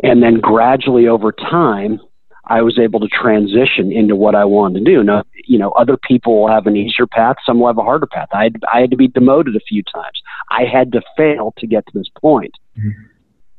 And 0.03 0.23
then 0.23 0.41
gradually 0.41 1.09
over 1.09 1.33
time, 1.33 2.01
I 2.47 2.63
was 2.63 2.79
able 2.79 3.01
to 3.01 3.09
transition 3.09 3.93
into 3.93 4.17
what 4.17 4.35
I 4.35 4.45
wanted 4.45 4.85
to 4.85 4.91
do. 4.91 5.03
Now, 5.03 5.25
you 5.47 5.59
know, 5.59 5.71
other 5.73 5.97
people 5.97 6.41
will 6.41 6.49
have 6.49 6.67
an 6.67 6.77
easier 6.77 7.07
path, 7.07 7.37
some 7.45 7.61
will 7.61 7.67
have 7.67 7.79
a 7.79 7.83
harder 7.83 8.07
path. 8.07 8.29
I 8.33 8.45
had, 8.45 8.57
I 8.73 8.81
had 8.81 8.91
to 8.91 8.97
be 8.97 9.09
demoted 9.09 9.55
a 9.55 9.61
few 9.61 9.83
times. 9.83 10.23
I 10.51 10.65
had 10.65 10.93
to 10.93 11.03
fail 11.17 11.53
to 11.59 11.67
get 11.67 11.87
to 11.87 11.99
this 11.99 12.09
point. 12.21 12.55
Mm-hmm. 12.79 13.03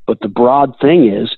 But 0.07 0.21
the 0.21 0.27
broad 0.27 0.73
thing 0.81 1.07
is, 1.07 1.29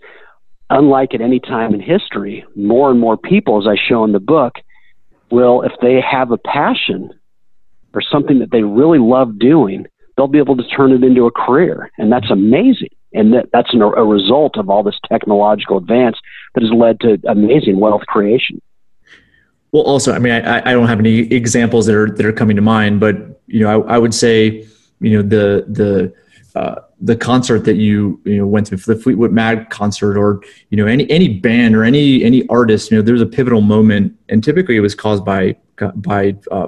unlike 0.69 1.13
at 1.13 1.19
any 1.19 1.41
time 1.41 1.73
in 1.73 1.81
history, 1.81 2.45
more 2.55 2.89
and 2.89 2.99
more 2.99 3.17
people, 3.17 3.61
as 3.61 3.67
I 3.67 3.75
show 3.75 4.05
in 4.05 4.13
the 4.13 4.19
book, 4.21 4.53
will, 5.29 5.61
if 5.63 5.73
they 5.81 5.99
have 5.99 6.31
a 6.31 6.37
passion 6.37 7.11
or 7.93 8.01
something 8.01 8.39
that 8.39 8.51
they 8.51 8.63
really 8.63 8.99
love 8.99 9.37
doing, 9.39 9.87
they'll 10.15 10.27
be 10.27 10.39
able 10.39 10.55
to 10.55 10.67
turn 10.69 10.93
it 10.93 11.03
into 11.03 11.25
a 11.25 11.31
career. 11.31 11.91
And 11.97 12.09
that's 12.09 12.31
amazing. 12.31 12.89
And 13.13 13.33
that, 13.33 13.49
that's 13.51 13.73
an, 13.73 13.81
a 13.81 14.03
result 14.03 14.57
of 14.57 14.69
all 14.69 14.83
this 14.83 14.99
technological 15.09 15.77
advance 15.77 16.17
that 16.53 16.63
has 16.63 16.71
led 16.71 16.99
to 17.01 17.19
amazing 17.27 17.79
wealth 17.79 18.05
creation. 18.07 18.61
Well, 19.71 19.83
also, 19.83 20.13
I 20.13 20.19
mean, 20.19 20.33
I, 20.33 20.59
I 20.59 20.73
don't 20.73 20.87
have 20.87 20.99
any 20.99 21.19
examples 21.33 21.85
that 21.85 21.95
are 21.95 22.09
that 22.09 22.25
are 22.25 22.33
coming 22.33 22.57
to 22.57 22.61
mind, 22.61 22.99
but 22.99 23.41
you 23.47 23.61
know, 23.61 23.83
I, 23.83 23.95
I 23.95 23.97
would 23.97 24.13
say, 24.13 24.67
you 24.99 25.17
know, 25.17 25.21
the 25.21 25.65
the 25.69 26.13
uh, 26.59 26.81
the 26.99 27.15
concert 27.15 27.63
that 27.65 27.75
you 27.75 28.19
you 28.25 28.37
know 28.37 28.45
went 28.45 28.67
to 28.67 28.75
the 28.75 28.95
Fleetwood 28.95 29.31
Mac 29.31 29.69
concert, 29.69 30.17
or 30.17 30.41
you 30.69 30.77
know, 30.77 30.87
any 30.87 31.09
any 31.09 31.29
band 31.39 31.75
or 31.75 31.85
any 31.85 32.23
any 32.23 32.45
artist, 32.49 32.91
you 32.91 32.97
know, 32.97 33.01
there's 33.01 33.21
a 33.21 33.25
pivotal 33.25 33.61
moment, 33.61 34.13
and 34.27 34.43
typically 34.43 34.75
it 34.75 34.81
was 34.81 34.93
caused 34.93 35.23
by 35.23 35.55
by 35.95 36.35
uh, 36.51 36.67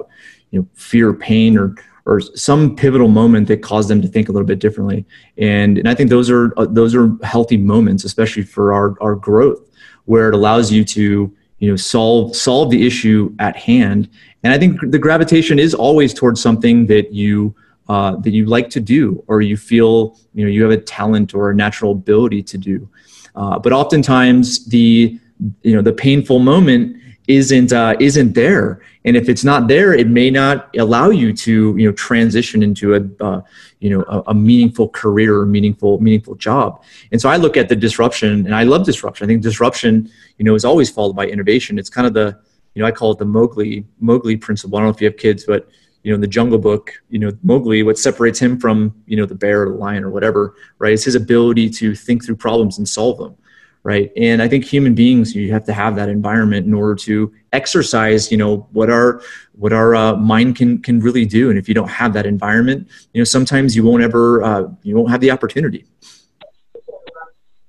you 0.50 0.60
know 0.60 0.68
fear, 0.72 1.12
pain, 1.12 1.58
or 1.58 1.74
or 2.06 2.20
some 2.20 2.76
pivotal 2.76 3.08
moment 3.08 3.48
that 3.48 3.62
caused 3.62 3.88
them 3.88 4.02
to 4.02 4.08
think 4.08 4.28
a 4.28 4.32
little 4.32 4.46
bit 4.46 4.58
differently. 4.58 5.04
And 5.38 5.78
and 5.78 5.88
I 5.88 5.94
think 5.94 6.10
those 6.10 6.30
are 6.30 6.52
uh, 6.56 6.66
those 6.66 6.94
are 6.94 7.16
healthy 7.22 7.56
moments, 7.56 8.04
especially 8.04 8.42
for 8.42 8.72
our 8.72 8.94
our 9.00 9.14
growth, 9.14 9.70
where 10.04 10.28
it 10.28 10.34
allows 10.34 10.70
you 10.70 10.84
to 10.84 11.34
you 11.58 11.70
know 11.70 11.76
solve 11.76 12.36
solve 12.36 12.70
the 12.70 12.86
issue 12.86 13.34
at 13.38 13.56
hand. 13.56 14.08
And 14.42 14.52
I 14.52 14.58
think 14.58 14.80
the 14.90 14.98
gravitation 14.98 15.58
is 15.58 15.74
always 15.74 16.12
towards 16.12 16.40
something 16.40 16.86
that 16.86 17.12
you 17.12 17.54
uh, 17.88 18.16
that 18.16 18.30
you 18.30 18.46
like 18.46 18.70
to 18.70 18.80
do, 18.80 19.22
or 19.26 19.40
you 19.40 19.56
feel 19.56 20.18
you 20.34 20.44
know 20.44 20.50
you 20.50 20.62
have 20.62 20.72
a 20.72 20.80
talent 20.80 21.34
or 21.34 21.50
a 21.50 21.54
natural 21.54 21.92
ability 21.92 22.42
to 22.42 22.58
do. 22.58 22.88
Uh, 23.34 23.58
but 23.58 23.72
oftentimes 23.72 24.66
the 24.66 25.18
you 25.62 25.74
know 25.74 25.82
the 25.82 25.92
painful 25.92 26.38
moment 26.38 26.96
isn't 27.28 27.72
uh, 27.72 27.94
isn't 28.00 28.34
there. 28.34 28.82
And 29.06 29.16
if 29.16 29.28
it's 29.28 29.44
not 29.44 29.68
there 29.68 29.92
it 29.92 30.08
may 30.08 30.30
not 30.30 30.74
allow 30.76 31.10
you 31.10 31.32
to 31.32 31.76
you 31.76 31.86
know 31.86 31.92
transition 31.92 32.62
into 32.62 32.94
a 32.94 33.24
uh, 33.24 33.40
you 33.80 33.90
know 33.90 34.02
a, 34.08 34.30
a, 34.30 34.34
meaningful 34.34 34.88
career 34.88 35.38
or 35.38 35.46
meaningful 35.46 36.00
meaningful 36.00 36.34
job. 36.36 36.82
And 37.12 37.20
so 37.20 37.28
i 37.28 37.36
look 37.36 37.56
at 37.56 37.68
the 37.68 37.76
disruption 37.76 38.46
and 38.46 38.54
i 38.54 38.62
love 38.62 38.84
disruption. 38.84 39.24
I 39.24 39.28
think 39.28 39.42
disruption 39.42 40.10
you 40.38 40.44
know 40.44 40.54
is 40.54 40.64
always 40.64 40.90
followed 40.90 41.16
by 41.16 41.26
innovation. 41.26 41.78
It's 41.78 41.90
kind 41.90 42.06
of 42.06 42.14
the 42.14 42.38
you 42.74 42.82
know, 42.82 42.88
I 42.88 42.90
call 42.90 43.12
it 43.12 43.18
the 43.18 43.24
Mowgli 43.24 43.86
Mowgli 44.00 44.36
principle. 44.36 44.76
I 44.76 44.80
don't 44.80 44.88
know 44.88 44.94
if 44.94 45.00
you 45.00 45.06
have 45.06 45.16
kids, 45.16 45.44
but 45.44 45.68
you 46.02 46.10
know, 46.10 46.16
in 46.16 46.20
the 46.20 46.26
Jungle 46.26 46.58
Book, 46.58 46.92
you 47.08 47.18
know, 47.18 47.32
Mowgli, 47.42 47.82
what 47.82 47.98
separates 47.98 48.38
him 48.38 48.58
from 48.58 48.94
you 49.06 49.16
know 49.16 49.26
the 49.26 49.34
bear 49.34 49.62
or 49.62 49.70
the 49.70 49.76
lion 49.76 50.04
or 50.04 50.10
whatever, 50.10 50.54
right, 50.78 50.92
is 50.92 51.04
his 51.04 51.14
ability 51.14 51.70
to 51.70 51.94
think 51.94 52.24
through 52.24 52.36
problems 52.36 52.78
and 52.78 52.88
solve 52.88 53.18
them, 53.18 53.36
right? 53.84 54.10
And 54.16 54.42
I 54.42 54.48
think 54.48 54.64
human 54.64 54.94
beings, 54.94 55.36
you 55.36 55.52
have 55.52 55.64
to 55.66 55.72
have 55.72 55.94
that 55.96 56.08
environment 56.08 56.66
in 56.66 56.74
order 56.74 56.96
to 57.02 57.32
exercise, 57.52 58.32
you 58.32 58.38
know, 58.38 58.66
what 58.72 58.90
our 58.90 59.20
what 59.52 59.72
our 59.72 59.94
uh, 59.94 60.16
mind 60.16 60.56
can 60.56 60.82
can 60.82 60.98
really 60.98 61.24
do. 61.24 61.50
And 61.50 61.58
if 61.58 61.68
you 61.68 61.74
don't 61.74 61.90
have 61.90 62.14
that 62.14 62.26
environment, 62.26 62.88
you 63.12 63.20
know, 63.20 63.24
sometimes 63.24 63.76
you 63.76 63.84
won't 63.84 64.02
ever 64.02 64.42
uh, 64.42 64.64
you 64.82 64.96
won't 64.96 65.10
have 65.10 65.20
the 65.20 65.30
opportunity. 65.30 65.84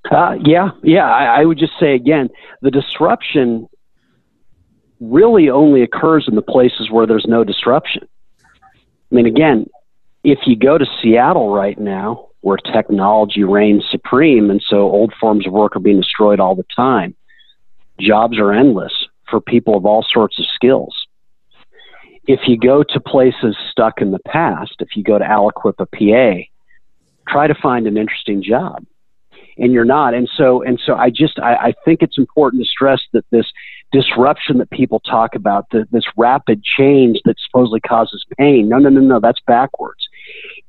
Uh, 0.10 0.36
yeah, 0.44 0.70
yeah. 0.84 1.12
I, 1.12 1.42
I 1.42 1.46
would 1.46 1.60
just 1.60 1.74
say 1.80 1.94
again, 1.96 2.30
the 2.62 2.72
disruption 2.72 3.68
really 5.02 5.50
only 5.50 5.84
occurs 5.84 6.26
in 6.28 6.36
the 6.36 6.42
places 6.42 6.90
where 6.90 7.06
there's 7.06 7.26
no 7.28 7.44
disruption. 7.44 8.08
I 9.12 9.16
mean, 9.16 9.26
again, 9.26 9.68
if 10.24 10.40
you 10.46 10.56
go 10.56 10.78
to 10.78 10.86
Seattle 11.02 11.54
right 11.54 11.78
now, 11.78 12.30
where 12.46 12.58
technology 12.58 13.44
reigns 13.44 13.84
supreme, 13.90 14.52
and 14.52 14.64
so 14.70 14.82
old 14.82 15.12
forms 15.20 15.48
of 15.48 15.52
work 15.52 15.76
are 15.76 15.80
being 15.80 16.00
destroyed 16.00 16.40
all 16.40 16.54
the 16.54 16.66
time, 16.76 17.16
jobs 18.00 18.38
are 18.38 18.54
endless 18.54 18.94
for 19.28 19.42
people 19.42 19.76
of 19.76 19.84
all 19.84 20.06
sorts 20.08 20.38
of 20.38 20.46
skills. 20.54 20.96
If 22.28 22.42
you 22.46 22.56
go 22.56 22.84
to 22.84 23.00
places 23.00 23.58
stuck 23.72 24.00
in 24.00 24.12
the 24.12 24.20
past, 24.28 24.76
if 24.78 24.90
you 24.96 25.04
go 25.04 25.18
to 25.18 25.26
Aliquippa, 25.26 25.88
PA, 25.92 26.44
try 27.28 27.48
to 27.48 27.56
find 27.56 27.88
an 27.88 27.98
interesting 27.98 28.44
job 28.44 28.86
and 29.58 29.74
you're 29.74 29.84
not. 29.84 30.14
And 30.14 30.30
so, 30.38 30.62
and 30.62 30.80
so 30.86 30.94
I 30.94 31.10
just, 31.10 31.40
I, 31.40 31.56
I 31.56 31.74
think 31.84 32.04
it's 32.04 32.20
important 32.20 32.62
to 32.62 32.70
stress 32.70 33.02
that 33.14 33.26
this 33.32 33.48
disruption 33.92 34.60
that 34.60 34.70
people 34.70 35.00
talk 35.00 35.34
about, 35.34 35.66
the, 35.72 35.88
this 35.90 36.06
rapid 36.16 36.62
change 36.64 37.22
that 37.26 37.38
supposedly 37.44 37.80
causes 37.80 38.24
pain. 38.38 38.70
No, 38.70 38.78
no, 38.78 38.90
no, 38.90 39.02
no, 39.02 39.20
that's 39.20 39.42
backwards. 39.48 40.05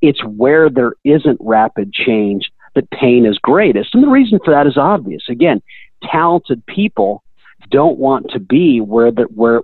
It's 0.03 0.23
where 0.25 0.69
there 0.71 0.95
isn't 1.05 1.39
rapid 1.41 1.93
change 1.93 2.51
that 2.75 2.91
pain 2.91 3.25
is 3.25 3.39
greatest. 3.39 3.95
And 3.95 4.03
the 4.03 4.09
reason 4.09 4.39
for 4.45 4.53
that 4.53 4.67
is 4.67 4.77
obvious. 4.77 5.25
Again, 5.29 5.63
talented 6.03 6.65
people 6.67 7.23
don't 7.71 7.99
want 7.99 8.31
to 8.31 8.39
be 8.39 8.81
where 8.81 9.11
that 9.11 9.33
where 9.33 9.63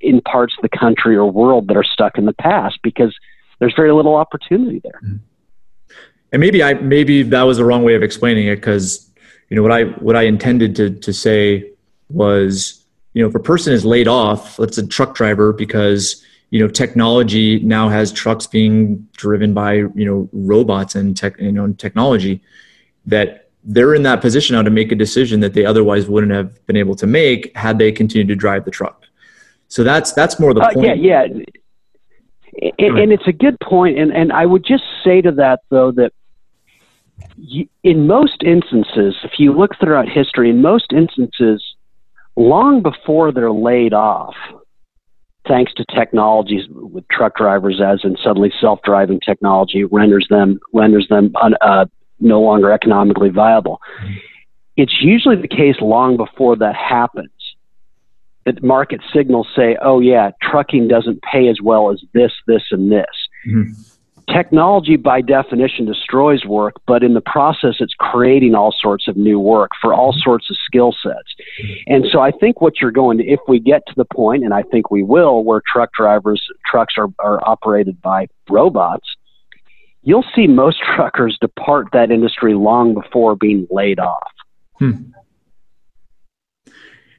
in 0.00 0.20
parts 0.22 0.54
of 0.58 0.62
the 0.62 0.76
country 0.76 1.16
or 1.16 1.30
world 1.30 1.68
that 1.68 1.76
are 1.76 1.84
stuck 1.84 2.16
in 2.16 2.24
the 2.24 2.32
past 2.32 2.78
because 2.82 3.14
there's 3.58 3.74
very 3.76 3.92
little 3.92 4.14
opportunity 4.14 4.80
there. 4.82 5.00
Mm-hmm 5.04 5.16
and 6.32 6.40
maybe 6.40 6.62
I 6.62 6.74
maybe 6.74 7.22
that 7.24 7.42
was 7.42 7.58
the 7.58 7.64
wrong 7.64 7.82
way 7.82 7.94
of 7.94 8.02
explaining 8.02 8.46
it 8.46 8.56
because 8.56 9.10
you 9.48 9.56
know 9.56 9.62
what 9.62 9.72
I 9.72 9.84
what 9.84 10.16
I 10.16 10.22
intended 10.22 10.76
to 10.76 10.90
to 10.90 11.12
say 11.12 11.70
was 12.08 12.84
you 13.14 13.22
know 13.22 13.28
if 13.28 13.34
a 13.34 13.40
person 13.40 13.72
is 13.72 13.84
laid 13.84 14.08
off, 14.08 14.58
let's 14.58 14.78
a 14.78 14.86
truck 14.86 15.14
driver 15.14 15.52
because 15.52 16.24
you 16.50 16.58
know 16.58 16.68
technology 16.68 17.60
now 17.60 17.88
has 17.88 18.12
trucks 18.12 18.46
being 18.46 19.06
driven 19.12 19.54
by 19.54 19.74
you 19.74 20.04
know 20.04 20.28
robots 20.32 20.94
and 20.94 21.16
tech 21.16 21.38
you 21.40 21.52
know 21.52 21.72
technology 21.74 22.42
that 23.06 23.50
they're 23.64 23.94
in 23.94 24.02
that 24.02 24.20
position 24.20 24.56
now 24.56 24.62
to 24.62 24.70
make 24.70 24.90
a 24.90 24.94
decision 24.94 25.40
that 25.40 25.54
they 25.54 25.64
otherwise 25.64 26.08
wouldn't 26.08 26.32
have 26.32 26.64
been 26.66 26.76
able 26.76 26.94
to 26.96 27.06
make 27.06 27.54
had 27.56 27.78
they 27.78 27.92
continued 27.92 28.28
to 28.28 28.34
drive 28.34 28.64
the 28.64 28.70
truck. 28.70 29.04
So 29.68 29.84
that's 29.84 30.12
that's 30.12 30.40
more 30.40 30.54
the 30.54 30.60
uh, 30.60 30.72
point. 30.72 30.86
Yeah, 30.86 30.94
yeah. 30.94 31.42
And, 32.78 32.98
and, 32.98 33.12
it's 33.12 33.28
a 33.28 33.32
good 33.32 33.58
point, 33.60 33.96
and, 33.96 34.12
and 34.12 34.32
I 34.32 34.44
would 34.44 34.64
just 34.64 34.82
say 35.04 35.20
to 35.20 35.30
that 35.32 35.60
though 35.68 35.92
that 35.92 36.12
in 37.84 38.06
most 38.06 38.42
instances, 38.42 39.16
if 39.22 39.38
you 39.38 39.52
look 39.52 39.78
throughout 39.78 40.08
history, 40.08 40.50
in 40.50 40.60
most 40.60 40.92
instances, 40.92 41.62
long 42.36 42.82
before 42.82 43.30
they're 43.30 43.52
laid 43.52 43.94
off, 43.94 44.34
thanks 45.50 45.74
to 45.74 45.84
technologies 45.92 46.62
with 46.70 47.04
truck 47.08 47.36
drivers, 47.36 47.80
as 47.84 48.00
in 48.04 48.16
suddenly 48.22 48.52
self-driving 48.60 49.20
technology 49.20 49.84
renders 49.84 50.26
them 50.30 50.60
renders 50.72 51.06
them 51.10 51.32
uh, 51.60 51.86
no 52.20 52.40
longer 52.40 52.70
economically 52.70 53.30
viable. 53.30 53.80
It's 54.76 55.02
usually 55.02 55.36
the 55.36 55.48
case 55.48 55.76
long 55.80 56.16
before 56.16 56.56
that 56.56 56.76
happens 56.76 57.32
that 58.46 58.62
market 58.62 59.00
signals 59.12 59.48
say, 59.54 59.76
"Oh 59.82 60.00
yeah, 60.00 60.30
trucking 60.40 60.88
doesn't 60.88 61.20
pay 61.22 61.48
as 61.48 61.58
well 61.60 61.90
as 61.90 62.00
this, 62.14 62.32
this, 62.46 62.62
and 62.70 62.90
this." 62.90 63.06
Mm-hmm 63.46 63.72
technology 64.32 64.96
by 64.96 65.20
definition 65.20 65.84
destroys 65.84 66.44
work, 66.44 66.74
but 66.86 67.02
in 67.02 67.14
the 67.14 67.20
process, 67.20 67.76
it's 67.80 67.94
creating 67.98 68.54
all 68.54 68.74
sorts 68.78 69.08
of 69.08 69.16
new 69.16 69.38
work 69.38 69.70
for 69.80 69.92
all 69.92 70.12
sorts 70.12 70.50
of 70.50 70.56
skill 70.64 70.94
sets. 71.02 71.34
And 71.86 72.06
so 72.10 72.20
I 72.20 72.30
think 72.30 72.60
what 72.60 72.80
you're 72.80 72.90
going 72.90 73.18
to, 73.18 73.24
if 73.24 73.40
we 73.48 73.58
get 73.60 73.82
to 73.86 73.94
the 73.96 74.04
point, 74.04 74.44
and 74.44 74.54
I 74.54 74.62
think 74.62 74.90
we 74.90 75.02
will, 75.02 75.44
where 75.44 75.62
truck 75.66 75.90
drivers, 75.92 76.42
trucks 76.70 76.94
are, 76.96 77.08
are 77.18 77.46
operated 77.46 78.00
by 78.00 78.26
robots, 78.48 79.08
you'll 80.02 80.24
see 80.34 80.46
most 80.46 80.78
truckers 80.94 81.36
depart 81.40 81.88
that 81.92 82.10
industry 82.10 82.54
long 82.54 82.94
before 82.94 83.36
being 83.36 83.66
laid 83.70 83.98
off. 83.98 84.32
Hmm. 84.78 84.92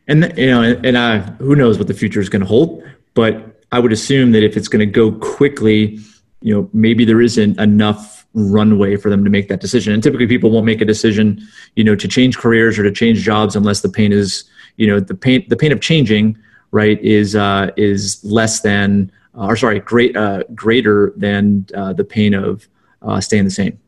And 0.07 0.33
you 0.35 0.47
know, 0.47 0.61
and 0.83 0.97
uh, 0.97 1.21
who 1.37 1.55
knows 1.55 1.77
what 1.77 1.87
the 1.87 1.93
future 1.93 2.19
is 2.19 2.27
going 2.27 2.41
to 2.41 2.47
hold? 2.47 2.83
But 3.13 3.63
I 3.71 3.79
would 3.79 3.93
assume 3.93 4.31
that 4.31 4.43
if 4.43 4.57
it's 4.57 4.67
going 4.67 4.79
to 4.79 4.85
go 4.85 5.11
quickly, 5.11 5.99
you 6.41 6.53
know 6.53 6.69
maybe 6.73 7.05
there 7.05 7.21
isn't 7.21 7.59
enough 7.59 8.21
runway 8.33 8.95
for 8.95 9.09
them 9.09 9.23
to 9.23 9.29
make 9.29 9.47
that 9.49 9.59
decision. 9.59 9.93
And 9.93 10.01
typically 10.01 10.27
people 10.27 10.51
won't 10.51 10.65
make 10.65 10.81
a 10.81 10.85
decision 10.85 11.41
you 11.75 11.83
know 11.83 11.95
to 11.95 12.07
change 12.07 12.37
careers 12.37 12.77
or 12.79 12.83
to 12.83 12.91
change 12.91 13.19
jobs 13.19 13.55
unless 13.55 13.81
the 13.81 13.89
pain 13.89 14.11
is 14.11 14.43
you 14.77 14.87
know 14.87 14.99
the 14.99 15.15
pain 15.15 15.45
the 15.47 15.55
pain 15.55 15.71
of 15.71 15.81
changing 15.81 16.37
right 16.71 17.01
is 17.01 17.35
uh, 17.35 17.71
is 17.77 18.23
less 18.23 18.61
than 18.61 19.11
uh, 19.37 19.47
or 19.47 19.55
sorry 19.55 19.79
great 19.79 20.15
uh, 20.15 20.43
greater 20.55 21.13
than 21.15 21.65
uh, 21.75 21.93
the 21.93 22.03
pain 22.03 22.33
of 22.33 22.67
uh, 23.01 23.19
staying 23.19 23.45
the 23.45 23.51
same. 23.51 23.79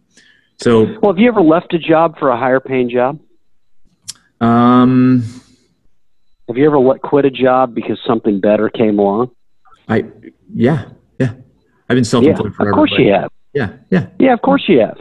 So 0.58 0.98
well 1.02 1.14
have 1.14 1.20
you 1.20 1.28
ever 1.28 1.42
left 1.42 1.74
a 1.74 1.80
job 1.80 2.18
for 2.20 2.30
a 2.30 2.38
higher 2.38 2.60
paying 2.60 2.90
job? 2.90 3.20
Um 4.42 5.24
have 6.48 6.58
you 6.58 6.66
ever 6.66 6.80
let 6.80 7.02
quit 7.02 7.24
a 7.24 7.32
job 7.32 7.74
because 7.74 7.98
something 8.06 8.42
better 8.42 8.70
came 8.70 9.00
along? 9.00 9.32
I 9.88 10.06
yeah 10.54 10.86
I've 11.94 11.98
been 11.98 12.06
self-employed 12.06 12.52
yeah, 12.52 12.56
forever. 12.56 12.72
Of 12.72 12.76
course 12.76 12.94
you 12.98 13.14
have. 13.14 13.32
Yeah, 13.54 13.74
yeah, 13.92 14.08
yeah. 14.20 14.34
Of 14.34 14.42
course 14.42 14.64
you 14.68 14.80
have. 14.80 14.98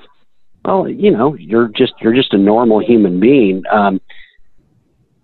Well, 0.65 0.89
you 0.89 1.11
know, 1.11 1.35
you're 1.35 1.69
just 1.69 1.95
you're 2.03 2.13
just 2.13 2.35
a 2.35 2.39
normal 2.39 2.85
human 2.85 3.19
being. 3.19 3.63
Um, 3.73 3.99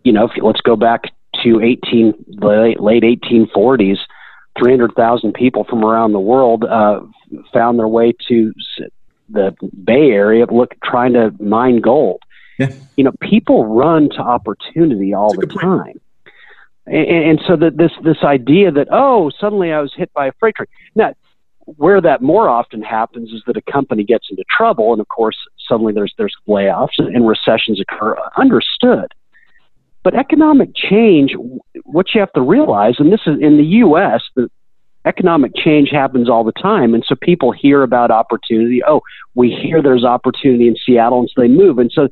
you 0.03 0.13
know, 0.13 0.25
if 0.25 0.31
you, 0.35 0.45
let's 0.45 0.63
go 0.63 0.77
back 0.77 1.03
to 1.45 1.61
18 1.61 2.15
late, 2.41 2.81
late 2.81 3.03
1840s. 3.03 3.99
300,000 4.59 5.35
people 5.35 5.65
from 5.65 5.85
around 5.85 6.13
the 6.13 6.19
world 6.19 6.65
uh, 6.65 7.01
found 7.53 7.79
their 7.79 7.87
way 7.87 8.13
to 8.29 8.53
the 9.29 9.55
Bay 9.85 10.11
Area, 10.11 10.47
look 10.51 10.75
trying 10.83 11.13
to 11.13 11.33
mine 11.39 11.81
gold. 11.81 12.23
Yeah. 12.59 12.73
You 12.97 13.05
know, 13.05 13.13
people 13.21 13.67
run 13.67 14.09
to 14.11 14.19
opportunity 14.19 15.15
all 15.15 15.33
That's 15.35 15.55
the 15.55 15.61
time. 15.61 16.01
And, 16.87 17.07
and, 17.07 17.41
so 17.47 17.55
that 17.57 17.77
this 17.77 17.93
this 18.03 18.25
idea 18.25 18.73
that 18.73 18.89
oh 18.91 19.31
suddenly 19.39 19.73
I 19.73 19.81
was 19.81 19.93
hit 19.95 20.11
by 20.15 20.29
a 20.29 20.33
freight 20.41 20.57
train. 20.57 20.67
Now 20.95 21.13
where 21.77 22.01
that 22.01 22.23
more 22.23 22.49
often 22.49 22.83
happens 22.83 23.31
is 23.31 23.43
that 23.47 23.57
a 23.57 23.73
company 23.73 24.05
gets 24.05 24.29
into 24.31 24.45
trouble, 24.55 24.93
and 24.93 25.01
of 25.01 25.09
course, 25.09 25.37
suddenly 25.69 25.93
there's 25.93 26.15
there's 26.17 26.35
layoffs 26.49 26.99
and 26.99 27.29
recessions 27.29 27.81
occur. 27.81 28.17
Understood, 28.37 29.13
but 30.03 30.15
economic 30.15 30.75
change, 30.75 31.35
what 31.85 32.07
you 32.15 32.21
have 32.21 32.33
to 32.33 32.41
realize, 32.41 32.95
and 32.99 33.13
this 33.13 33.21
is 33.27 33.37
in 33.41 33.59
the 33.59 33.65
U.S., 33.65 34.23
the 34.35 34.49
economic 35.05 35.55
change 35.55 35.91
happens 35.91 36.29
all 36.29 36.45
the 36.45 36.53
time, 36.53 36.95
and 36.95 37.05
so 37.07 37.15
people 37.15 37.53
hear 37.53 37.83
about 37.83 38.11
opportunity. 38.11 38.81
Oh, 38.87 39.03
we 39.35 39.51
hear 39.51 39.83
there's 39.83 40.05
opportunity 40.05 40.69
in 40.69 40.77
Seattle, 40.85 41.21
and 41.21 41.31
so 41.35 41.43
they 41.43 41.49
move. 41.49 41.79
And 41.79 41.93
so, 41.93 42.09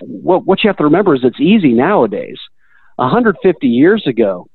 what 0.00 0.46
what 0.46 0.64
you 0.64 0.68
have 0.68 0.78
to 0.78 0.84
remember 0.84 1.14
is 1.14 1.20
it's 1.22 1.40
easy 1.40 1.72
nowadays. 1.72 2.38
150 2.96 3.66
years 3.66 4.06
ago, 4.06 4.48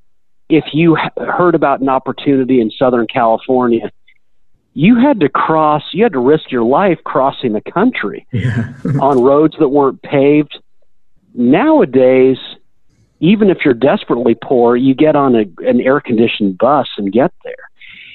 if 0.48 0.64
you 0.72 0.96
heard 1.16 1.54
about 1.54 1.80
an 1.80 1.88
opportunity 1.88 2.60
in 2.60 2.70
Southern 2.70 3.06
California, 3.06 3.90
you 4.74 4.96
had 4.96 5.20
to 5.20 5.28
cross, 5.28 5.82
you 5.92 6.04
had 6.04 6.12
to 6.12 6.18
risk 6.18 6.50
your 6.50 6.62
life 6.62 6.98
crossing 7.04 7.52
the 7.52 7.60
country 7.60 8.26
yeah. 8.32 8.72
on 9.00 9.22
roads 9.22 9.56
that 9.58 9.68
weren't 9.68 10.02
paved. 10.02 10.58
Nowadays, 11.34 12.38
even 13.20 13.50
if 13.50 13.58
you're 13.64 13.74
desperately 13.74 14.36
poor, 14.42 14.76
you 14.76 14.94
get 14.94 15.16
on 15.16 15.34
a, 15.34 15.44
an 15.68 15.80
air 15.80 16.00
conditioned 16.00 16.58
bus 16.58 16.88
and 16.96 17.12
get 17.12 17.32
there. 17.44 17.54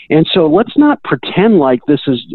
And 0.09 0.27
so 0.31 0.47
let's 0.47 0.77
not 0.77 1.03
pretend 1.03 1.59
like 1.59 1.79
this 1.87 2.01
is, 2.07 2.25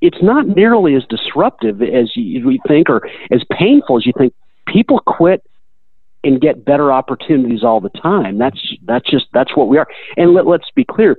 it's 0.00 0.22
not 0.22 0.46
nearly 0.46 0.94
as 0.94 1.04
disruptive 1.08 1.80
as 1.82 2.16
you, 2.16 2.58
think 2.66 2.90
or 2.90 3.08
as 3.30 3.42
painful 3.50 3.96
as 3.96 4.06
you 4.06 4.12
think. 4.16 4.34
People 4.66 5.00
quit 5.06 5.42
and 6.24 6.40
get 6.40 6.64
better 6.64 6.90
opportunities 6.90 7.62
all 7.62 7.80
the 7.80 7.90
time. 7.90 8.38
That's, 8.38 8.60
that's 8.84 9.08
just, 9.08 9.26
that's 9.32 9.56
what 9.56 9.68
we 9.68 9.78
are. 9.78 9.86
And 10.16 10.32
let, 10.32 10.46
let's 10.46 10.70
be 10.74 10.84
clear 10.84 11.16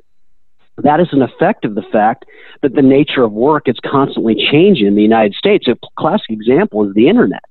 that 0.77 0.99
is 0.99 1.07
an 1.11 1.21
effect 1.21 1.65
of 1.65 1.75
the 1.75 1.83
fact 1.91 2.25
that 2.61 2.75
the 2.75 2.81
nature 2.81 3.23
of 3.23 3.31
work 3.31 3.67
is 3.67 3.77
constantly 3.85 4.35
changing 4.35 4.87
in 4.87 4.95
the 4.95 5.01
United 5.01 5.33
States. 5.33 5.67
A 5.67 5.77
classic 5.97 6.29
example 6.29 6.87
is 6.87 6.93
the 6.93 7.07
internet. 7.07 7.43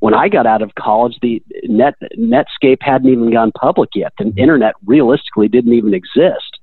When 0.00 0.14
I 0.14 0.28
got 0.28 0.46
out 0.46 0.62
of 0.62 0.74
college, 0.74 1.16
the 1.22 1.42
net 1.64 1.94
Netscape 2.18 2.78
hadn't 2.80 3.10
even 3.10 3.32
gone 3.32 3.52
public 3.52 3.90
yet. 3.94 4.12
The 4.18 4.32
internet 4.36 4.74
realistically 4.84 5.48
didn't 5.48 5.72
even 5.72 5.94
exist. 5.94 6.58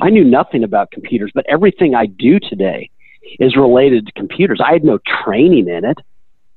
I 0.00 0.10
knew 0.10 0.24
nothing 0.24 0.64
about 0.64 0.90
computers, 0.90 1.30
but 1.34 1.46
everything 1.48 1.94
I 1.94 2.06
do 2.06 2.38
today 2.40 2.90
is 3.38 3.56
related 3.56 4.06
to 4.06 4.12
computers. 4.12 4.60
I 4.62 4.72
had 4.72 4.84
no 4.84 4.98
training 5.24 5.68
in 5.68 5.84
it. 5.84 5.98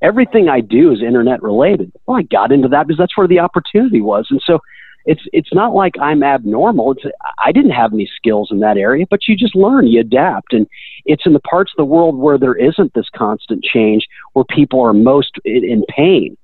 Everything 0.01 0.49
I 0.49 0.59
do 0.59 0.91
is 0.91 1.01
internet 1.01 1.41
related. 1.41 1.91
Well, 2.05 2.17
I 2.17 2.23
got 2.23 2.51
into 2.51 2.67
that 2.69 2.87
because 2.87 2.97
that's 2.97 3.17
where 3.17 3.27
the 3.27 3.39
opportunity 3.39 4.01
was. 4.01 4.27
And 4.29 4.41
so 4.45 4.59
it's 5.07 5.21
it's 5.31 5.53
not 5.53 5.73
like 5.73 5.93
I'm 5.99 6.21
abnormal. 6.21 6.91
It's 6.91 7.03
I 7.43 7.51
didn't 7.51 7.71
have 7.71 7.93
any 7.93 8.09
skills 8.15 8.49
in 8.51 8.59
that 8.59 8.77
area, 8.77 9.05
but 9.09 9.27
you 9.27 9.35
just 9.35 9.55
learn, 9.55 9.87
you 9.87 10.01
adapt, 10.01 10.53
and 10.53 10.67
it's 11.05 11.25
in 11.25 11.33
the 11.33 11.39
parts 11.39 11.71
of 11.71 11.77
the 11.77 11.85
world 11.85 12.17
where 12.17 12.37
there 12.37 12.55
isn't 12.55 12.93
this 12.93 13.09
constant 13.15 13.63
change, 13.63 14.05
where 14.33 14.45
people 14.45 14.81
are 14.81 14.93
most 14.93 15.31
in, 15.45 15.63
in 15.63 15.83
pain. 15.89 16.37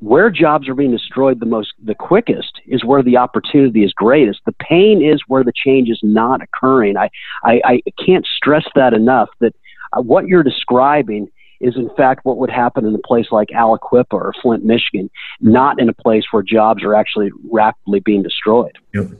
Where 0.00 0.30
jobs 0.30 0.68
are 0.68 0.74
being 0.74 0.92
destroyed 0.92 1.40
the 1.40 1.46
most, 1.46 1.72
the 1.82 1.94
quickest, 1.94 2.60
is 2.68 2.84
where 2.84 3.02
the 3.02 3.16
opportunity 3.16 3.82
is 3.82 3.92
greatest. 3.92 4.40
The 4.46 4.52
pain 4.52 5.02
is 5.02 5.20
where 5.26 5.42
the 5.42 5.52
change 5.52 5.88
is 5.88 5.98
not 6.02 6.40
occurring. 6.42 6.96
I 6.96 7.08
I, 7.42 7.60
I 7.64 7.82
can't 8.04 8.26
stress 8.26 8.66
that 8.74 8.92
enough. 8.92 9.30
That 9.40 9.54
uh, 9.94 10.02
what 10.02 10.28
you're 10.28 10.44
describing 10.44 11.28
is 11.60 11.76
in 11.76 11.90
fact 11.96 12.24
what 12.24 12.38
would 12.38 12.50
happen 12.50 12.86
in 12.86 12.94
a 12.94 12.98
place 12.98 13.26
like 13.30 13.48
Aliquippa 13.48 14.12
or 14.12 14.32
Flint, 14.40 14.64
Michigan, 14.64 15.10
not 15.40 15.80
in 15.80 15.88
a 15.88 15.92
place 15.92 16.24
where 16.30 16.42
jobs 16.42 16.82
are 16.84 16.94
actually 16.94 17.30
rapidly 17.50 18.00
being 18.00 18.22
destroyed. 18.22 18.76
Yep. 18.94 19.10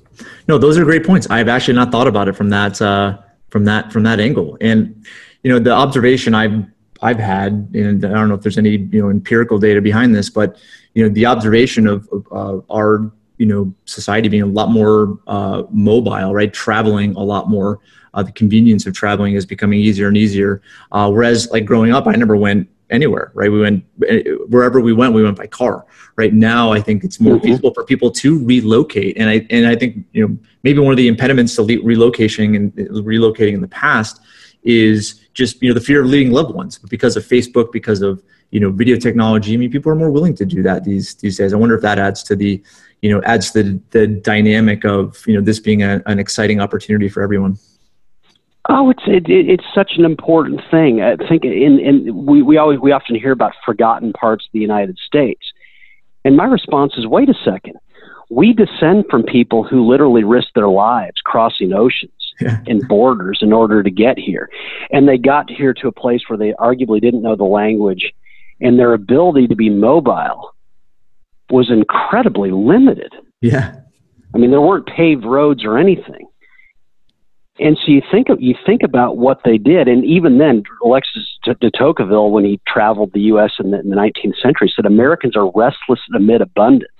No, 0.46 0.58
those 0.58 0.78
are 0.78 0.84
great 0.84 1.04
points. 1.04 1.28
I've 1.30 1.48
actually 1.48 1.74
not 1.74 1.90
thought 1.90 2.06
about 2.06 2.28
it 2.28 2.34
from 2.36 2.50
that 2.50 2.80
uh, 2.80 3.18
from 3.50 3.64
that 3.64 3.92
from 3.92 4.02
that 4.04 4.20
angle. 4.20 4.56
And 4.60 5.04
you 5.42 5.52
know, 5.52 5.58
the 5.58 5.72
observation 5.72 6.34
I've 6.34 6.64
I've 7.00 7.18
had, 7.18 7.70
and 7.74 8.04
I 8.04 8.08
don't 8.10 8.28
know 8.28 8.34
if 8.34 8.42
there's 8.42 8.58
any 8.58 8.70
you 8.70 9.02
know 9.02 9.10
empirical 9.10 9.58
data 9.58 9.80
behind 9.80 10.14
this, 10.14 10.30
but 10.30 10.58
you 10.94 11.02
know, 11.04 11.08
the 11.08 11.26
observation 11.26 11.86
of, 11.86 12.08
of 12.10 12.26
uh, 12.32 12.72
our 12.72 13.12
you 13.38 13.46
know 13.46 13.72
society 13.84 14.28
being 14.28 14.42
a 14.42 14.46
lot 14.46 14.70
more 14.70 15.18
uh, 15.26 15.62
mobile, 15.70 16.34
right, 16.34 16.52
traveling 16.52 17.14
a 17.14 17.22
lot 17.22 17.48
more 17.48 17.78
uh, 18.14 18.22
the 18.22 18.32
convenience 18.32 18.86
of 18.86 18.94
traveling 18.94 19.34
is 19.34 19.46
becoming 19.46 19.80
easier 19.80 20.08
and 20.08 20.16
easier. 20.16 20.62
Uh, 20.92 21.10
whereas, 21.10 21.50
like 21.50 21.64
growing 21.64 21.92
up, 21.92 22.06
I 22.06 22.12
never 22.12 22.36
went 22.36 22.68
anywhere. 22.90 23.30
Right, 23.34 23.50
we 23.50 23.60
went 23.60 23.84
eh, 24.08 24.22
wherever 24.48 24.80
we 24.80 24.92
went, 24.92 25.14
we 25.14 25.22
went 25.22 25.36
by 25.36 25.46
car. 25.46 25.86
Right 26.16 26.32
now, 26.32 26.72
I 26.72 26.80
think 26.80 27.04
it's 27.04 27.20
more 27.20 27.36
mm-hmm. 27.36 27.46
feasible 27.46 27.74
for 27.74 27.84
people 27.84 28.10
to 28.12 28.44
relocate, 28.44 29.16
and 29.16 29.28
I 29.28 29.46
and 29.50 29.66
I 29.66 29.76
think 29.76 30.04
you 30.12 30.26
know 30.26 30.38
maybe 30.62 30.80
one 30.80 30.92
of 30.92 30.96
the 30.96 31.08
impediments 31.08 31.54
to 31.56 31.62
relocating 31.62 32.56
and 32.56 32.72
relocating 32.74 33.54
in 33.54 33.60
the 33.60 33.68
past 33.68 34.20
is 34.64 35.20
just 35.34 35.62
you 35.62 35.68
know 35.68 35.74
the 35.74 35.80
fear 35.80 36.02
of 36.02 36.06
leaving 36.08 36.32
loved 36.32 36.54
ones 36.54 36.78
but 36.78 36.90
because 36.90 37.16
of 37.16 37.24
facebook 37.24 37.70
because 37.72 38.02
of 38.02 38.22
you 38.50 38.60
know 38.60 38.70
video 38.70 38.96
technology 38.96 39.54
i 39.54 39.56
mean 39.56 39.70
people 39.70 39.90
are 39.90 39.94
more 39.94 40.10
willing 40.10 40.34
to 40.34 40.44
do 40.44 40.62
that 40.62 40.84
these 40.84 41.14
these 41.16 41.36
days 41.36 41.52
i 41.52 41.56
wonder 41.56 41.74
if 41.74 41.82
that 41.82 41.98
adds 41.98 42.22
to 42.22 42.34
the 42.34 42.62
you 43.02 43.10
know 43.10 43.22
adds 43.22 43.50
to 43.52 43.62
the, 43.62 43.80
the 43.90 44.06
dynamic 44.06 44.84
of 44.84 45.22
you 45.26 45.34
know 45.34 45.40
this 45.40 45.60
being 45.60 45.82
a, 45.82 46.02
an 46.06 46.18
exciting 46.18 46.60
opportunity 46.60 47.08
for 47.08 47.22
everyone 47.22 47.56
Oh, 48.70 48.90
it's 48.90 49.02
it, 49.06 49.24
it's 49.28 49.64
such 49.74 49.92
an 49.96 50.04
important 50.04 50.60
thing. 50.70 51.00
I 51.00 51.16
think 51.16 51.44
in 51.44 51.80
in 51.80 52.26
we 52.26 52.42
we 52.42 52.58
always 52.58 52.78
we 52.78 52.92
often 52.92 53.16
hear 53.16 53.32
about 53.32 53.54
forgotten 53.64 54.12
parts 54.12 54.44
of 54.44 54.52
the 54.52 54.58
United 54.58 54.98
States, 54.98 55.52
and 56.24 56.36
my 56.36 56.44
response 56.44 56.92
is, 56.98 57.06
wait 57.06 57.30
a 57.30 57.34
second. 57.44 57.76
We 58.30 58.52
descend 58.52 59.06
from 59.10 59.22
people 59.22 59.64
who 59.64 59.88
literally 59.88 60.22
risked 60.22 60.54
their 60.54 60.68
lives 60.68 61.16
crossing 61.24 61.72
oceans 61.72 62.12
yeah. 62.40 62.58
and 62.66 62.86
borders 62.86 63.38
in 63.40 63.54
order 63.54 63.82
to 63.82 63.90
get 63.90 64.18
here, 64.18 64.50
and 64.90 65.08
they 65.08 65.16
got 65.16 65.50
here 65.50 65.72
to 65.72 65.88
a 65.88 65.92
place 65.92 66.20
where 66.28 66.38
they 66.38 66.52
arguably 66.52 67.00
didn't 67.00 67.22
know 67.22 67.36
the 67.36 67.44
language, 67.44 68.12
and 68.60 68.78
their 68.78 68.92
ability 68.92 69.46
to 69.46 69.56
be 69.56 69.70
mobile 69.70 70.54
was 71.48 71.70
incredibly 71.70 72.50
limited. 72.50 73.14
Yeah, 73.40 73.76
I 74.34 74.38
mean 74.38 74.50
there 74.50 74.60
weren't 74.60 74.86
paved 74.86 75.24
roads 75.24 75.64
or 75.64 75.78
anything 75.78 76.27
and 77.60 77.76
so 77.76 77.90
you 77.90 78.02
think 78.10 78.28
you 78.38 78.54
think 78.64 78.82
about 78.82 79.16
what 79.16 79.40
they 79.44 79.58
did, 79.58 79.88
and 79.88 80.04
even 80.04 80.38
then, 80.38 80.62
Alexis 80.84 81.38
de 81.44 81.70
Tocqueville, 81.70 82.30
when 82.30 82.44
he 82.44 82.60
traveled 82.66 83.12
the 83.12 83.20
U.S. 83.22 83.52
in 83.58 83.72
the, 83.72 83.80
in 83.80 83.90
the 83.90 83.96
19th 83.96 84.40
century, 84.40 84.72
said 84.74 84.86
Americans 84.86 85.36
are 85.36 85.50
restless 85.54 86.00
amid 86.14 86.40
abundance. 86.40 86.92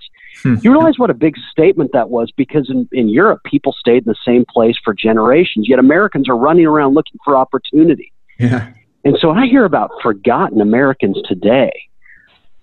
Hmm. 0.43 0.57
You 0.63 0.73
realize 0.73 0.99
what 0.99 1.11
a 1.11 1.15
big 1.15 1.37
statement 1.51 1.93
that 1.93 2.11
was 2.11 2.31
because 2.37 2.71
in, 2.71 2.89
in 2.93 3.09
Europe, 3.09 3.43
people 3.45 3.73
stayed 3.73 4.07
in 4.07 4.13
the 4.13 4.17
same 4.25 4.45
place 4.49 4.77
for 4.85 4.95
generations, 4.95 5.69
yet 5.69 5.79
Americans 5.79 6.29
are 6.29 6.37
running 6.37 6.67
around 6.67 6.95
looking 6.95 7.19
for 7.25 7.37
opportunity. 7.37 8.13
Yeah. 8.39 8.73
And 9.05 9.17
so 9.21 9.31
I 9.31 9.47
hear 9.47 9.65
about 9.65 9.91
forgotten 10.03 10.61
Americans 10.61 11.21
today 11.25 11.73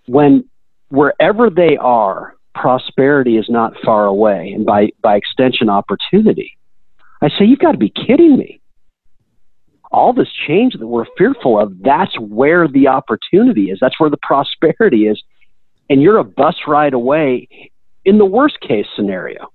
when 0.06 0.46
wherever 0.90 1.50
they 1.50 1.78
are, 1.78 2.36
prosperity 2.54 3.38
is 3.38 3.48
not 3.50 3.74
far 3.84 4.06
away, 4.06 4.52
and 4.54 4.66
by, 4.66 4.90
by 5.02 5.16
extension, 5.16 5.70
opportunity. 5.70 6.58
I 7.22 7.30
say, 7.30 7.46
You've 7.46 7.60
got 7.60 7.72
to 7.72 7.78
be 7.78 7.90
kidding 7.90 8.38
me. 8.38 8.62
All 9.92 10.14
this 10.14 10.32
change 10.48 10.74
that 10.78 10.88
we're 10.88 11.06
fearful 11.18 11.60
of, 11.60 11.82
that's 11.82 12.18
where 12.20 12.68
the 12.68 12.88
opportunity 12.88 13.70
is. 13.70 13.78
That's 13.80 14.00
where 14.00 14.10
the 14.10 14.20
prosperity 14.22 15.08
is. 15.08 15.22
And 15.90 16.02
you're 16.02 16.18
a 16.18 16.24
bus 16.24 16.56
ride 16.68 16.94
away 16.94 17.48
in 18.04 18.18
the 18.18 18.26
worst 18.26 18.60
case 18.60 18.88
scenario. 18.96 19.52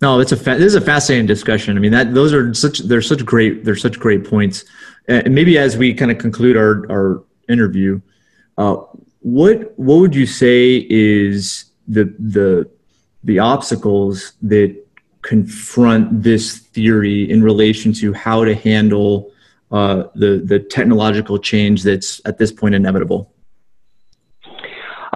No, 0.00 0.18
it's 0.18 0.32
a 0.32 0.36
fa- 0.36 0.56
this 0.58 0.66
is 0.66 0.74
a 0.74 0.80
fascinating 0.80 1.26
discussion. 1.26 1.76
I 1.76 1.80
mean, 1.80 1.92
that 1.92 2.12
those 2.12 2.32
are 2.32 2.52
such 2.54 2.80
they're 2.80 3.00
such 3.02 3.24
great 3.24 3.64
they're 3.64 3.76
such 3.76 4.00
great 4.00 4.24
points. 4.24 4.64
And 5.06 5.32
maybe 5.32 5.56
as 5.58 5.76
we 5.76 5.94
kind 5.94 6.10
of 6.10 6.18
conclude 6.18 6.56
our 6.56 6.90
our 6.90 7.22
interview, 7.48 8.00
uh, 8.58 8.76
what 9.20 9.72
what 9.78 10.00
would 10.00 10.14
you 10.14 10.26
say 10.26 10.86
is 10.90 11.66
the 11.86 12.12
the 12.18 12.68
the 13.22 13.38
obstacles 13.38 14.32
that 14.42 14.76
confront 15.22 16.22
this 16.22 16.58
theory 16.58 17.30
in 17.30 17.42
relation 17.42 17.92
to 17.94 18.12
how 18.12 18.44
to 18.44 18.54
handle 18.54 19.32
uh, 19.70 20.04
the 20.14 20.42
the 20.44 20.58
technological 20.58 21.38
change 21.38 21.82
that's 21.82 22.20
at 22.24 22.38
this 22.38 22.52
point 22.52 22.74
inevitable? 22.74 23.32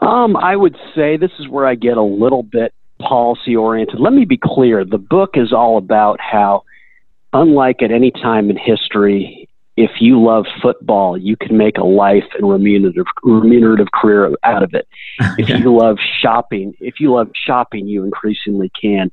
Um, 0.00 0.36
I 0.36 0.56
would 0.56 0.76
say 0.94 1.16
this 1.16 1.32
is 1.38 1.48
where 1.48 1.66
I 1.66 1.74
get 1.74 1.96
a 1.96 2.02
little 2.02 2.42
bit 2.42 2.72
policy 3.00 3.54
oriented. 3.56 4.00
Let 4.00 4.12
me 4.12 4.24
be 4.24 4.38
clear: 4.42 4.84
the 4.84 4.98
book 4.98 5.30
is 5.34 5.52
all 5.52 5.76
about 5.76 6.20
how, 6.20 6.62
unlike 7.32 7.82
at 7.82 7.90
any 7.90 8.10
time 8.10 8.48
in 8.48 8.56
history, 8.56 9.45
if 9.76 9.90
you 10.00 10.22
love 10.22 10.46
football, 10.62 11.18
you 11.18 11.36
can 11.36 11.56
make 11.56 11.76
a 11.76 11.84
life 11.84 12.24
and 12.34 12.48
remunerative 12.48 13.04
remunerative 13.22 13.88
career 13.92 14.34
out 14.42 14.62
of 14.62 14.74
it. 14.74 14.88
If 15.38 15.48
you 15.48 15.76
love 15.76 15.98
shopping, 16.20 16.74
if 16.80 16.98
you 16.98 17.12
love 17.12 17.30
shopping, 17.34 17.86
you 17.86 18.04
increasingly 18.04 18.70
can. 18.80 19.10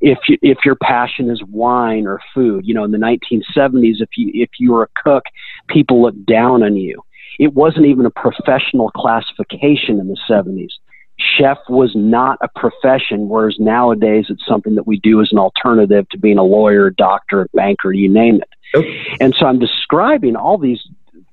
If 0.00 0.18
you, 0.28 0.38
if 0.40 0.58
your 0.64 0.76
passion 0.76 1.30
is 1.30 1.42
wine 1.48 2.06
or 2.06 2.20
food, 2.32 2.66
you 2.66 2.74
know, 2.74 2.84
in 2.84 2.92
the 2.92 2.98
1970s, 2.98 4.00
if 4.00 4.10
you 4.16 4.30
if 4.34 4.50
you 4.58 4.72
were 4.72 4.84
a 4.84 5.02
cook, 5.02 5.24
people 5.68 6.02
looked 6.02 6.26
down 6.26 6.62
on 6.62 6.76
you. 6.76 7.02
It 7.38 7.54
wasn't 7.54 7.86
even 7.86 8.06
a 8.06 8.10
professional 8.10 8.90
classification 8.90 9.98
in 9.98 10.08
the 10.08 10.18
70s. 10.28 10.70
Chef 11.18 11.58
was 11.68 11.92
not 11.94 12.38
a 12.40 12.48
profession, 12.48 13.28
whereas 13.28 13.56
nowadays 13.58 14.26
it's 14.28 14.44
something 14.46 14.74
that 14.74 14.86
we 14.86 14.98
do 14.98 15.20
as 15.20 15.30
an 15.32 15.38
alternative 15.38 16.08
to 16.10 16.18
being 16.18 16.38
a 16.38 16.44
lawyer, 16.44 16.90
doctor, 16.90 17.48
banker, 17.54 17.92
you 17.92 18.08
name 18.08 18.36
it. 18.36 18.48
Okay. 18.74 19.16
And 19.20 19.34
so 19.34 19.46
I'm 19.46 19.58
describing 19.58 20.36
all 20.36 20.58
these 20.58 20.80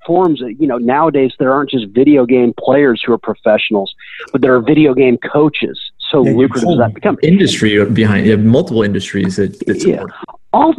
forms 0.05 0.39
that, 0.39 0.55
you 0.59 0.67
know, 0.67 0.77
nowadays 0.77 1.33
there 1.39 1.53
aren't 1.53 1.71
just 1.71 1.87
video 1.87 2.25
game 2.25 2.53
players 2.57 3.01
who 3.05 3.13
are 3.13 3.17
professionals, 3.17 3.93
but 4.31 4.41
there 4.41 4.55
are 4.55 4.61
video 4.61 4.93
game 4.93 5.17
coaches. 5.17 5.79
So 6.09 6.25
yeah, 6.25 6.33
lucrative 6.33 6.69
has 6.69 6.77
that 6.77 6.93
become? 6.93 7.17
Industry 7.23 7.83
behind 7.85 8.25
you 8.25 8.31
have 8.31 8.43
multiple 8.43 8.83
industries 8.83 9.37
that, 9.37 9.59
that 9.65 9.83
yeah. 9.85 10.03
All, 10.53 10.73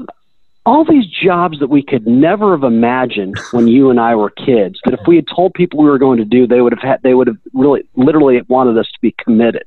all 0.64 0.84
these 0.84 1.06
jobs 1.06 1.58
that 1.58 1.70
we 1.70 1.82
could 1.82 2.06
never 2.06 2.52
have 2.52 2.62
imagined 2.62 3.36
when 3.50 3.66
you 3.66 3.90
and 3.90 3.98
I 3.98 4.14
were 4.14 4.30
kids, 4.30 4.78
that 4.84 4.94
if 4.94 5.00
we 5.06 5.16
had 5.16 5.26
told 5.26 5.54
people 5.54 5.82
we 5.82 5.90
were 5.90 5.98
going 5.98 6.18
to 6.18 6.24
do, 6.24 6.46
they 6.46 6.60
would 6.60 6.72
have 6.72 6.82
had, 6.82 7.02
they 7.02 7.14
would 7.14 7.26
have 7.26 7.38
really, 7.52 7.82
literally 7.96 8.40
wanted 8.48 8.78
us 8.78 8.86
to 8.86 8.98
be 9.00 9.14
committed. 9.18 9.64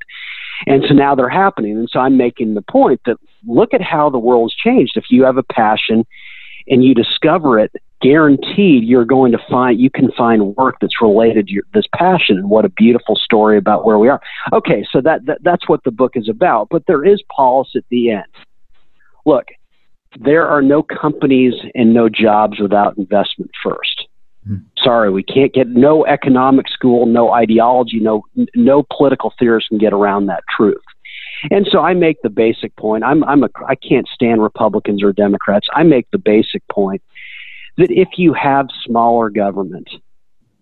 And 0.68 0.84
so 0.88 0.94
now 0.94 1.16
they're 1.16 1.28
happening. 1.28 1.78
And 1.78 1.90
so 1.92 2.00
I'm 2.00 2.16
making 2.16 2.54
the 2.54 2.62
point 2.62 3.02
that 3.06 3.18
look 3.46 3.74
at 3.74 3.82
how 3.82 4.10
the 4.10 4.18
world's 4.18 4.56
changed. 4.56 4.96
If 4.96 5.06
you 5.10 5.24
have 5.24 5.38
a 5.38 5.44
passion 5.44 6.06
and 6.68 6.84
you 6.84 6.96
discover 6.96 7.60
it, 7.60 7.74
guaranteed 8.02 8.84
you're 8.84 9.06
going 9.06 9.32
to 9.32 9.40
find 9.50 9.80
you 9.80 9.90
can 9.90 10.12
find 10.14 10.56
work 10.56 10.78
that's 10.80 11.02
related 11.02 11.48
to 11.48 11.54
your, 11.54 11.64
this 11.74 11.88
passion. 11.94 12.38
And 12.38 12.50
what 12.50 12.64
a 12.64 12.70
beautiful 12.70 13.18
story 13.18 13.58
about 13.58 13.86
where 13.86 14.00
we 14.00 14.08
are. 14.08 14.22
Okay, 14.54 14.86
so 14.92 15.02
that, 15.02 15.26
that 15.26 15.40
that's 15.44 15.68
what 15.68 15.84
the 15.84 15.92
book 15.92 16.14
is 16.16 16.30
about. 16.30 16.70
But 16.70 16.86
there 16.88 17.04
is 17.04 17.22
policy 17.36 17.80
at 17.80 17.86
the 17.90 18.12
end. 18.12 18.24
Look, 19.26 19.48
there 20.20 20.48
are 20.48 20.62
no 20.62 20.84
companies 20.84 21.54
and 21.74 21.94
no 21.94 22.10
jobs 22.10 22.60
without 22.60 22.98
investment 22.98 23.52
first. 23.64 24.08
Hmm. 24.48 24.58
Sorry, 24.78 25.12
we 25.12 25.24
can't 25.24 25.54
get 25.54 25.68
no 25.68 26.06
economic 26.06 26.70
school, 26.70 27.06
no 27.06 27.32
ideology, 27.32 28.00
no 28.00 28.24
no 28.56 28.86
political 28.96 29.34
theorists 29.40 29.70
can 29.70 29.78
get 29.78 29.94
around 29.94 30.28
that 30.28 30.44
truth. 30.56 30.84
And 31.52 31.68
so 31.70 31.80
I 31.80 31.94
make 31.94 32.22
the 32.22 32.30
basic 32.30 32.76
point. 32.76 33.04
I'm 33.04 33.24
I'm 33.24 33.44
a 33.44 33.50
I 33.68 33.76
can't 33.76 34.08
stand 34.08 34.42
Republicans 34.42 35.04
or 35.04 35.14
Democrats. 35.14 35.68
I 35.74 35.84
make 35.84 36.08
the 36.12 36.18
basic 36.18 36.68
point 36.70 37.02
that 37.78 37.92
if 37.92 38.10
you 38.18 38.34
have 38.34 38.68
smaller 38.86 39.30
government 39.30 39.90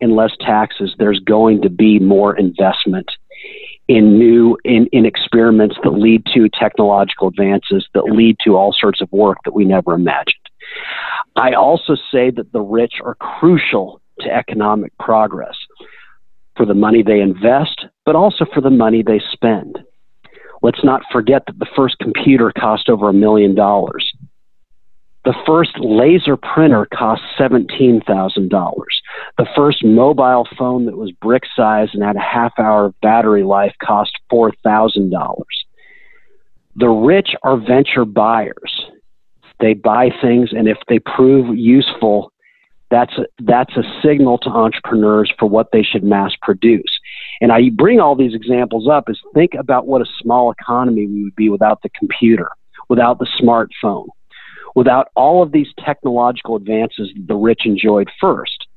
and 0.02 0.16
less 0.16 0.32
taxes, 0.40 0.96
there's 0.98 1.20
going 1.20 1.62
to 1.62 1.70
be 1.70 2.00
more 2.00 2.36
investment 2.36 3.12
in 3.88 4.18
new 4.18 4.58
in, 4.64 4.88
in 4.92 5.06
experiments 5.06 5.76
that 5.84 5.92
lead 5.92 6.24
to 6.34 6.50
technological 6.50 7.28
advances 7.28 7.88
that 7.94 8.06
lead 8.06 8.38
to 8.44 8.56
all 8.56 8.74
sorts 8.78 9.02
of 9.02 9.12
work 9.12 9.38
that 9.44 9.54
we 9.54 9.66
never 9.66 9.94
imagined. 9.94 10.36
I 11.36 11.54
also 11.54 11.96
say 12.12 12.32
that 12.32 12.52
the 12.54 12.62
rich 12.62 12.96
are 13.04 13.16
crucial 13.16 14.02
to 14.22 14.34
economic 14.34 14.98
progress 15.00 15.56
for 16.56 16.66
the 16.66 16.74
money 16.74 17.04
they 17.04 17.20
invest, 17.20 17.86
but 18.06 18.16
also 18.16 18.46
for 18.54 18.62
the 18.62 18.70
money 18.70 19.04
they 19.04 19.22
spend. 19.32 19.80
Let's 20.62 20.84
not 20.84 21.02
forget 21.12 21.44
that 21.48 21.60
the 21.60 21.68
first 21.76 21.98
computer 22.00 22.54
cost 22.58 22.90
over 22.90 23.10
a 23.10 23.14
million 23.14 23.54
dollars. 23.56 24.10
The 25.26 25.34
first 25.46 25.80
laser 25.80 26.36
printer 26.36 26.86
cost 26.94 27.22
$17,000. 27.40 28.50
The 29.38 29.48
first 29.56 29.84
mobile 29.84 30.48
phone 30.58 30.86
that 30.86 30.98
was 30.98 31.12
brick 31.22 31.44
size 31.56 31.90
and 31.94 32.04
had 32.04 32.18
a 32.18 32.20
half 32.20 32.52
hour 32.60 32.94
battery 33.02 33.44
life 33.44 33.74
cost 33.82 34.12
$4,000. 34.32 35.44
The 36.76 36.90
rich 36.90 37.36
are 37.44 37.58
venture 37.58 38.04
buyers. 38.04 38.86
They 39.60 39.74
buy 39.74 40.10
things, 40.22 40.50
and 40.52 40.68
if 40.68 40.78
they 40.90 41.00
prove 41.00 41.58
useful, 41.58 42.34
that's 42.92 43.14
a, 43.18 43.26
that's 43.44 43.76
a 43.78 43.84
signal 44.04 44.40
to 44.40 44.50
entrepreneurs 44.50 45.32
for 45.40 45.48
what 45.48 45.70
they 45.72 45.84
should 45.84 46.04
mass 46.04 46.34
produce. 46.42 47.00
And 47.40 47.52
I 47.52 47.70
bring 47.70 48.00
all 48.00 48.16
these 48.16 48.34
examples 48.34 48.90
up 48.90 49.10
is 49.10 49.20
think 49.34 49.54
about 49.58 49.88
what 49.88 50.02
a 50.02 50.12
small 50.22 50.52
economy 50.52 51.08
we 51.08 51.24
would 51.24 51.36
be 51.36 51.50
without 51.50 51.82
the 51.82 51.90
computer, 51.98 52.50
without 52.90 53.20
the 53.20 53.28
smartphone, 53.40 54.08
without 54.76 55.10
all 55.16 55.44
of 55.44 55.52
these 55.52 55.68
technological 55.84 56.56
advances 56.56 57.12
the 57.28 57.36
rich 57.36 57.62
enjoyed 57.66 58.10
first. 58.20 58.68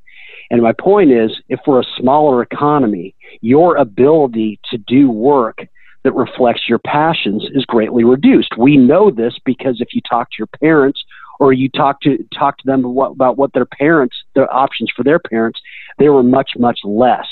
And 0.51 0.63
my 0.63 0.73
point 0.73 1.11
is, 1.11 1.33
if 1.49 1.61
we're 1.67 1.81
a 1.81 1.87
smaller 1.99 2.43
economy, 2.43 3.15
your 3.41 3.77
ability 3.77 4.61
to 4.71 4.79
do 4.79 5.11
work 5.11 5.67
that 6.05 6.13
reflects 6.13 6.69
your 6.69 6.79
passions 6.79 7.45
is 7.53 7.65
greatly 7.65 8.05
reduced. 8.05 8.57
We 8.57 8.77
know 8.77 9.11
this 9.11 9.35
because 9.45 9.81
if 9.81 9.89
you 9.93 10.01
talk 10.09 10.31
to 10.31 10.37
your 10.39 10.47
parents 10.47 11.03
or 11.41 11.53
you 11.53 11.69
talk 11.69 12.01
to 12.03 12.25
talk 12.33 12.59
to 12.59 12.67
them 12.67 12.85
about, 12.85 13.37
what 13.37 13.53
their 13.55 13.67
parents, 13.67 14.17
their 14.35 14.53
options 14.55 14.91
for 14.97 15.03
their 15.03 15.19
parents, 15.19 15.61
they 15.99 16.09
were 16.09 16.23
much 16.23 16.53
much 16.57 16.79
less 16.85 17.27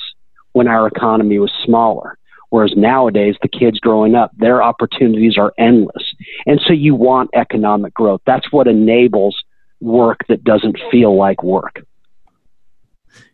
when 0.52 0.66
our 0.66 0.88
economy 0.88 1.38
was 1.38 1.52
smaller. 1.64 2.18
Whereas 2.54 2.74
nowadays, 2.76 3.34
the 3.42 3.48
kids 3.48 3.80
growing 3.80 4.14
up, 4.14 4.30
their 4.36 4.62
opportunities 4.62 5.36
are 5.36 5.52
endless. 5.58 6.14
And 6.46 6.60
so 6.64 6.72
you 6.72 6.94
want 6.94 7.30
economic 7.34 7.92
growth. 7.94 8.20
That's 8.26 8.52
what 8.52 8.68
enables 8.68 9.36
work 9.80 10.20
that 10.28 10.44
doesn't 10.44 10.78
feel 10.88 11.16
like 11.16 11.42
work. 11.42 11.84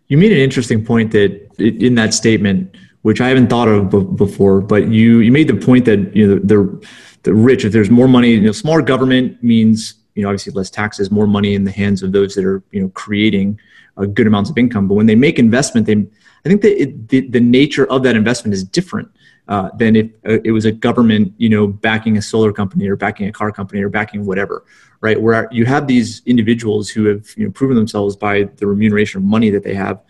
You 0.06 0.16
made 0.16 0.32
an 0.32 0.38
interesting 0.38 0.82
point 0.82 1.10
that 1.12 1.32
in 1.58 1.96
that 1.96 2.14
statement, 2.14 2.74
which 3.02 3.20
I 3.20 3.28
haven't 3.28 3.48
thought 3.48 3.68
of 3.68 4.16
before, 4.16 4.62
but 4.62 4.88
you, 4.88 5.18
you 5.18 5.30
made 5.30 5.48
the 5.48 5.66
point 5.66 5.84
that 5.84 6.16
you 6.16 6.26
know 6.26 6.38
the, 6.42 6.88
the 7.24 7.34
rich, 7.34 7.66
if 7.66 7.74
there's 7.74 7.90
more 7.90 8.08
money, 8.08 8.30
you 8.30 8.40
know, 8.40 8.52
smaller 8.52 8.80
government 8.80 9.44
means 9.44 9.96
you 10.14 10.22
know 10.22 10.30
obviously 10.30 10.54
less 10.54 10.70
taxes, 10.70 11.10
more 11.10 11.26
money 11.26 11.54
in 11.54 11.64
the 11.64 11.70
hands 11.70 12.02
of 12.02 12.12
those 12.12 12.34
that 12.36 12.46
are 12.46 12.62
you 12.70 12.80
know 12.80 12.88
creating 12.94 13.60
uh, 13.98 14.06
good 14.06 14.26
amounts 14.26 14.48
of 14.48 14.56
income. 14.56 14.88
But 14.88 14.94
when 14.94 15.04
they 15.04 15.14
make 15.14 15.38
investment, 15.38 15.86
they 15.86 16.06
I 16.44 16.48
think 16.48 16.62
that 16.62 16.80
it, 16.80 17.08
the, 17.08 17.20
the 17.28 17.40
nature 17.40 17.86
of 17.90 18.02
that 18.02 18.16
investment 18.16 18.54
is 18.54 18.64
different 18.64 19.10
uh, 19.48 19.68
than 19.76 19.96
if 19.96 20.06
uh, 20.26 20.38
it 20.44 20.52
was 20.52 20.64
a 20.64 20.72
government, 20.72 21.34
you 21.36 21.48
know, 21.48 21.66
backing 21.66 22.16
a 22.16 22.22
solar 22.22 22.52
company 22.52 22.88
or 22.88 22.96
backing 22.96 23.28
a 23.28 23.32
car 23.32 23.50
company 23.50 23.82
or 23.82 23.88
backing 23.88 24.24
whatever, 24.24 24.64
right? 25.00 25.20
Where 25.20 25.48
you 25.50 25.66
have 25.66 25.86
these 25.86 26.22
individuals 26.24 26.88
who 26.88 27.06
have 27.06 27.26
you 27.36 27.46
know 27.46 27.50
proven 27.50 27.76
themselves 27.76 28.16
by 28.16 28.44
the 28.44 28.66
remuneration 28.66 29.18
of 29.18 29.24
money 29.24 29.50
that 29.50 29.64
they 29.64 29.74
have, 29.74 30.00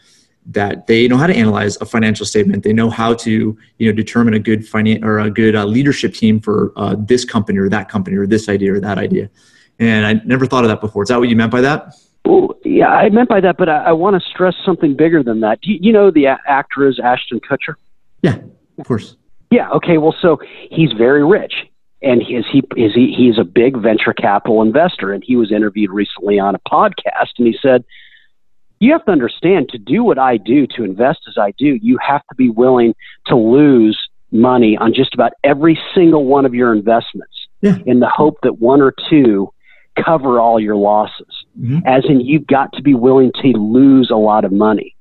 that 0.46 0.86
they 0.86 1.08
know 1.08 1.16
how 1.16 1.26
to 1.26 1.34
analyze 1.34 1.76
a 1.80 1.86
financial 1.86 2.26
statement. 2.26 2.62
They 2.64 2.74
know 2.74 2.90
how 2.90 3.14
to 3.14 3.58
you 3.78 3.86
know 3.86 3.92
determine 3.96 4.34
a 4.34 4.38
good 4.38 4.68
finance 4.68 5.02
or 5.02 5.20
a 5.20 5.30
good 5.30 5.56
uh, 5.56 5.64
leadership 5.64 6.12
team 6.12 6.38
for 6.38 6.72
uh, 6.76 6.96
this 6.98 7.24
company 7.24 7.58
or 7.58 7.68
that 7.70 7.88
company 7.88 8.16
or 8.18 8.26
this 8.26 8.48
idea 8.48 8.74
or 8.74 8.80
that 8.80 8.98
idea. 8.98 9.30
And 9.78 10.04
I 10.04 10.22
never 10.26 10.44
thought 10.44 10.64
of 10.64 10.68
that 10.68 10.82
before. 10.82 11.04
Is 11.04 11.08
that 11.08 11.18
what 11.18 11.30
you 11.30 11.36
meant 11.36 11.50
by 11.50 11.62
that? 11.62 11.94
Well, 12.30 12.54
yeah, 12.64 12.88
I 12.88 13.08
meant 13.08 13.28
by 13.28 13.40
that, 13.40 13.56
but 13.58 13.68
I, 13.68 13.86
I 13.86 13.92
want 13.92 14.20
to 14.20 14.28
stress 14.28 14.54
something 14.64 14.94
bigger 14.94 15.20
than 15.20 15.40
that. 15.40 15.60
Do 15.62 15.72
you, 15.72 15.78
you 15.82 15.92
know 15.92 16.12
the 16.12 16.26
a- 16.26 16.38
actor 16.46 16.86
is 16.86 17.00
Ashton 17.02 17.40
Kutcher? 17.40 17.74
Yeah, 18.22 18.38
of 18.78 18.86
course. 18.86 19.16
Yeah. 19.50 19.68
Okay. 19.70 19.98
Well, 19.98 20.14
so 20.22 20.38
he's 20.70 20.92
very 20.92 21.24
rich, 21.24 21.54
and 22.02 22.22
he 22.22 22.36
is 22.36 22.44
he 22.52 22.62
is 22.76 22.94
he 22.94 23.12
he's 23.16 23.36
a 23.36 23.42
big 23.42 23.76
venture 23.76 24.12
capital 24.12 24.62
investor, 24.62 25.12
and 25.12 25.24
he 25.26 25.34
was 25.34 25.50
interviewed 25.50 25.90
recently 25.90 26.38
on 26.38 26.54
a 26.54 26.60
podcast, 26.60 27.32
and 27.38 27.48
he 27.48 27.56
said, 27.60 27.82
"You 28.78 28.92
have 28.92 29.04
to 29.06 29.10
understand 29.10 29.70
to 29.70 29.78
do 29.78 30.04
what 30.04 30.20
I 30.20 30.36
do, 30.36 30.68
to 30.76 30.84
invest 30.84 31.22
as 31.26 31.36
I 31.36 31.52
do, 31.58 31.80
you 31.82 31.98
have 31.98 32.22
to 32.28 32.36
be 32.36 32.48
willing 32.48 32.94
to 33.26 33.34
lose 33.34 33.98
money 34.30 34.76
on 34.76 34.94
just 34.94 35.14
about 35.14 35.32
every 35.42 35.76
single 35.96 36.26
one 36.26 36.46
of 36.46 36.54
your 36.54 36.72
investments, 36.72 37.48
yeah. 37.60 37.78
in 37.86 37.98
the 37.98 38.08
hope 38.08 38.38
that 38.44 38.60
one 38.60 38.80
or 38.80 38.94
two 39.10 39.52
cover 40.04 40.38
all 40.38 40.60
your 40.60 40.76
losses. 40.76 41.39
Mm-hmm. 41.58 41.86
As 41.86 42.04
in, 42.08 42.20
you've 42.20 42.46
got 42.46 42.72
to 42.74 42.82
be 42.82 42.94
willing 42.94 43.32
to 43.42 43.48
lose 43.48 44.10
a 44.10 44.16
lot 44.16 44.44
of 44.44 44.52
money. 44.52 44.94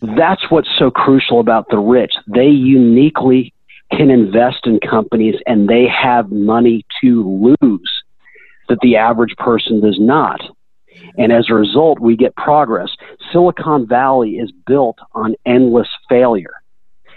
That's 0.00 0.50
what's 0.50 0.68
so 0.78 0.90
crucial 0.90 1.40
about 1.40 1.68
the 1.70 1.78
rich. 1.78 2.12
They 2.26 2.48
uniquely 2.48 3.52
can 3.92 4.10
invest 4.10 4.66
in 4.66 4.80
companies 4.80 5.36
and 5.46 5.68
they 5.68 5.86
have 5.86 6.30
money 6.30 6.84
to 7.00 7.56
lose 7.60 8.02
that 8.68 8.78
the 8.82 8.96
average 8.96 9.34
person 9.38 9.80
does 9.80 9.98
not. 9.98 10.40
And 11.16 11.32
as 11.32 11.46
a 11.48 11.54
result, 11.54 12.00
we 12.00 12.16
get 12.16 12.36
progress. 12.36 12.90
Silicon 13.32 13.86
Valley 13.86 14.32
is 14.32 14.52
built 14.66 14.98
on 15.14 15.34
endless 15.46 15.88
failure. 16.08 16.54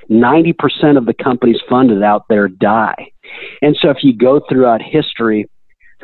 90% 0.10 0.98
of 0.98 1.06
the 1.06 1.14
companies 1.14 1.60
funded 1.70 2.04
out 2.04 2.26
there 2.30 2.48
die. 2.48 3.12
And 3.62 3.78
so 3.80 3.90
if 3.90 3.98
you 4.04 4.16
go 4.16 4.42
throughout 4.50 4.82
history, 4.82 5.50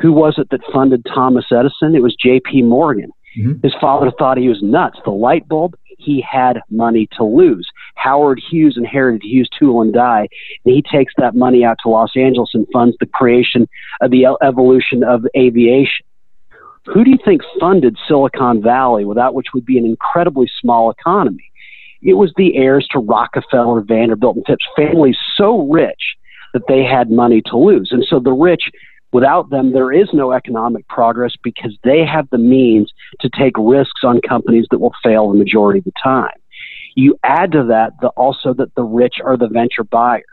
who 0.00 0.12
was 0.12 0.34
it 0.38 0.48
that 0.50 0.60
funded 0.72 1.04
Thomas 1.12 1.46
Edison? 1.50 1.94
It 1.94 2.02
was 2.02 2.14
J.P. 2.14 2.62
Morgan. 2.62 3.10
Mm-hmm. 3.38 3.60
His 3.62 3.74
father 3.80 4.10
thought 4.18 4.38
he 4.38 4.48
was 4.48 4.62
nuts. 4.62 4.98
The 5.04 5.10
light 5.10 5.46
bulb, 5.48 5.76
he 5.98 6.24
had 6.28 6.60
money 6.70 7.08
to 7.16 7.24
lose. 7.24 7.68
Howard 7.96 8.40
Hughes 8.50 8.76
inherited 8.76 9.22
Hughes 9.22 9.48
Tool 9.58 9.82
and 9.82 9.92
Die, 9.92 10.28
and 10.64 10.74
he 10.74 10.82
takes 10.82 11.12
that 11.18 11.34
money 11.34 11.64
out 11.64 11.76
to 11.82 11.90
Los 11.90 12.16
Angeles 12.16 12.50
and 12.54 12.66
funds 12.72 12.96
the 13.00 13.06
creation 13.06 13.68
of 14.00 14.10
the 14.10 14.26
evolution 14.42 15.02
of 15.02 15.26
aviation. 15.36 16.06
Who 16.86 17.04
do 17.04 17.10
you 17.10 17.18
think 17.22 17.42
funded 17.60 17.96
Silicon 18.06 18.62
Valley, 18.62 19.04
without 19.04 19.34
which 19.34 19.48
would 19.52 19.66
be 19.66 19.76
an 19.76 19.84
incredibly 19.84 20.48
small 20.60 20.90
economy? 20.90 21.44
It 22.00 22.14
was 22.14 22.32
the 22.36 22.56
heirs 22.56 22.88
to 22.92 23.00
Rockefeller, 23.00 23.82
Vanderbilt, 23.82 24.36
and 24.36 24.46
Phipps, 24.46 24.64
families 24.76 25.18
so 25.36 25.68
rich 25.68 26.16
that 26.54 26.62
they 26.68 26.82
had 26.82 27.10
money 27.10 27.42
to 27.46 27.58
lose. 27.58 27.90
And 27.92 28.04
so 28.08 28.20
the 28.20 28.32
rich 28.32 28.70
Without 29.12 29.48
them, 29.50 29.72
there 29.72 29.92
is 29.92 30.08
no 30.12 30.32
economic 30.32 30.86
progress 30.88 31.34
because 31.42 31.76
they 31.82 32.04
have 32.04 32.28
the 32.30 32.38
means 32.38 32.92
to 33.20 33.30
take 33.38 33.54
risks 33.58 34.02
on 34.04 34.20
companies 34.20 34.66
that 34.70 34.80
will 34.80 34.94
fail 35.02 35.30
the 35.30 35.38
majority 35.38 35.78
of 35.78 35.84
the 35.84 35.92
time. 36.02 36.36
You 36.94 37.18
add 37.22 37.52
to 37.52 37.64
that 37.64 37.92
the, 38.00 38.08
also 38.08 38.52
that 38.54 38.74
the 38.74 38.82
rich 38.82 39.14
are 39.24 39.36
the 39.36 39.48
venture 39.48 39.84
buyers. 39.84 40.24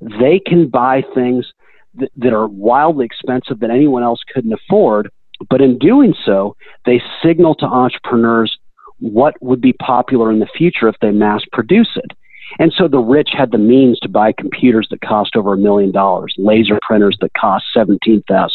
They 0.00 0.40
can 0.44 0.68
buy 0.68 1.04
things 1.14 1.46
that, 1.94 2.10
that 2.16 2.32
are 2.32 2.48
wildly 2.48 3.04
expensive 3.04 3.60
that 3.60 3.70
anyone 3.70 4.02
else 4.02 4.20
couldn't 4.32 4.52
afford, 4.52 5.10
but 5.48 5.60
in 5.60 5.78
doing 5.78 6.14
so, 6.24 6.56
they 6.84 7.00
signal 7.22 7.54
to 7.56 7.66
entrepreneurs 7.66 8.56
what 9.00 9.34
would 9.40 9.60
be 9.60 9.72
popular 9.74 10.32
in 10.32 10.40
the 10.40 10.48
future 10.56 10.88
if 10.88 10.96
they 11.00 11.10
mass 11.10 11.42
produce 11.52 11.90
it. 11.96 12.12
And 12.58 12.72
so 12.76 12.88
the 12.88 12.98
rich 12.98 13.30
had 13.32 13.50
the 13.50 13.58
means 13.58 13.98
to 14.00 14.08
buy 14.08 14.32
computers 14.32 14.88
that 14.90 15.00
cost 15.00 15.36
over 15.36 15.52
a 15.52 15.58
million 15.58 15.92
dollars, 15.92 16.34
laser 16.38 16.78
printers 16.82 17.16
that 17.20 17.32
cost 17.34 17.66
17,000. 17.74 18.50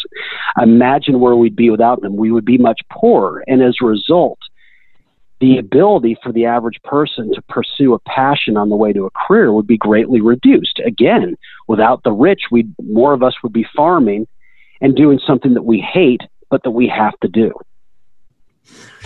Imagine 0.60 1.20
where 1.20 1.36
we'd 1.36 1.56
be 1.56 1.70
without 1.70 2.02
them. 2.02 2.16
We 2.16 2.30
would 2.30 2.44
be 2.44 2.58
much 2.58 2.80
poorer. 2.90 3.44
And 3.46 3.62
as 3.62 3.76
a 3.80 3.86
result, 3.86 4.38
the 5.40 5.58
ability 5.58 6.16
for 6.22 6.32
the 6.32 6.46
average 6.46 6.80
person 6.84 7.32
to 7.34 7.42
pursue 7.42 7.94
a 7.94 7.98
passion 8.00 8.56
on 8.56 8.68
the 8.68 8.76
way 8.76 8.92
to 8.92 9.04
a 9.04 9.10
career 9.10 9.52
would 9.52 9.66
be 9.66 9.76
greatly 9.76 10.20
reduced. 10.20 10.80
Again, 10.84 11.36
without 11.68 12.02
the 12.02 12.12
rich, 12.12 12.42
we 12.50 12.66
more 12.82 13.12
of 13.12 13.22
us 13.22 13.34
would 13.42 13.52
be 13.52 13.66
farming 13.76 14.26
and 14.80 14.96
doing 14.96 15.20
something 15.26 15.54
that 15.54 15.64
we 15.64 15.80
hate, 15.80 16.22
but 16.50 16.62
that 16.62 16.70
we 16.70 16.88
have 16.88 17.18
to 17.20 17.28
do. 17.28 17.52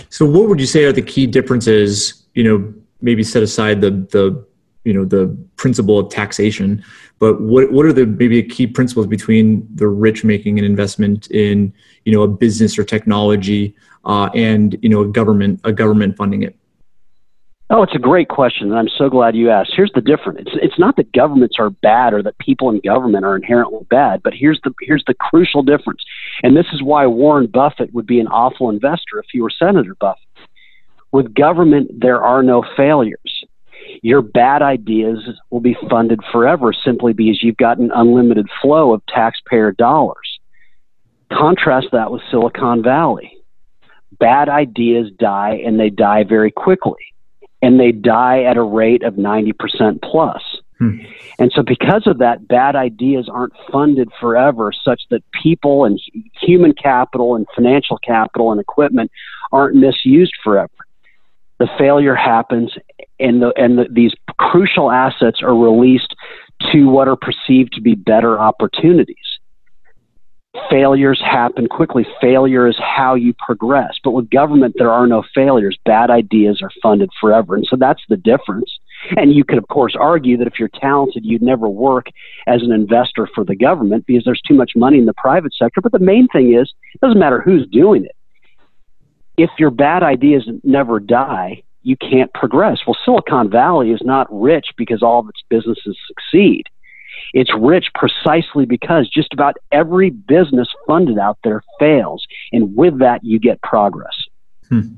So, 0.09 0.25
what 0.25 0.47
would 0.47 0.59
you 0.59 0.65
say 0.65 0.85
are 0.85 0.93
the 0.93 1.01
key 1.01 1.27
differences? 1.27 2.25
You 2.33 2.43
know, 2.43 2.73
maybe 3.01 3.23
set 3.23 3.43
aside 3.43 3.81
the 3.81 3.91
the 3.91 4.45
you 4.83 4.93
know 4.93 5.05
the 5.05 5.27
principle 5.55 5.99
of 5.99 6.09
taxation 6.09 6.83
but 7.19 7.41
what 7.41 7.71
what 7.71 7.85
are 7.85 7.93
the 7.93 8.05
maybe 8.05 8.41
key 8.43 8.65
principles 8.65 9.07
between 9.07 9.67
the 9.75 9.87
rich 9.87 10.23
making 10.23 10.57
an 10.57 10.65
investment 10.65 11.29
in 11.31 11.73
you 12.05 12.13
know 12.13 12.21
a 12.23 12.27
business 12.27 12.77
or 12.77 12.83
technology 12.83 13.75
uh, 14.05 14.29
and 14.33 14.77
you 14.81 14.89
know 14.89 15.01
a 15.01 15.07
government 15.07 15.59
a 15.63 15.71
government 15.71 16.15
funding 16.15 16.43
it 16.43 16.55
Oh, 17.71 17.83
it's 17.83 17.93
a 17.93 17.99
great 17.99 18.29
question, 18.29 18.69
and 18.69 18.79
I'm 18.79 18.89
so 18.97 19.11
glad 19.11 19.35
you 19.35 19.51
asked. 19.51 19.73
Here's 19.75 19.91
the 19.93 20.01
difference: 20.01 20.39
it's 20.41 20.55
it's 20.59 20.79
not 20.79 20.95
that 20.95 21.11
governments 21.11 21.57
are 21.59 21.69
bad 21.69 22.15
or 22.15 22.23
that 22.23 22.35
people 22.39 22.71
in 22.71 22.79
government 22.79 23.25
are 23.25 23.35
inherently 23.35 23.85
bad, 23.91 24.23
but 24.23 24.33
here's 24.33 24.59
the 24.63 24.73
here's 24.81 25.03
the 25.05 25.13
crucial 25.13 25.61
difference, 25.61 26.03
and 26.41 26.57
this 26.57 26.65
is 26.73 26.81
why 26.81 27.05
Warren 27.05 27.45
Buffett 27.45 27.93
would 27.93 28.07
be 28.07 28.19
an 28.19 28.25
awful 28.27 28.71
investor 28.71 29.19
if 29.19 29.27
he 29.31 29.39
were 29.39 29.51
Senator 29.51 29.95
Buffett. 29.99 30.23
With 31.11 31.35
government, 31.35 31.91
there 31.99 32.23
are 32.23 32.41
no 32.41 32.65
failures. 32.75 33.19
Your 34.01 34.21
bad 34.21 34.61
ideas 34.61 35.19
will 35.49 35.59
be 35.59 35.77
funded 35.89 36.19
forever 36.31 36.73
simply 36.73 37.13
because 37.13 37.43
you've 37.43 37.57
got 37.57 37.79
an 37.79 37.91
unlimited 37.93 38.47
flow 38.61 38.93
of 38.93 39.01
taxpayer 39.07 39.71
dollars. 39.71 40.39
Contrast 41.31 41.87
that 41.91 42.11
with 42.11 42.21
Silicon 42.31 42.81
Valley. 42.81 43.35
Bad 44.19 44.49
ideas 44.49 45.11
die 45.17 45.61
and 45.65 45.79
they 45.79 45.89
die 45.89 46.23
very 46.23 46.51
quickly. 46.51 46.99
And 47.61 47.79
they 47.79 47.91
die 47.91 48.43
at 48.43 48.57
a 48.57 48.63
rate 48.63 49.03
of 49.03 49.15
90% 49.15 50.01
plus. 50.01 50.41
Hmm. 50.79 50.99
And 51.39 51.51
so, 51.53 51.61
because 51.61 52.07
of 52.07 52.19
that, 52.19 52.47
bad 52.47 52.75
ideas 52.75 53.29
aren't 53.31 53.53
funded 53.71 54.09
forever, 54.19 54.71
such 54.71 55.01
that 55.09 55.23
people 55.43 55.83
and 55.83 56.01
human 56.41 56.73
capital 56.73 57.35
and 57.35 57.45
financial 57.53 57.97
capital 57.97 58.51
and 58.51 58.61
equipment 58.61 59.11
aren't 59.51 59.75
misused 59.75 60.33
forever. 60.41 60.71
The 61.59 61.67
failure 61.77 62.15
happens, 62.15 62.71
and 63.19 63.41
the, 63.41 63.53
and 63.55 63.77
the, 63.77 63.85
these 63.91 64.13
crucial 64.37 64.91
assets 64.91 65.41
are 65.41 65.55
released 65.55 66.15
to 66.71 66.85
what 66.85 67.07
are 67.07 67.15
perceived 67.15 67.73
to 67.73 67.81
be 67.81 67.95
better 67.95 68.39
opportunities 68.39 69.15
failures 70.69 71.21
happen 71.23 71.67
quickly. 71.67 72.05
Failure 72.19 72.67
is 72.67 72.77
how 72.79 73.15
you 73.15 73.33
progress. 73.33 73.97
But 74.03 74.11
with 74.11 74.29
government, 74.29 74.75
there 74.77 74.91
are 74.91 75.07
no 75.07 75.23
failures. 75.33 75.77
Bad 75.85 76.09
ideas 76.09 76.61
are 76.61 76.71
funded 76.81 77.09
forever. 77.19 77.55
And 77.55 77.65
so 77.69 77.75
that's 77.75 78.01
the 78.09 78.17
difference. 78.17 78.71
And 79.15 79.33
you 79.33 79.43
could, 79.43 79.57
of 79.57 79.67
course, 79.67 79.95
argue 79.99 80.37
that 80.37 80.47
if 80.47 80.59
you're 80.59 80.69
talented, 80.69 81.25
you'd 81.25 81.41
never 81.41 81.69
work 81.69 82.07
as 82.47 82.61
an 82.63 82.71
investor 82.71 83.27
for 83.33 83.43
the 83.43 83.55
government 83.55 84.05
because 84.05 84.23
there's 84.25 84.41
too 84.41 84.55
much 84.55 84.71
money 84.75 84.97
in 84.97 85.05
the 85.05 85.13
private 85.13 85.53
sector. 85.53 85.81
But 85.81 85.91
the 85.91 85.99
main 85.99 86.27
thing 86.27 86.53
is, 86.53 86.73
it 86.93 87.01
doesn't 87.01 87.19
matter 87.19 87.41
who's 87.41 87.67
doing 87.67 88.05
it. 88.05 88.15
If 89.37 89.51
your 89.57 89.71
bad 89.71 90.03
ideas 90.03 90.49
never 90.63 90.99
die, 90.99 91.63
you 91.83 91.95
can't 91.97 92.33
progress. 92.33 92.79
Well, 92.85 92.97
Silicon 93.05 93.49
Valley 93.49 93.91
is 93.91 94.01
not 94.03 94.27
rich 94.29 94.67
because 94.77 95.01
all 95.01 95.19
of 95.19 95.29
its 95.29 95.41
businesses 95.49 95.97
succeed. 96.07 96.67
It's 97.33 97.51
rich 97.57 97.87
precisely 97.95 98.65
because 98.65 99.09
just 99.09 99.33
about 99.33 99.57
every 99.71 100.09
business 100.09 100.67
funded 100.87 101.17
out 101.17 101.37
there 101.43 101.63
fails. 101.79 102.25
And 102.51 102.75
with 102.75 102.99
that, 102.99 103.23
you 103.23 103.39
get 103.39 103.61
progress. 103.61 104.15
Hmm. 104.67 104.95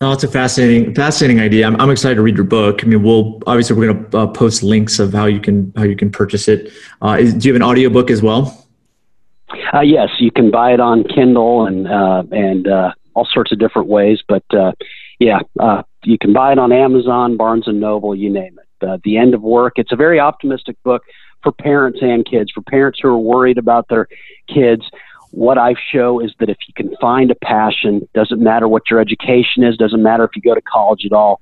No, 0.00 0.12
it's 0.12 0.24
a 0.24 0.28
fascinating, 0.28 0.94
fascinating 0.94 1.40
idea. 1.40 1.66
I'm, 1.66 1.80
I'm, 1.80 1.88
excited 1.88 2.16
to 2.16 2.22
read 2.22 2.36
your 2.36 2.44
book. 2.44 2.82
I 2.82 2.86
mean, 2.86 3.02
we'll 3.02 3.40
obviously 3.46 3.76
we're 3.76 3.92
going 3.92 4.10
to 4.10 4.18
uh, 4.18 4.26
post 4.26 4.62
links 4.62 4.98
of 4.98 5.12
how 5.12 5.26
you 5.26 5.40
can 5.40 5.72
how 5.76 5.84
you 5.84 5.96
can 5.96 6.10
purchase 6.10 6.48
it. 6.48 6.72
Uh, 7.00 7.16
is, 7.20 7.32
do 7.32 7.48
you 7.48 7.54
have 7.54 7.62
an 7.62 7.66
audiobook 7.66 8.10
as 8.10 8.20
well? 8.20 8.66
Uh, 9.72 9.80
yes, 9.80 10.08
you 10.18 10.30
can 10.30 10.50
buy 10.50 10.74
it 10.74 10.80
on 10.80 11.04
Kindle 11.04 11.66
and 11.66 11.88
uh, 11.88 12.24
and 12.32 12.66
uh, 12.66 12.92
all 13.14 13.24
sorts 13.24 13.52
of 13.52 13.58
different 13.58 13.88
ways. 13.88 14.20
But 14.28 14.42
uh, 15.20 15.38
yeah, 15.58 15.82
you 16.04 16.18
can 16.18 16.32
buy 16.32 16.52
it 16.52 16.58
on 16.58 16.72
Amazon, 16.72 17.36
Barnes 17.36 17.66
and 17.66 17.80
Noble, 17.80 18.14
you 18.14 18.30
name 18.30 18.58
it 18.58 18.64
uh, 18.84 18.98
The 19.04 19.16
End 19.16 19.34
of 19.34 19.42
Work. 19.42 19.74
It's 19.76 19.92
a 19.92 19.96
very 19.96 20.20
optimistic 20.20 20.76
book 20.84 21.02
for 21.42 21.52
parents 21.52 21.98
and 22.02 22.28
kids, 22.28 22.50
for 22.52 22.62
parents 22.62 23.00
who 23.02 23.08
are 23.08 23.18
worried 23.18 23.58
about 23.58 23.88
their 23.88 24.08
kids. 24.52 24.82
What 25.30 25.58
I 25.58 25.74
show 25.92 26.20
is 26.20 26.32
that 26.38 26.48
if 26.48 26.58
you 26.66 26.74
can 26.74 26.96
find 27.00 27.30
a 27.30 27.34
passion, 27.34 28.08
doesn't 28.14 28.40
matter 28.40 28.68
what 28.68 28.90
your 28.90 29.00
education 29.00 29.64
is, 29.64 29.76
doesn't 29.76 30.02
matter 30.02 30.24
if 30.24 30.30
you 30.36 30.42
go 30.42 30.54
to 30.54 30.62
college 30.62 31.04
at 31.04 31.12
all, 31.12 31.40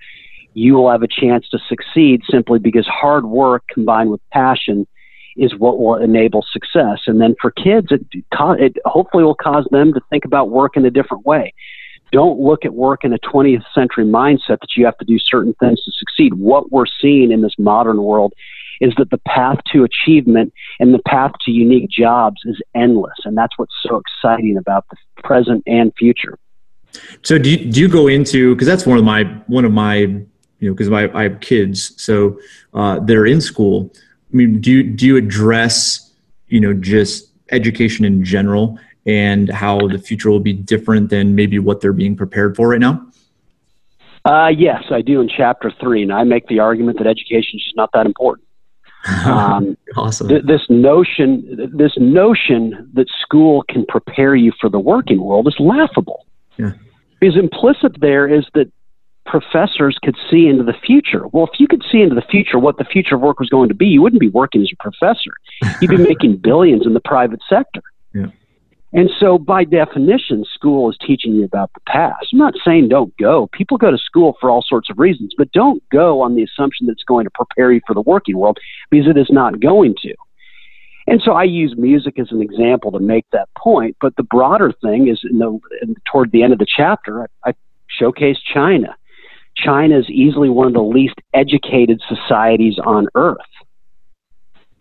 you 0.54 0.74
will 0.74 0.90
have 0.90 1.02
a 1.02 1.08
chance 1.08 1.48
to 1.50 1.58
succeed 1.68 2.22
simply 2.30 2.58
because 2.58 2.86
hard 2.86 3.24
work 3.24 3.64
combined 3.72 4.10
with 4.10 4.20
passion 4.32 4.86
is 5.36 5.56
what 5.56 5.78
will 5.78 5.96
enable 5.96 6.44
success. 6.52 7.00
And 7.06 7.20
then 7.20 7.34
for 7.40 7.50
kids, 7.50 7.88
it, 7.90 8.04
it 8.12 8.76
hopefully 8.84 9.24
will 9.24 9.34
cause 9.34 9.66
them 9.70 9.94
to 9.94 10.00
think 10.10 10.24
about 10.26 10.50
work 10.50 10.76
in 10.76 10.84
a 10.84 10.90
different 10.90 11.24
way. 11.24 11.54
Don't 12.12 12.38
look 12.38 12.64
at 12.64 12.74
work 12.74 13.04
in 13.04 13.12
a 13.12 13.18
20th 13.18 13.64
century 13.74 14.04
mindset 14.04 14.60
that 14.60 14.76
you 14.76 14.84
have 14.84 14.98
to 14.98 15.04
do 15.04 15.18
certain 15.18 15.54
things 15.54 15.82
to 15.82 15.90
succeed. 15.92 16.34
What 16.34 16.70
we're 16.70 16.84
seeing 17.00 17.32
in 17.32 17.40
this 17.40 17.54
modern 17.58 18.02
world 18.02 18.34
is 18.82 18.92
that 18.98 19.10
the 19.10 19.18
path 19.18 19.58
to 19.72 19.84
achievement 19.84 20.52
and 20.78 20.92
the 20.92 20.98
path 21.06 21.32
to 21.46 21.50
unique 21.50 21.88
jobs 21.88 22.42
is 22.44 22.60
endless. 22.74 23.14
And 23.24 23.36
that's 23.36 23.56
what's 23.56 23.74
so 23.86 24.00
exciting 24.00 24.56
about 24.58 24.84
the 24.90 24.96
present 25.22 25.62
and 25.66 25.92
future. 25.98 26.38
So 27.22 27.38
do 27.38 27.50
you, 27.50 27.72
do 27.72 27.80
you 27.80 27.88
go 27.88 28.08
into, 28.08 28.54
cause 28.56 28.66
that's 28.66 28.84
one 28.84 28.98
of 28.98 29.04
my, 29.04 29.24
one 29.46 29.64
of 29.64 29.72
my, 29.72 29.94
you 29.94 30.26
know, 30.60 30.74
cause 30.74 30.90
I, 30.90 31.08
I 31.18 31.22
have 31.22 31.40
kids, 31.40 31.94
so 32.02 32.38
uh, 32.74 33.00
they're 33.00 33.24
in 33.24 33.40
school. 33.40 33.90
I 34.32 34.36
mean, 34.36 34.60
do 34.60 34.70
you, 34.70 34.82
do 34.82 35.06
you 35.06 35.16
address, 35.16 36.12
you 36.48 36.60
know, 36.60 36.74
just 36.74 37.30
education 37.50 38.04
in 38.04 38.24
general 38.24 38.78
and 39.06 39.50
how 39.50 39.86
the 39.88 39.98
future 39.98 40.30
will 40.30 40.40
be 40.40 40.52
different 40.52 41.10
than 41.10 41.34
maybe 41.34 41.58
what 41.58 41.80
they're 41.80 41.92
being 41.92 42.16
prepared 42.16 42.56
for 42.56 42.68
right 42.68 42.80
now? 42.80 43.06
Uh, 44.24 44.48
yes, 44.56 44.84
I 44.90 45.02
do 45.02 45.20
in 45.20 45.28
chapter 45.28 45.72
three, 45.80 46.02
and 46.02 46.12
I 46.12 46.22
make 46.22 46.46
the 46.46 46.60
argument 46.60 46.98
that 46.98 47.06
education 47.06 47.58
is 47.58 47.64
just 47.64 47.76
not 47.76 47.90
that 47.92 48.06
important. 48.06 48.46
Um, 49.26 49.76
awesome. 49.96 50.28
Th- 50.28 50.44
this 50.44 50.62
notion, 50.68 51.72
this 51.74 51.92
notion 51.96 52.88
that 52.94 53.08
school 53.20 53.64
can 53.68 53.84
prepare 53.86 54.36
you 54.36 54.52
for 54.60 54.70
the 54.70 54.78
working 54.78 55.20
world 55.20 55.48
is 55.48 55.56
laughable. 55.58 56.24
Yeah. 56.56 56.74
Because 57.18 57.36
implicit 57.36 58.00
there 58.00 58.32
is 58.32 58.46
that 58.54 58.70
professors 59.26 59.98
could 60.02 60.16
see 60.30 60.46
into 60.46 60.62
the 60.62 60.74
future. 60.86 61.26
Well, 61.28 61.48
if 61.52 61.58
you 61.58 61.66
could 61.66 61.82
see 61.90 62.00
into 62.00 62.14
the 62.14 62.22
future 62.22 62.60
what 62.60 62.78
the 62.78 62.84
future 62.84 63.16
of 63.16 63.20
work 63.20 63.40
was 63.40 63.48
going 63.48 63.68
to 63.70 63.74
be, 63.74 63.86
you 63.86 64.02
wouldn't 64.02 64.20
be 64.20 64.28
working 64.28 64.62
as 64.62 64.70
a 64.72 64.82
professor. 64.82 65.32
You'd 65.80 65.90
be 65.90 65.96
making 66.08 66.36
billions 66.36 66.86
in 66.86 66.94
the 66.94 67.00
private 67.00 67.40
sector. 67.48 67.82
And 68.94 69.10
so, 69.18 69.38
by 69.38 69.64
definition, 69.64 70.44
school 70.54 70.90
is 70.90 70.98
teaching 71.04 71.34
you 71.34 71.44
about 71.44 71.70
the 71.72 71.80
past. 71.86 72.26
I'm 72.32 72.38
not 72.38 72.54
saying 72.62 72.88
don't 72.88 73.16
go. 73.16 73.48
People 73.52 73.78
go 73.78 73.90
to 73.90 73.96
school 73.96 74.36
for 74.38 74.50
all 74.50 74.62
sorts 74.66 74.90
of 74.90 74.98
reasons, 74.98 75.32
but 75.36 75.50
don't 75.52 75.82
go 75.90 76.20
on 76.20 76.34
the 76.34 76.42
assumption 76.42 76.86
that 76.86 76.92
it's 76.92 77.04
going 77.04 77.24
to 77.24 77.30
prepare 77.30 77.72
you 77.72 77.80
for 77.86 77.94
the 77.94 78.02
working 78.02 78.36
world 78.36 78.58
because 78.90 79.08
it 79.08 79.16
is 79.16 79.28
not 79.30 79.60
going 79.60 79.94
to. 80.02 80.14
And 81.06 81.22
so 81.24 81.32
I 81.32 81.44
use 81.44 81.74
music 81.76 82.18
as 82.18 82.28
an 82.30 82.42
example 82.42 82.92
to 82.92 83.00
make 83.00 83.24
that 83.32 83.48
point. 83.56 83.96
But 84.00 84.14
the 84.16 84.22
broader 84.22 84.72
thing 84.82 85.08
is, 85.08 85.20
in 85.28 85.38
the, 85.38 85.58
in, 85.80 85.96
toward 86.10 86.30
the 86.30 86.42
end 86.42 86.52
of 86.52 86.58
the 86.58 86.66
chapter, 86.66 87.22
I, 87.22 87.50
I 87.50 87.54
showcase 87.88 88.36
China. 88.40 88.94
China 89.56 89.98
is 89.98 90.08
easily 90.10 90.50
one 90.50 90.66
of 90.66 90.74
the 90.74 90.82
least 90.82 91.14
educated 91.34 92.00
societies 92.08 92.76
on 92.84 93.08
earth 93.14 93.38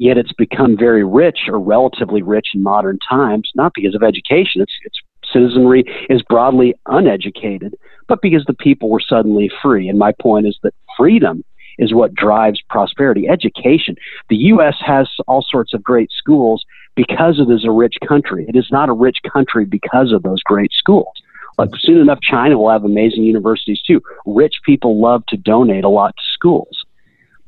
yet 0.02 0.18
it's 0.18 0.34
become 0.34 0.76
very 0.76 1.04
rich 1.04 1.42
or 1.48 1.60
relatively 1.60 2.24
rich 2.24 2.48
in 2.56 2.64
modern 2.64 2.98
times, 3.08 3.52
not 3.54 3.72
because 3.76 3.94
of 3.94 4.02
education. 4.02 4.60
Its, 4.60 4.74
its 4.84 4.98
citizenry 5.32 5.84
is 6.10 6.24
broadly 6.24 6.74
uneducated, 6.88 7.76
but 8.08 8.20
because 8.20 8.44
the 8.48 8.56
people 8.56 8.90
were 8.90 9.00
suddenly 9.00 9.52
free. 9.62 9.88
And 9.88 10.00
my 10.00 10.12
point 10.20 10.48
is 10.48 10.58
that 10.64 10.74
freedom 10.98 11.44
is 11.78 11.94
what 11.94 12.16
drives 12.16 12.60
prosperity. 12.68 13.30
Education. 13.30 13.96
The 14.30 14.38
U.S. 14.38 14.76
has 14.84 15.08
all 15.28 15.46
sorts 15.48 15.72
of 15.72 15.84
great 15.84 16.10
schools 16.12 16.66
because 16.96 17.40
it 17.40 17.54
is 17.54 17.64
a 17.64 17.72
rich 17.72 17.98
country. 18.08 18.46
It 18.50 18.56
is 18.56 18.70
not 18.72 18.90
a 18.90 18.94
rich 18.94 19.20
country 19.32 19.66
because 19.66 20.12
of 20.12 20.24
those 20.24 20.42
great 20.42 20.72
schools. 20.74 21.14
Like 21.60 21.70
soon 21.80 22.00
enough, 22.00 22.22
China 22.24 22.58
will 22.58 22.72
have 22.72 22.86
amazing 22.86 23.24
universities 23.24 23.84
too. 23.86 24.02
Rich 24.26 24.56
people 24.66 25.00
love 25.00 25.24
to 25.28 25.38
donate 25.38 25.84
a 25.84 25.90
lot 25.90 26.16
to 26.16 26.24
schools 26.34 26.81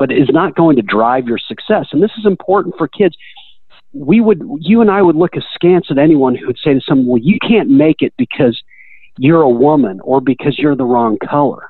but 0.04 0.12
is 0.12 0.28
not 0.34 0.54
going 0.54 0.76
to 0.76 0.82
drive 0.82 1.28
your 1.28 1.38
success. 1.38 1.88
And 1.94 2.04
this 2.04 2.12
is 2.18 2.26
important 2.26 2.76
for 2.78 2.90
kids. 2.90 3.16
We 3.94 4.20
would, 4.20 4.42
you 4.60 4.82
and 4.82 4.92
I 4.92 5.02
would 5.02 5.16
look 5.16 5.32
askance 5.38 5.88
at 5.90 5.98
anyone 5.98 6.36
who 6.36 6.48
would 6.48 6.58
say 6.62 6.74
to 6.74 6.82
someone, 6.82 7.08
well, 7.08 7.22
you 7.24 7.40
can't 7.40 7.70
make 7.70 8.02
it 8.02 8.14
because 8.18 8.62
you're 9.18 9.44
a 9.44 9.50
woman 9.50 10.02
or 10.04 10.20
because 10.20 10.60
you're 10.60 10.76
the 10.76 10.84
wrong 10.84 11.18
color. 11.26 11.70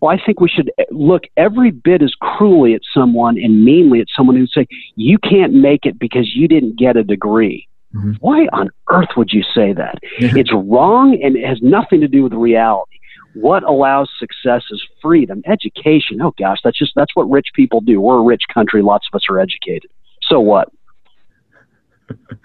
Well, 0.00 0.16
I 0.16 0.24
think 0.24 0.38
we 0.38 0.48
should 0.48 0.70
look 0.92 1.22
every 1.36 1.72
bit 1.72 2.00
as 2.00 2.14
cruelly 2.20 2.74
at 2.74 2.82
someone 2.94 3.38
and 3.38 3.64
meanly 3.64 4.00
at 4.00 4.06
someone 4.16 4.36
who 4.36 4.42
would 4.42 4.50
say, 4.50 4.68
you 4.94 5.18
can't 5.18 5.52
make 5.52 5.84
it 5.84 5.98
because 5.98 6.30
you 6.32 6.46
didn't 6.46 6.78
get 6.78 6.96
a 6.96 7.02
degree. 7.02 7.66
Mm-hmm. 7.92 8.12
Why 8.20 8.46
on 8.52 8.70
earth 8.88 9.16
would 9.16 9.32
you 9.32 9.42
say 9.42 9.72
that? 9.72 9.98
it's 10.36 10.52
wrong 10.52 11.18
and 11.20 11.34
it 11.36 11.44
has 11.44 11.58
nothing 11.60 12.00
to 12.02 12.08
do 12.08 12.22
with 12.22 12.34
reality 12.34 13.00
what 13.34 13.62
allows 13.64 14.08
success 14.18 14.62
is 14.70 14.82
freedom, 15.02 15.42
education. 15.46 16.20
Oh 16.20 16.34
gosh, 16.38 16.58
that's 16.62 16.78
just 16.78 16.92
that's 16.94 17.14
what 17.14 17.28
rich 17.30 17.48
people 17.54 17.80
do. 17.80 18.00
We're 18.00 18.18
a 18.18 18.22
rich 18.22 18.42
country. 18.52 18.82
Lots 18.82 19.06
of 19.12 19.16
us 19.16 19.24
are 19.28 19.38
educated. 19.38 19.90
So 20.22 20.40
what? 20.40 20.70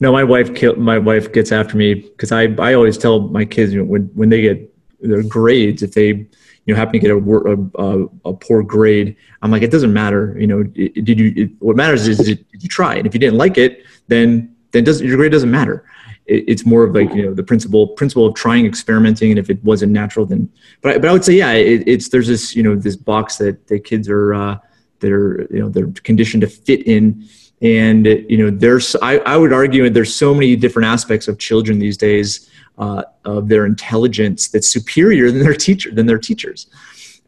no, 0.00 0.12
my 0.12 0.24
wife 0.24 0.50
my 0.76 0.98
wife 0.98 1.32
gets 1.32 1.52
after 1.52 1.76
me 1.76 1.94
because 1.94 2.32
I 2.32 2.44
I 2.58 2.74
always 2.74 2.98
tell 2.98 3.20
my 3.20 3.44
kids 3.44 3.72
you 3.72 3.80
know, 3.80 3.84
when 3.84 4.02
when 4.14 4.28
they 4.28 4.42
get 4.42 4.74
their 5.00 5.22
grades 5.22 5.82
if 5.82 5.94
they 5.94 6.08
you 6.08 6.28
know 6.66 6.74
happen 6.74 6.92
to 6.92 6.98
get 6.98 7.10
a, 7.10 7.70
a, 7.78 8.30
a 8.30 8.34
poor 8.34 8.62
grade 8.62 9.16
I'm 9.42 9.50
like 9.50 9.62
it 9.62 9.70
doesn't 9.70 9.92
matter 9.92 10.36
you 10.38 10.46
know 10.46 10.62
did 10.64 11.18
you 11.18 11.32
it, 11.36 11.50
what 11.60 11.76
matters 11.76 12.08
is 12.08 12.18
did 12.18 12.44
you 12.52 12.68
try 12.68 12.96
and 12.96 13.06
if 13.06 13.14
you 13.14 13.20
didn't 13.20 13.38
like 13.38 13.56
it 13.56 13.84
then 14.08 14.54
then 14.72 14.84
doesn't 14.84 15.06
your 15.06 15.16
grade 15.16 15.32
doesn't 15.32 15.50
matter 15.50 15.84
it's 16.28 16.66
more 16.66 16.84
of 16.84 16.94
like 16.94 17.12
you 17.14 17.22
know 17.22 17.32
the 17.32 17.42
principle 17.42 17.88
principle 17.88 18.26
of 18.26 18.34
trying 18.34 18.66
experimenting 18.66 19.30
and 19.30 19.38
if 19.38 19.48
it 19.48 19.62
wasn't 19.64 19.90
natural 19.90 20.26
then 20.26 20.50
but 20.82 20.96
I, 20.96 20.98
but 20.98 21.08
I 21.08 21.12
would 21.12 21.24
say 21.24 21.34
yeah 21.34 21.52
it, 21.52 21.82
it's 21.86 22.10
there's 22.10 22.28
this 22.28 22.54
you 22.54 22.62
know 22.62 22.76
this 22.76 22.96
box 22.96 23.38
that 23.38 23.66
the 23.66 23.80
kids 23.80 24.08
are 24.08 24.34
uh, 24.34 24.58
that 25.00 25.12
are 25.12 25.46
you 25.50 25.60
know 25.60 25.68
they're 25.68 25.90
conditioned 26.04 26.42
to 26.42 26.48
fit 26.48 26.86
in. 26.86 27.26
And 27.60 28.06
you 28.06 28.36
know 28.36 28.50
there's 28.50 28.94
I, 29.02 29.18
I 29.18 29.36
would 29.36 29.52
argue 29.52 29.84
that 29.84 29.94
there's 29.94 30.14
so 30.14 30.32
many 30.32 30.54
different 30.54 30.86
aspects 30.86 31.26
of 31.26 31.38
children 31.38 31.80
these 31.80 31.96
days 31.96 32.48
uh, 32.78 33.02
of 33.24 33.48
their 33.48 33.66
intelligence 33.66 34.48
that's 34.48 34.70
superior 34.70 35.32
than 35.32 35.42
their 35.42 35.54
teacher 35.54 35.90
than 35.90 36.06
their 36.06 36.18
teachers. 36.18 36.68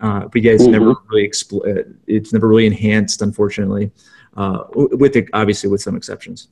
Uh, 0.01 0.29
but 0.29 0.41
yeah, 0.41 0.53
it's 0.53 0.63
mm-hmm. 0.63 0.73
never 0.73 0.95
really 1.09 1.29
expl- 1.29 1.67
uh, 1.67 1.83
it's 2.07 2.33
never 2.33 2.47
really 2.47 2.67
enhanced 2.67 3.23
unfortunately 3.23 3.91
uh, 4.37 4.63
with 4.73 5.15
the, 5.15 5.29
obviously 5.33 5.69
with 5.69 5.83
some 5.83 5.97
exceptions 5.97 6.47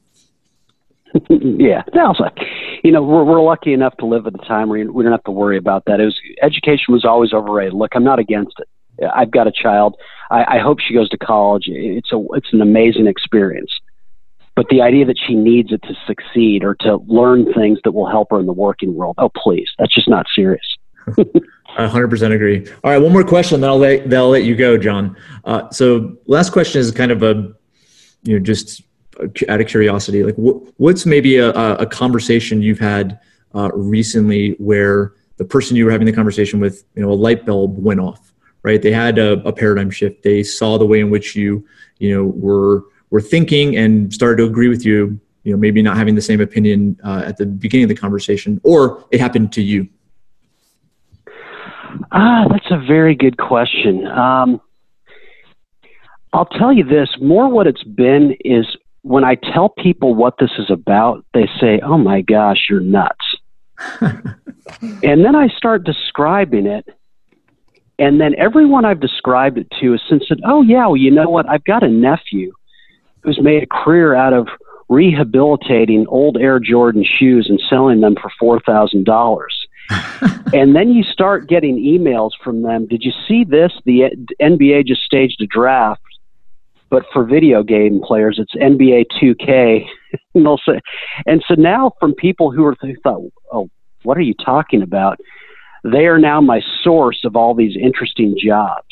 yeah, 1.31 1.83
sounds 1.95 2.19
like 2.21 2.37
you 2.83 2.93
know 2.93 3.03
we're 3.03 3.25
we're 3.25 3.43
lucky 3.43 3.73
enough 3.73 3.97
to 3.99 4.07
live 4.07 4.27
at 4.27 4.35
a 4.35 4.47
time 4.47 4.69
where 4.69 4.91
we 4.91 5.03
don't 5.03 5.12
have 5.12 5.25
to 5.25 5.31
worry 5.31 5.57
about 5.57 5.85
that. 5.87 6.01
It 6.01 6.05
was 6.05 6.19
education 6.43 6.93
was 6.93 7.05
always 7.05 7.33
overrated. 7.33 7.75
Look, 7.75 7.93
I'm 7.95 8.05
not 8.05 8.19
against 8.19 8.55
it. 8.59 8.69
I've 9.14 9.31
got 9.31 9.47
a 9.47 9.53
child. 9.53 9.97
I, 10.31 10.57
I 10.57 10.59
hope 10.59 10.79
she 10.81 10.95
goes 10.95 11.09
to 11.11 11.19
college. 11.19 11.64
It's 11.66 12.12
a 12.12 12.23
it's 12.35 12.53
an 12.53 12.61
amazing 12.61 13.07
experience. 13.07 13.73
But 14.55 14.66
the 14.71 14.83
idea 14.83 15.05
that 15.05 15.19
she 15.25 15.35
needs 15.35 15.73
it 15.73 15.83
to 15.85 15.95
succeed 16.05 16.64
or 16.64 16.75
to 16.81 16.97
learn 17.07 17.53
things 17.55 17.79
that 17.85 17.93
will 17.93 18.09
help 18.09 18.31
her 18.31 18.41
in 18.41 18.47
the 18.47 18.53
working 18.53 18.95
world, 18.95 19.14
oh 19.19 19.31
please, 19.37 19.69
that's 19.79 19.95
just 19.95 20.09
not 20.09 20.27
serious. 20.35 20.77
I 21.77 21.87
100% 21.87 22.35
agree. 22.35 22.69
All 22.83 22.91
right, 22.91 22.99
one 22.99 23.12
more 23.12 23.23
question, 23.23 23.61
then 23.61 23.71
I'll 23.71 23.79
let, 23.79 24.11
then 24.11 24.19
I'll 24.19 24.31
let 24.31 24.43
you 24.43 24.57
go, 24.57 24.77
John. 24.77 25.16
Uh, 25.45 25.71
so, 25.71 26.16
last 26.27 26.51
question 26.51 26.81
is 26.81 26.91
kind 26.91 27.12
of 27.12 27.23
a, 27.23 27.55
you 28.25 28.35
know, 28.35 28.39
just 28.41 28.83
out 29.49 29.61
of 29.61 29.66
curiosity, 29.66 30.23
like 30.23 30.35
what's 30.37 31.07
maybe 31.07 31.37
a, 31.39 31.51
a 31.51 31.87
conversation 31.87 32.62
you've 32.62 32.79
had 32.79 33.19
uh, 33.55 33.71
recently 33.75 34.53
where 34.59 35.12
the 35.37 35.45
person 35.45 35.77
you 35.77 35.85
were 35.85 35.91
having 35.91 36.07
the 36.07 36.12
conversation 36.12 36.61
with, 36.61 36.85
you 36.95 37.03
know, 37.03 37.11
a 37.11 37.14
light 37.14 37.47
bulb 37.47 37.79
went 37.79 38.01
off, 38.01 38.35
right? 38.62 38.83
They 38.83 38.93
had 38.93 39.19
a, 39.19 39.33
a 39.47 39.53
paradigm 39.53 39.91
shift. 39.91 40.23
They 40.23 40.43
saw 40.43 40.79
the 40.79 40.87
way 40.87 41.01
in 41.01 41.11
which 41.11 41.35
you, 41.37 41.66
you 41.99 42.14
know, 42.14 42.25
were 42.25 42.85
were 43.11 43.21
thinking 43.21 43.77
and 43.77 44.12
started 44.12 44.37
to 44.39 44.45
agree 44.45 44.69
with 44.69 44.85
you. 44.85 45.19
You 45.45 45.53
know, 45.53 45.59
maybe 45.59 45.81
not 45.81 45.97
having 45.97 46.14
the 46.14 46.21
same 46.21 46.41
opinion 46.41 46.99
uh, 47.03 47.23
at 47.25 47.39
the 47.39 47.47
beginning 47.47 47.85
of 47.85 47.89
the 47.89 47.95
conversation, 47.95 48.61
or 48.64 49.05
it 49.11 49.21
happened 49.21 49.53
to 49.53 49.62
you. 49.62 49.89
Ah, 52.12 52.47
that's 52.51 52.71
a 52.71 52.79
very 52.87 53.14
good 53.14 53.39
question. 53.39 54.07
Um, 54.07 54.61
I'll 56.35 56.47
tell 56.47 56.73
you 56.73 56.85
this 56.85 57.09
more 57.21 57.49
what 57.49 57.66
it's 57.66 57.83
been 57.83 58.37
is 58.45 58.66
when 59.03 59.25
I 59.25 59.37
tell 59.37 59.69
people 59.69 60.15
what 60.15 60.35
this 60.39 60.51
is 60.59 60.71
about, 60.71 61.25
they 61.35 61.49
say, 61.61 61.81
"Oh 61.81 61.99
my 61.99 62.21
gosh, 62.21 62.67
you're 62.69 62.81
nuts." 62.81 63.37
and 64.01 65.25
then 65.25 65.37
I 65.37 65.49
start 65.49 65.85
describing 65.85 66.67
it, 66.67 66.87
and 67.99 68.21
then 68.21 68.35
everyone 68.37 68.85
I've 68.85 69.01
described 69.01 69.59
it 69.59 69.71
to 69.81 69.93
has 69.93 70.03
since 70.09 70.25
said, 70.29 70.41
"Oh 70.45 70.63
yeah, 70.63 70.87
well 70.87 70.97
you 70.97 71.11
know 71.11 71.29
what? 71.29 71.49
I've 71.49 71.65
got 71.65 71.83
a 71.83 71.89
nephew 71.89 72.53
who's 73.23 73.41
made 73.41 73.63
a 73.63 73.67
career 73.67 74.15
out 74.15 74.33
of 74.33 74.49
rehabilitating 74.89 76.07
old 76.09 76.37
Air 76.39 76.59
Jordan 76.59 77.05
shoes 77.05 77.47
and 77.49 77.61
selling 77.69 78.01
them 78.01 78.17
for 78.21 78.31
four 78.39 78.61
thousand 78.61 79.05
dollars." 79.05 79.67
and 80.53 80.77
then 80.77 80.91
you 80.91 81.03
start 81.03 81.49
getting 81.49 81.77
emails 81.77 82.33
from 82.45 82.61
them. 82.61 82.87
Did 82.87 83.03
you 83.05 83.13
see 83.27 83.45
this? 83.45 83.73
The 83.87 84.11
NBA 84.41 84.87
just 84.87 85.03
staged 85.03 85.41
a 85.41 85.47
draft 85.47 86.03
but 86.91 87.05
for 87.12 87.24
video 87.24 87.62
game 87.62 88.01
players, 88.03 88.39
it's 88.39 88.55
NBA 88.55 89.07
2K. 89.20 89.84
and 90.34 90.47
they'll 90.47 90.59
say, 90.59 90.80
and 91.26 91.45
so 91.47 91.55
now 91.55 91.93
from 92.01 92.14
people 92.14 92.51
who 92.51 92.64
are 92.64 92.76
who 92.80 92.95
thought, 93.03 93.22
oh, 93.53 93.68
what 94.03 94.16
are 94.16 94.22
you 94.22 94.34
talking 94.34 94.82
about? 94.82 95.18
They 95.84 96.07
are 96.07 96.18
now 96.18 96.41
my 96.41 96.61
source 96.82 97.20
of 97.24 97.36
all 97.36 97.55
these 97.55 97.76
interesting 97.80 98.36
jobs 98.43 98.86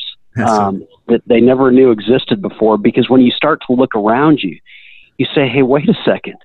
um, 0.44 0.86
that 1.08 1.22
they 1.26 1.40
never 1.40 1.70
knew 1.70 1.90
existed 1.90 2.42
before. 2.42 2.78
Because 2.78 3.08
when 3.08 3.20
you 3.20 3.30
start 3.30 3.60
to 3.66 3.72
look 3.72 3.94
around 3.94 4.40
you, 4.42 4.58
you 5.18 5.26
say, 5.34 5.48
hey, 5.48 5.62
wait 5.62 5.88
a 5.88 5.94
second. 6.04 6.36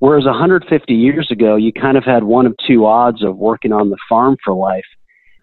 Whereas 0.00 0.24
150 0.24 0.94
years 0.94 1.30
ago, 1.30 1.56
you 1.56 1.72
kind 1.72 1.96
of 1.96 2.04
had 2.04 2.22
one 2.22 2.46
of 2.46 2.54
two 2.66 2.86
odds 2.86 3.24
of 3.24 3.36
working 3.36 3.72
on 3.72 3.90
the 3.90 3.98
farm 4.08 4.36
for 4.44 4.54
life. 4.54 4.84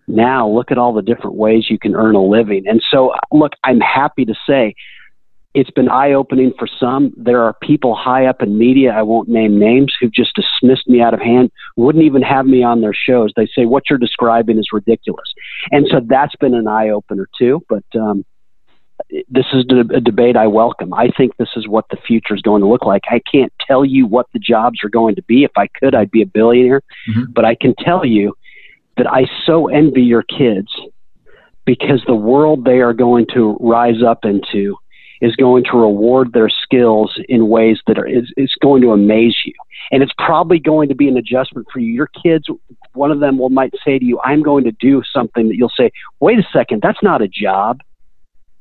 Now, 0.07 0.47
look 0.47 0.71
at 0.71 0.77
all 0.77 0.93
the 0.93 1.01
different 1.01 1.35
ways 1.35 1.69
you 1.69 1.79
can 1.79 1.95
earn 1.95 2.15
a 2.15 2.23
living. 2.23 2.63
And 2.67 2.81
so, 2.89 3.13
look, 3.31 3.53
I'm 3.63 3.79
happy 3.79 4.25
to 4.25 4.35
say 4.47 4.75
it's 5.55 5.71
been 5.71 5.89
eye 5.89 6.11
opening 6.11 6.51
for 6.59 6.67
some. 6.67 7.13
There 7.15 7.41
are 7.41 7.55
people 7.61 7.95
high 7.95 8.25
up 8.25 8.41
in 8.41 8.57
media, 8.57 8.91
I 8.91 9.01
won't 9.03 9.29
name 9.29 9.57
names, 9.57 9.95
who've 9.99 10.11
just 10.11 10.35
dismissed 10.35 10.87
me 10.87 11.01
out 11.01 11.13
of 11.13 11.21
hand, 11.21 11.49
wouldn't 11.77 12.03
even 12.03 12.21
have 12.21 12.45
me 12.45 12.61
on 12.61 12.81
their 12.81 12.93
shows. 12.93 13.31
They 13.35 13.47
say, 13.47 13.65
What 13.65 13.83
you're 13.89 13.97
describing 13.97 14.59
is 14.59 14.67
ridiculous. 14.73 15.33
And 15.71 15.87
so 15.89 16.01
that's 16.05 16.35
been 16.35 16.53
an 16.53 16.67
eye 16.67 16.89
opener 16.89 17.27
too. 17.39 17.63
But 17.69 17.85
um, 17.95 18.25
this 19.29 19.45
is 19.53 19.65
a 19.93 20.01
debate 20.01 20.35
I 20.35 20.47
welcome. 20.47 20.93
I 20.93 21.09
think 21.09 21.37
this 21.37 21.51
is 21.55 21.67
what 21.67 21.85
the 21.89 21.97
future 21.97 22.35
is 22.35 22.41
going 22.41 22.61
to 22.61 22.67
look 22.67 22.85
like. 22.85 23.03
I 23.09 23.21
can't 23.31 23.53
tell 23.65 23.85
you 23.85 24.05
what 24.05 24.27
the 24.33 24.39
jobs 24.39 24.79
are 24.83 24.89
going 24.89 25.15
to 25.15 25.23
be. 25.23 25.43
If 25.43 25.51
I 25.57 25.67
could, 25.67 25.95
I'd 25.95 26.11
be 26.11 26.21
a 26.21 26.25
billionaire. 26.25 26.81
Mm-hmm. 27.09 27.31
But 27.33 27.45
I 27.45 27.55
can 27.55 27.75
tell 27.79 28.05
you 28.05 28.33
that 28.97 29.11
I 29.11 29.25
so 29.45 29.67
envy 29.67 30.03
your 30.03 30.23
kids 30.23 30.69
because 31.65 32.03
the 32.05 32.15
world 32.15 32.65
they 32.65 32.79
are 32.81 32.93
going 32.93 33.25
to 33.33 33.57
rise 33.59 34.03
up 34.05 34.23
into 34.23 34.77
is 35.21 35.35
going 35.35 35.63
to 35.63 35.77
reward 35.77 36.33
their 36.33 36.49
skills 36.49 37.19
in 37.29 37.47
ways 37.47 37.79
that 37.87 37.97
are 37.97 38.07
is, 38.07 38.31
is 38.37 38.53
going 38.61 38.81
to 38.81 38.91
amaze 38.91 39.35
you. 39.45 39.53
And 39.91 40.03
it's 40.03 40.11
probably 40.17 40.59
going 40.59 40.89
to 40.89 40.95
be 40.95 41.07
an 41.07 41.17
adjustment 41.17 41.67
for 41.71 41.79
you. 41.79 41.93
Your 41.93 42.09
kids 42.21 42.47
one 42.95 43.11
of 43.11 43.19
them 43.19 43.37
will 43.37 43.49
might 43.49 43.73
say 43.85 43.99
to 43.99 44.05
you 44.05 44.19
i'm 44.23 44.41
going 44.41 44.63
to 44.63 44.71
do 44.71 45.03
something 45.13 45.47
that 45.49 45.55
you'll 45.55 45.71
say 45.77 45.91
wait 46.19 46.39
a 46.39 46.43
second 46.51 46.81
that's 46.81 47.01
not 47.03 47.21
a 47.21 47.27
job 47.27 47.81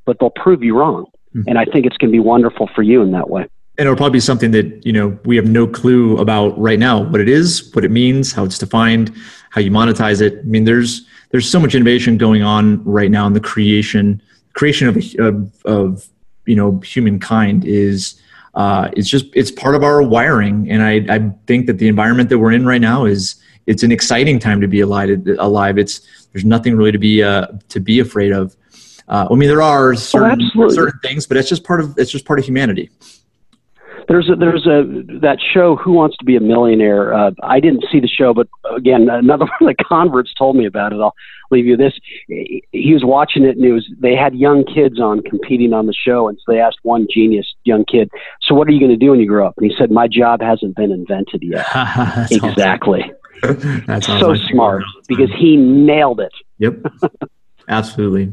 but 0.05 0.19
they'll 0.21 0.31
prove 0.31 0.63
you 0.63 0.77
wrong. 0.77 1.07
Mm-hmm. 1.35 1.49
and 1.49 1.59
i 1.59 1.65
think 1.65 1.87
it's 1.87 1.97
going 1.97 2.11
to 2.11 2.17
be 2.17 2.21
wonderful 2.21 2.69
for 2.75 2.83
you 2.83 3.03
in 3.03 3.13
that 3.13 3.31
way 3.31 3.47
and 3.77 3.87
it'll 3.87 3.97
probably 3.97 4.17
be 4.17 4.21
something 4.21 4.51
that 4.53 4.85
you 4.87 4.93
know 4.93 5.19
we 5.25 5.37
have 5.37 5.47
no 5.47 5.67
clue 5.67 6.19
about 6.19 6.59
right 6.59 6.79
now 6.79 7.03
what 7.03 7.21
it 7.21 7.29
is 7.29 7.71
what 7.75 7.85
it 7.85 7.91
means 7.91 8.33
how 8.33 8.45
it's 8.45 8.59
defined 8.59 9.13
how 9.55 9.61
you 9.61 9.71
monetize 9.71 10.21
it. 10.21 10.39
I 10.41 10.43
mean 10.43 10.65
there's 10.65 11.07
there's 11.31 11.49
so 11.49 11.61
much 11.61 11.75
innovation 11.75 12.19
going 12.19 12.43
on 12.43 12.83
right 12.85 13.11
now 13.11 13.27
in 13.27 13.33
the 13.33 13.41
creation 13.41 14.21
creation 14.53 14.89
of, 14.89 14.97
of, 15.19 15.65
of 15.65 16.09
you 16.47 16.57
know 16.57 16.81
humankind 16.81 17.65
is 17.65 18.21
uh, 18.55 18.89
it's 18.97 19.09
just 19.09 19.27
it's 19.33 19.51
part 19.51 19.75
of 19.75 19.83
our 19.83 20.03
wiring. 20.03 20.71
And 20.71 20.83
I, 20.83 21.05
I 21.13 21.31
think 21.47 21.67
that 21.67 21.79
the 21.79 21.89
environment 21.89 22.29
that 22.31 22.39
we're 22.39 22.53
in 22.53 22.67
right 22.67 22.81
now 22.81 23.05
is 23.05 23.37
it's 23.67 23.83
an 23.83 23.93
exciting 23.93 24.39
time 24.39 24.61
to 24.61 24.69
be 24.69 24.81
alive 24.81 25.11
alive. 25.39 25.79
It's 25.79 26.01
there's 26.33 26.45
nothing 26.45 26.77
really 26.77 26.93
to 26.93 26.99
be 26.99 27.23
uh, 27.23 27.47
to 27.69 27.81
be 27.81 28.01
afraid 28.01 28.33
of. 28.33 28.57
Uh, 29.07 29.29
I 29.31 29.35
mean 29.35 29.49
there 29.49 29.63
are 29.63 29.95
certain 29.95 30.51
oh, 30.57 30.69
certain 30.71 30.99
things 31.01 31.27
but 31.27 31.37
it's 31.37 31.49
just 31.49 31.63
part 31.63 31.79
of 31.79 31.99
it's 31.99 32.11
just 32.11 32.25
part 32.25 32.39
of 32.39 32.45
humanity 32.47 32.91
there's 34.09 34.31
a, 34.31 34.37
there's 34.37 34.67
a 34.67 34.85
that 35.21 35.39
show 35.41 35.77
Who 35.77 35.93
Wants 35.93 36.17
to 36.19 36.25
Be 36.25 36.37
a 36.37 36.41
Millionaire. 36.41 37.15
Uh, 37.15 37.31
I 37.43 37.61
didn't 37.61 37.85
see 37.91 38.01
the 38.01 38.09
show, 38.09 38.35
but 38.35 38.49
again, 38.77 39.09
another 39.09 39.45
one 39.59 39.71
of 39.71 39.77
the 39.77 39.85
converts 39.85 40.33
told 40.37 40.57
me 40.57 40.67
about 40.67 40.93
it. 40.93 41.01
I'll 41.01 41.15
leave 41.51 41.67
you 41.67 41.77
this. 41.77 41.93
He 42.27 42.93
was 42.93 43.05
watching 43.05 43.45
it, 43.45 43.57
and 43.57 43.65
it 43.65 43.73
was 43.73 43.89
they 44.01 44.15
had 44.15 44.35
young 44.35 44.65
kids 44.65 45.01
on 45.01 45.23
competing 45.23 45.73
on 45.73 45.87
the 45.87 45.95
show, 45.95 46.29
and 46.29 46.39
so 46.39 46.53
they 46.53 46.61
asked 46.61 46.79
one 46.83 47.07
genius 47.13 47.53
young 47.65 47.85
kid, 47.85 48.11
"So 48.43 48.55
what 48.55 48.69
are 48.69 48.73
you 48.73 48.81
going 48.81 48.93
to 48.93 48.97
do 48.97 49.11
when 49.11 49.21
you 49.21 49.29
grow 49.29 49.47
up?" 49.47 49.55
And 49.57 49.71
he 49.71 49.77
said, 49.77 49.91
"My 49.91 50.09
job 50.09 50.41
hasn't 50.41 50.77
been 50.77 50.93
invented 50.93 51.43
yet." 51.43 51.67
exactly. 52.31 53.11
That's 53.43 54.07
so 54.07 54.35
smart 54.35 54.85
because 55.09 55.31
he 55.39 55.57
nailed 55.57 56.21
it. 56.21 56.33
Yep. 56.59 56.77
Absolutely. 57.69 58.33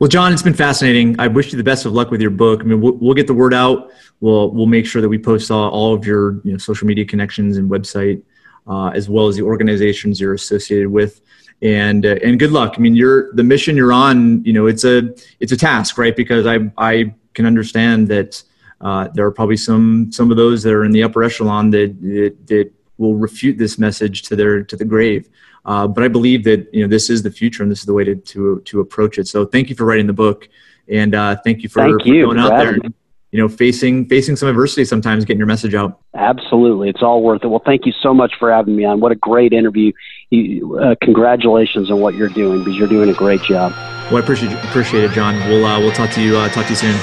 Well, 0.00 0.08
John, 0.08 0.32
it's 0.32 0.42
been 0.42 0.54
fascinating. 0.54 1.18
I 1.20 1.28
wish 1.28 1.52
you 1.52 1.56
the 1.56 1.64
best 1.64 1.86
of 1.86 1.92
luck 1.92 2.10
with 2.10 2.20
your 2.20 2.30
book. 2.30 2.60
I 2.60 2.64
mean, 2.64 2.80
we'll, 2.80 2.94
we'll 2.94 3.14
get 3.14 3.26
the 3.26 3.34
word 3.34 3.54
out. 3.54 3.92
We'll 4.20 4.50
we'll 4.50 4.66
make 4.66 4.86
sure 4.86 5.00
that 5.02 5.08
we 5.08 5.18
post 5.18 5.50
all, 5.50 5.70
all 5.70 5.94
of 5.94 6.04
your 6.06 6.40
you 6.44 6.52
know, 6.52 6.58
social 6.58 6.86
media 6.86 7.04
connections 7.04 7.56
and 7.56 7.70
website, 7.70 8.22
uh, 8.66 8.88
as 8.88 9.08
well 9.08 9.28
as 9.28 9.36
the 9.36 9.42
organizations 9.42 10.20
you're 10.20 10.34
associated 10.34 10.88
with. 10.88 11.20
And 11.62 12.04
uh, 12.04 12.16
and 12.24 12.38
good 12.38 12.50
luck. 12.50 12.74
I 12.76 12.80
mean, 12.80 12.96
you're 12.96 13.32
the 13.34 13.44
mission 13.44 13.76
you're 13.76 13.92
on. 13.92 14.44
You 14.44 14.52
know, 14.52 14.66
it's 14.66 14.84
a 14.84 15.14
it's 15.38 15.52
a 15.52 15.56
task, 15.56 15.96
right? 15.96 16.16
Because 16.16 16.46
I 16.46 16.72
I 16.76 17.14
can 17.34 17.46
understand 17.46 18.08
that 18.08 18.42
uh, 18.80 19.08
there 19.14 19.24
are 19.24 19.30
probably 19.30 19.56
some 19.56 20.10
some 20.10 20.32
of 20.32 20.36
those 20.36 20.64
that 20.64 20.72
are 20.72 20.84
in 20.84 20.90
the 20.90 21.04
upper 21.04 21.22
echelon 21.22 21.70
that 21.70 22.00
that, 22.02 22.46
that 22.48 22.72
will 22.98 23.14
refute 23.14 23.58
this 23.58 23.78
message 23.78 24.22
to 24.22 24.36
their 24.36 24.64
to 24.64 24.76
the 24.76 24.84
grave. 24.84 25.28
Uh, 25.64 25.86
but 25.86 26.02
I 26.02 26.08
believe 26.08 26.44
that 26.44 26.68
you 26.72 26.82
know 26.82 26.88
this 26.88 27.08
is 27.08 27.22
the 27.22 27.30
future 27.30 27.62
and 27.62 27.70
this 27.70 27.80
is 27.80 27.86
the 27.86 27.94
way 27.94 28.04
to 28.04 28.16
to, 28.16 28.60
to 28.64 28.80
approach 28.80 29.18
it. 29.18 29.28
So 29.28 29.44
thank 29.44 29.70
you 29.70 29.76
for 29.76 29.84
writing 29.84 30.06
the 30.06 30.12
book, 30.12 30.48
and 30.88 31.14
uh, 31.14 31.36
thank 31.44 31.62
you 31.62 31.68
for, 31.68 31.80
thank 31.80 32.04
you 32.04 32.22
for 32.22 32.34
going 32.34 32.38
out 32.38 32.58
there. 32.58 32.74
And, 32.74 32.94
you 33.30 33.40
know, 33.40 33.48
facing 33.48 34.08
facing 34.08 34.36
some 34.36 34.48
adversity 34.48 34.84
sometimes, 34.84 35.24
getting 35.24 35.38
your 35.38 35.46
message 35.46 35.74
out. 35.74 36.00
Absolutely, 36.14 36.90
it's 36.90 37.02
all 37.02 37.22
worth 37.22 37.42
it. 37.44 37.46
Well, 37.46 37.62
thank 37.64 37.86
you 37.86 37.92
so 38.02 38.12
much 38.12 38.34
for 38.38 38.52
having 38.52 38.76
me 38.76 38.84
on. 38.84 39.00
What 39.00 39.12
a 39.12 39.14
great 39.16 39.52
interview! 39.52 39.92
You, 40.30 40.78
uh, 40.78 40.96
congratulations 41.00 41.90
on 41.90 42.00
what 42.00 42.14
you're 42.14 42.28
doing 42.28 42.58
because 42.58 42.76
you're 42.76 42.88
doing 42.88 43.08
a 43.08 43.14
great 43.14 43.42
job. 43.42 43.72
Well, 44.10 44.16
I 44.16 44.20
appreciate 44.20 44.52
appreciate 44.64 45.04
it, 45.04 45.12
John. 45.12 45.36
We'll 45.48 45.64
uh, 45.64 45.80
we'll 45.80 45.92
talk 45.92 46.10
to 46.10 46.22
you 46.22 46.36
uh, 46.36 46.48
talk 46.50 46.66
to 46.66 46.70
you 46.70 46.76
soon. 46.76 46.96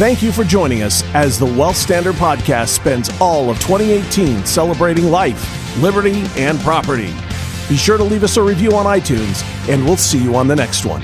Thank 0.00 0.22
you 0.22 0.32
for 0.32 0.44
joining 0.44 0.82
us 0.82 1.04
as 1.12 1.38
the 1.38 1.44
Wealth 1.44 1.76
Standard 1.76 2.14
Podcast 2.14 2.68
spends 2.68 3.10
all 3.20 3.50
of 3.50 3.58
2018 3.58 4.46
celebrating 4.46 5.10
life, 5.10 5.76
liberty, 5.76 6.24
and 6.38 6.58
property. 6.60 7.14
Be 7.68 7.76
sure 7.76 7.98
to 7.98 8.04
leave 8.04 8.24
us 8.24 8.38
a 8.38 8.42
review 8.42 8.72
on 8.72 8.86
iTunes, 8.86 9.44
and 9.68 9.84
we'll 9.84 9.98
see 9.98 10.16
you 10.16 10.36
on 10.36 10.48
the 10.48 10.56
next 10.56 10.86
one. 10.86 11.02